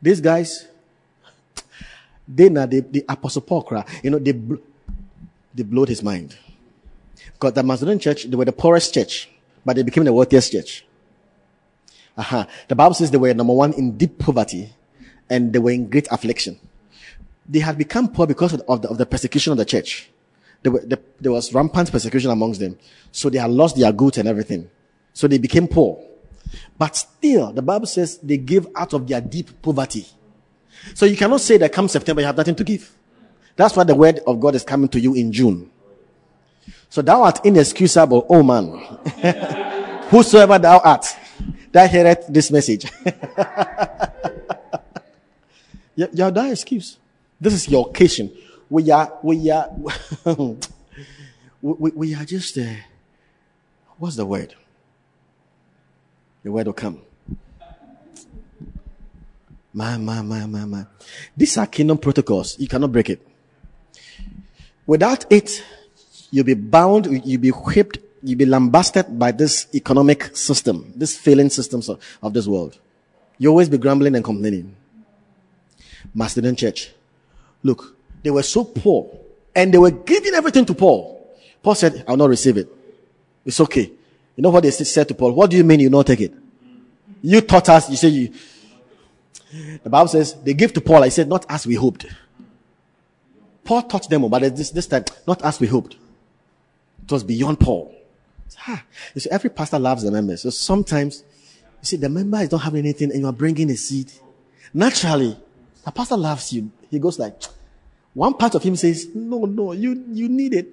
[0.00, 0.66] these guys,
[2.26, 4.32] they now the, the apostle Paul you know, they
[5.54, 6.36] they blowed his mind.
[7.32, 9.28] Because the Macedonian church, they were the poorest church,
[9.64, 10.84] but they became the wealthiest church.
[12.16, 12.46] Uh-huh.
[12.68, 14.72] The Bible says they were number one in deep poverty
[15.28, 16.58] and they were in great affliction.
[17.48, 20.10] They had become poor because of, the, of the, persecution of the church.
[20.70, 22.78] Were, the, there was rampant persecution amongst them.
[23.12, 24.70] So they had lost their goods and everything.
[25.12, 26.02] So they became poor.
[26.78, 30.06] But still, the Bible says they gave out of their deep poverty.
[30.94, 32.94] So you cannot say that come September you have nothing to give.
[33.56, 35.70] That's why the word of God is coming to you in June.
[36.88, 38.78] So thou art inexcusable, oh man.
[40.10, 41.06] Whosoever thou art,
[41.72, 42.84] that heareth this message.
[45.96, 46.98] your, your that excuse.
[47.40, 48.32] This is your occasion.
[48.70, 49.70] We are, we are,
[51.62, 52.64] we, we are just, uh,
[53.98, 54.54] what's the word?
[56.42, 57.00] The word will come.
[59.72, 60.86] My, my, my, my, my.
[61.36, 62.58] These are kingdom protocols.
[62.58, 63.26] You cannot break it.
[64.86, 65.64] Without it,
[66.30, 71.50] you'll be bound, you'll be whipped, you'll be lambasted by this economic system, this failing
[71.50, 72.78] systems of, of this world.
[73.38, 74.76] You always be grumbling and complaining.
[76.14, 76.92] Macedonian church.
[77.62, 77.93] Look,
[78.24, 79.08] they were so poor
[79.54, 81.30] and they were giving everything to Paul.
[81.62, 82.68] Paul said, I'll not receive it.
[83.44, 83.92] It's okay.
[84.34, 85.32] You know what they said to Paul?
[85.32, 86.34] What do you mean you not take it?
[87.22, 88.32] You taught us, you say you,
[89.82, 91.04] the Bible says they give to Paul.
[91.04, 92.06] I said, not as we hoped.
[93.62, 95.96] Paul taught them, but this, this time, not as we hoped.
[97.04, 97.94] It was beyond Paul.
[98.66, 98.82] Ah,
[99.14, 100.42] you see, every pastor loves the members.
[100.42, 101.22] So sometimes,
[101.80, 104.10] you see, the member is not having anything and you are bringing a seed.
[104.72, 105.36] Naturally,
[105.84, 106.70] the pastor loves you.
[106.90, 107.34] He goes like,
[108.14, 110.68] one part of him says, no, no, you, you need it.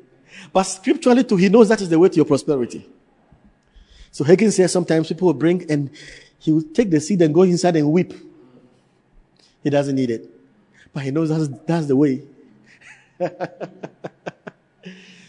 [0.53, 2.87] But scripturally too, he knows that is the way to your prosperity.
[4.11, 5.89] So Hagin says sometimes people will bring and
[6.37, 8.13] he will take the seed and go inside and weep.
[9.63, 10.29] He doesn't need it.
[10.93, 12.23] But he knows that's, that's the way.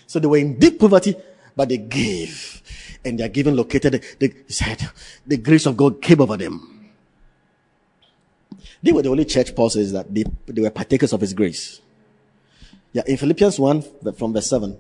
[0.07, 1.15] so they were in deep poverty,
[1.55, 2.63] but they gave.
[3.05, 4.89] And they are given located, they said,
[5.27, 6.91] the grace of God came over them.
[8.83, 11.81] They were the only church, says that they, they were partakers of his grace.
[12.93, 13.83] Yeah, in Philippians 1
[14.17, 14.79] from verse 7,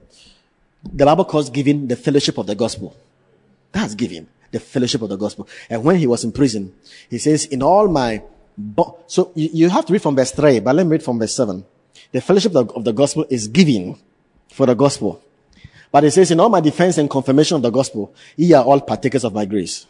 [0.93, 2.95] the Bible calls giving the fellowship of the gospel.
[3.71, 5.49] That's giving the fellowship of the gospel.
[5.71, 6.75] And when he was in prison,
[7.09, 8.23] he says, in all my
[8.57, 11.35] but, so you, have to read from verse 3, but let me read from verse
[11.35, 11.65] 7.
[12.11, 13.99] The fellowship of the, of the gospel is giving
[14.53, 15.23] for the gospel.
[15.91, 18.81] But it says, in all my defense and confirmation of the gospel, ye are all
[18.81, 19.87] partakers of my grace.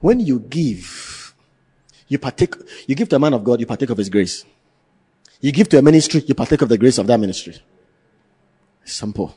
[0.00, 1.34] When you give,
[2.06, 2.54] you partake,
[2.86, 4.44] you give to a man of God, you partake of his grace.
[5.40, 7.56] You give to a ministry, you partake of the grace of that ministry.
[8.84, 9.34] Simple.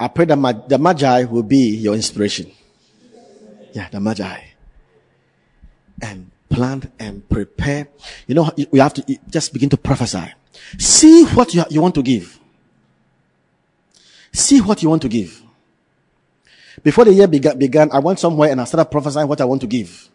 [0.00, 2.52] I pray that the Magi will be your inspiration.
[3.72, 4.48] Yeah, the Magi
[6.02, 7.88] and plan and prepare.
[8.26, 10.32] You know, you have to just begin to prophesy.
[10.78, 12.38] See what you, you want to give.
[14.32, 15.42] See what you want to give.
[16.82, 19.60] Before the year began, began, I went somewhere and I started prophesying what I want
[19.62, 20.08] to give.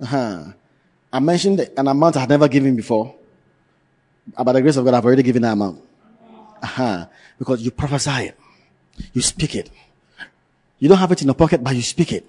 [0.00, 0.52] Uh-huh.
[1.12, 3.14] I mentioned an amount I had never given before.
[4.36, 5.82] By the grace of God, I've already given that amount.
[6.62, 7.06] Uh-huh.
[7.38, 8.38] Because you prophesy it.
[9.12, 9.70] You speak it.
[10.78, 12.24] You don't have it in your pocket, but you speak it.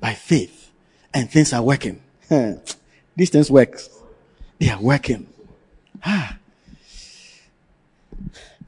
[0.00, 0.70] By faith
[1.12, 2.00] and things are working.
[3.16, 3.80] These things work.
[4.58, 5.26] They are working.
[6.04, 6.36] Ah.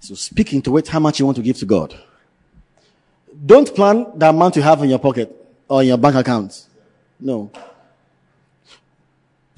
[0.00, 1.98] So speaking to it, how much you want to give to God.
[3.46, 5.34] Don't plan the amount you have in your pocket
[5.68, 6.66] or in your bank account.
[7.18, 7.50] No.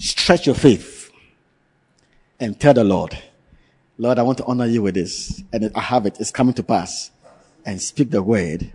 [0.03, 1.13] Stretch your faith
[2.41, 3.17] and tell the Lord,
[3.99, 5.45] Lord, I want to honor you with this.
[5.53, 6.19] And I have it.
[6.19, 7.13] It's coming to pass.
[7.65, 8.73] And speak the word.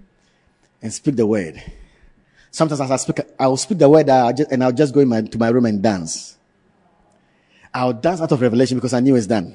[0.81, 1.61] And speak the word.
[2.49, 5.19] Sometimes as I speak, I will speak the word and I'll just go in my,
[5.19, 6.37] to my room and dance.
[7.73, 9.53] I'll dance out of revelation because I knew it's done.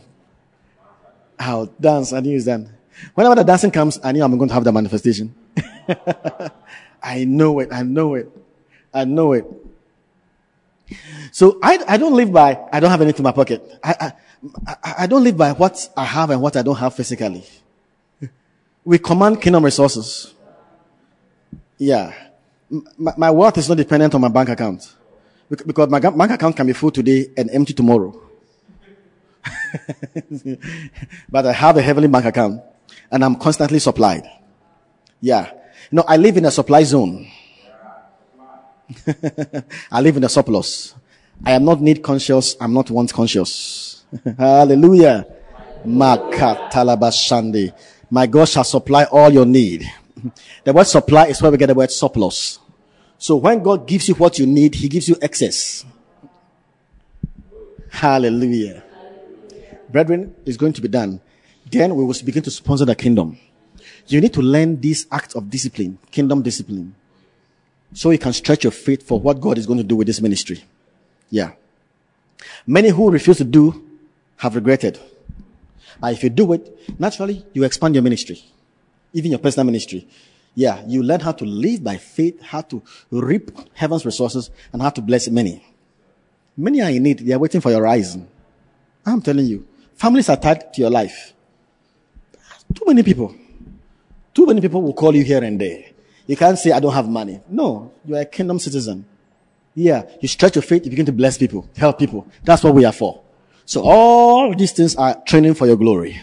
[1.38, 2.70] I'll dance, I knew it's done.
[3.14, 5.34] Whenever the dancing comes, I knew I'm going to have the manifestation.
[7.02, 8.30] I know it, I know it,
[8.92, 9.46] I know it.
[11.30, 13.62] So I, I don't live by, I don't have anything in my pocket.
[13.82, 14.12] I,
[14.66, 17.44] I, I don't live by what I have and what I don't have physically.
[18.84, 20.34] We command kingdom resources.
[21.78, 22.12] Yeah
[22.96, 24.94] my, my wealth is not dependent on my bank account.
[25.48, 28.18] Because my bank account can be full today and empty tomorrow.
[31.28, 32.62] but I have a heavenly bank account
[33.10, 34.24] and I'm constantly supplied.
[35.20, 35.52] Yeah.
[35.90, 37.30] You know, I live in a supply zone.
[39.90, 40.94] I live in a surplus.
[41.44, 42.56] I am not need conscious.
[42.60, 44.04] I'm not want conscious.
[44.38, 45.26] Hallelujah.
[45.84, 46.16] My
[48.26, 49.90] God shall supply all your need.
[50.64, 52.60] The word supply is where we get the word surplus.
[53.18, 55.84] So when God gives you what you need, He gives you excess.
[57.90, 58.84] Hallelujah.
[59.90, 61.20] Brethren, it's going to be done.
[61.70, 63.38] Then we will begin to sponsor the kingdom.
[64.06, 66.94] You need to learn this act of discipline, kingdom discipline,
[67.92, 70.20] so you can stretch your faith for what God is going to do with this
[70.20, 70.62] ministry.
[71.30, 71.52] Yeah.
[72.66, 73.88] Many who refuse to do
[74.36, 74.98] have regretted.
[76.00, 78.42] But if you do it, naturally you expand your ministry,
[79.12, 80.08] even your personal ministry.
[80.54, 84.90] Yeah, you learn how to live by faith, how to reap heaven's resources, and how
[84.90, 85.64] to bless many.
[86.56, 87.20] Many are in need.
[87.20, 88.28] They are waiting for your rising.
[89.06, 89.66] I'm telling you.
[89.94, 91.32] Families are tied to your life.
[92.74, 93.34] Too many people.
[94.34, 95.84] Too many people will call you here and there.
[96.32, 97.42] You can't say, I don't have money.
[97.46, 99.04] No, you're a kingdom citizen.
[99.74, 102.26] Yeah, you stretch your faith, you begin to bless people, help people.
[102.42, 103.20] That's what we are for.
[103.66, 106.22] So all these things are training for your glory.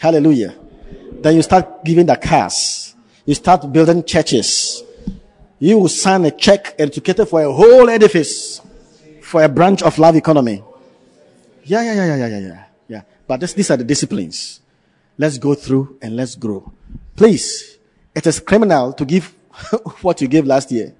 [0.00, 0.56] Hallelujah.
[1.20, 2.96] Then you start giving the cars.
[3.24, 4.82] You start building churches.
[5.60, 8.60] You will sign a check educated for a whole edifice
[9.20, 10.64] for a branch of love economy.
[11.62, 12.64] Yeah, yeah, yeah, yeah, yeah, yeah, yeah.
[12.88, 13.02] yeah.
[13.28, 14.62] But this, these are the disciplines.
[15.16, 16.72] Let's go through and let's grow.
[17.14, 17.78] Please,
[18.14, 19.34] it is criminal to give
[20.02, 20.94] what you gave last year.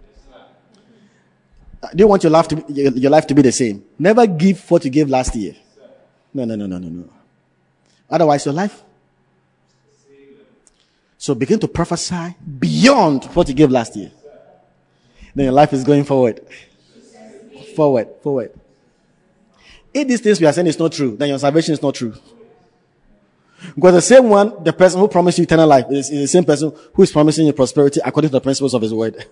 [1.82, 3.84] Uh, do you want your life to be, your, your life to be the same?
[3.98, 5.54] Never give what you gave last year.
[6.32, 7.08] No, no, no, no, no, no.
[8.08, 8.82] Otherwise, your life.
[11.18, 14.10] So begin to prophesy beyond what you gave last year.
[15.34, 16.40] Then your life is going forward.
[17.76, 18.52] Forward, forward.
[19.94, 22.14] If these things we are saying is not true, then your salvation is not true.
[23.74, 26.44] Because the same one, the person who promised you eternal life is, is the same
[26.44, 29.24] person who is promising you prosperity according to the principles of his word.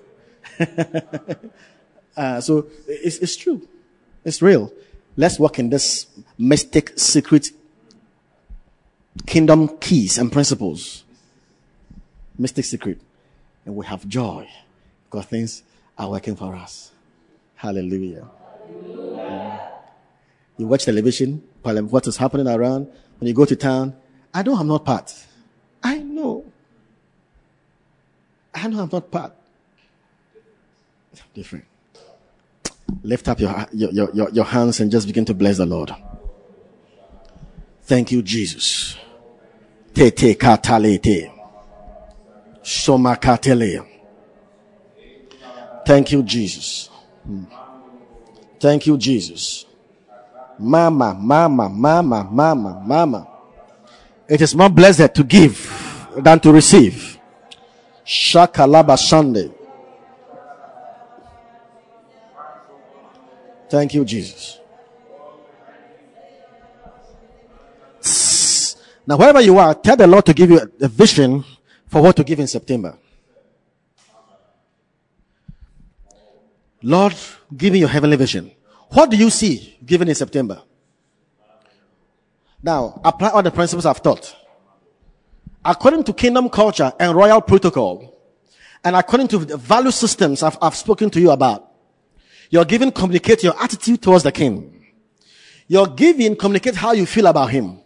[2.17, 3.67] uh, so it's, it's true.
[4.25, 4.73] It's real.
[5.17, 6.07] Let's work in this
[6.39, 7.51] mystic secret
[9.27, 11.05] kingdom keys and principles.
[12.39, 13.01] Mystic secret.
[13.67, 14.49] And we have joy
[15.05, 15.63] because things
[15.99, 16.93] are working for us.
[17.57, 18.27] Hallelujah.
[18.67, 19.71] Hallelujah.
[20.57, 22.87] You watch television, what is happening around.
[23.19, 23.97] When you go to town,
[24.33, 25.13] I know I'm not part.
[25.83, 26.45] I know.
[28.55, 29.33] I know I'm not part.
[31.35, 31.65] Different.
[33.03, 35.95] Lift up your, your, your, your hands and just begin to bless the Lord.
[37.83, 38.97] Thank you, Jesus.
[39.95, 41.33] Te te katalete.
[42.63, 43.87] Soma katele.
[45.85, 46.89] Thank you, Jesus.
[47.25, 47.45] Hmm.
[48.61, 49.65] Thank you, Jesus.
[50.59, 53.30] Mama, mama, mama, mama, mama.
[54.31, 55.59] It is more blessed to give
[56.17, 57.19] than to receive.
[58.07, 59.51] Shakalaba Sunday.
[63.69, 64.59] Thank you, Jesus.
[69.05, 71.45] Now, wherever you are, tell the Lord to give you a vision
[71.89, 72.97] for what to give in September.
[76.83, 77.15] Lord,
[77.57, 78.53] give me your heavenly vision.
[78.91, 80.63] What do you see given in September?
[82.63, 84.37] Now, apply all the principles I've taught.
[85.65, 88.17] According to kingdom culture and royal protocol,
[88.83, 91.71] and according to the value systems I've, I've spoken to you about,
[92.51, 94.87] your giving communicates your attitude towards the king.
[95.69, 97.81] Your giving communicates how you feel about him.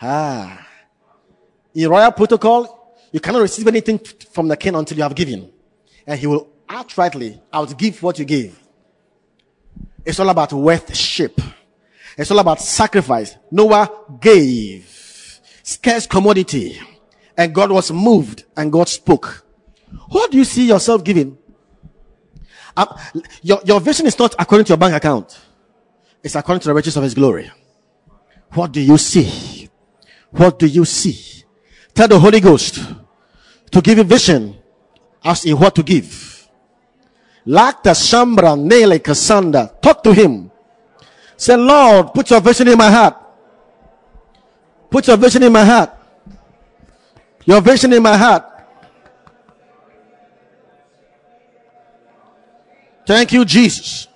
[0.00, 0.66] Ah.
[1.74, 3.98] In royal protocol, you cannot receive anything
[4.32, 5.50] from the king until you have given.
[6.06, 8.58] And he will outrightly outgive what you give.
[10.04, 11.40] It's all about worship.
[12.16, 13.36] It's all about sacrifice.
[13.50, 13.90] Noah
[14.20, 16.78] gave scarce commodity
[17.36, 19.46] and God was moved and God spoke.
[20.08, 21.38] What do you see yourself giving?
[22.76, 22.88] Um,
[23.42, 25.38] your, your vision is not according to your bank account.
[26.22, 27.50] It's according to the riches of his glory.
[28.52, 29.68] What do you see?
[30.30, 31.44] What do you see?
[31.94, 32.80] Tell the Holy Ghost
[33.70, 34.56] to give you vision
[35.24, 36.48] as in what to give.
[37.44, 39.72] The Shambra, Nele, Cassandra.
[39.82, 40.51] Talk to him.
[41.42, 43.16] Say, Lord, put your vision in my heart.
[44.88, 45.90] Put your vision in my heart.
[47.44, 48.44] Your vision in my heart.
[53.04, 54.06] Thank you, Jesus.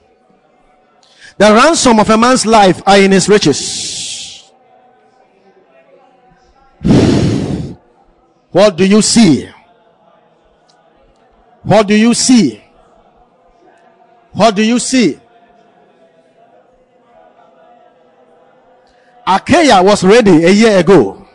[1.36, 4.52] The ransom of a man's life are in his riches.
[8.52, 9.48] What do you see?
[11.64, 12.62] What do you see?
[14.30, 15.18] What do you see?
[19.26, 21.26] Achaia was ready a year ago.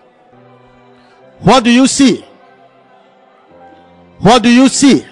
[1.39, 2.23] What do you see?
[4.19, 5.05] What do you see?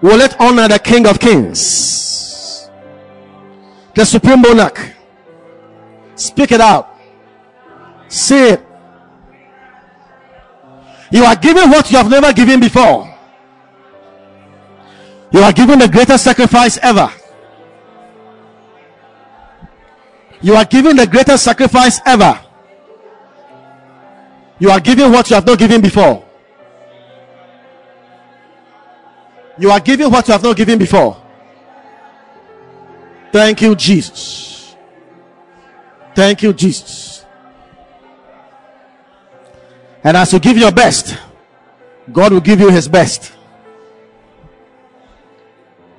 [0.00, 2.70] Will it honor the King of Kings?
[3.94, 4.94] The Supreme Monarch.
[6.14, 6.96] Speak it out.
[8.08, 8.66] Say it.
[11.10, 13.12] You are giving what you have never given before.
[15.32, 17.12] You are giving the greatest sacrifice ever.
[20.42, 22.40] You are giving the greatest sacrifice ever.
[24.58, 26.24] You are giving what you have not given before.
[29.58, 31.22] You are giving what you have not given before.
[33.32, 34.74] Thank you, Jesus.
[36.14, 37.24] Thank you, Jesus.
[40.02, 41.16] And as you give your best,
[42.10, 43.32] God will give you his best.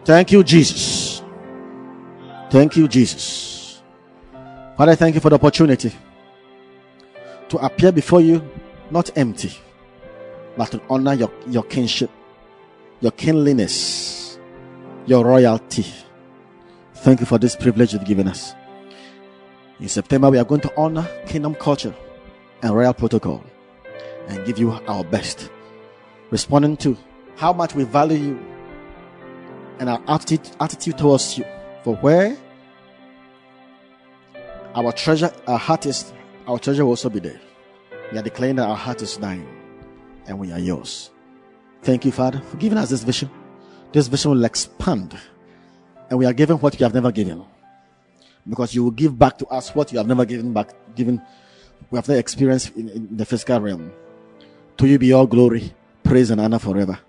[0.03, 1.21] Thank you, Jesus.
[2.49, 3.50] Thank you, Jesus.
[4.81, 5.91] Father, thank you for the opportunity
[7.49, 8.41] to appear before you
[8.89, 9.51] not empty,
[10.57, 12.09] but to honor your, your kinship,
[12.99, 14.39] your kingliness,
[15.05, 15.85] your royalty.
[16.95, 18.55] Thank you for this privilege you've given us.
[19.79, 21.93] In September, we are going to honor kingdom culture
[22.63, 23.43] and royal protocol
[24.29, 25.51] and give you our best,
[26.31, 26.97] responding to
[27.35, 28.45] how much we value you
[29.77, 31.45] and our attitude, attitude towards you.
[31.83, 32.35] For where
[34.75, 36.13] our treasure, our heart is,
[36.47, 37.39] our treasure will also be there.
[38.11, 39.47] We are declaring that our heart is thine
[40.27, 41.11] and we are yours.
[41.83, 43.29] Thank you, Father, for giving us this vision.
[43.91, 45.17] This vision will expand
[46.09, 47.43] and we are given what you have never given
[48.47, 51.21] because you will give back to us what you have never given back, given
[51.89, 53.91] we have never experienced in, in the physical realm.
[54.77, 55.73] To you be all glory,
[56.03, 56.99] praise, and honor forever.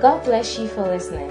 [0.00, 1.30] God bless you for listening.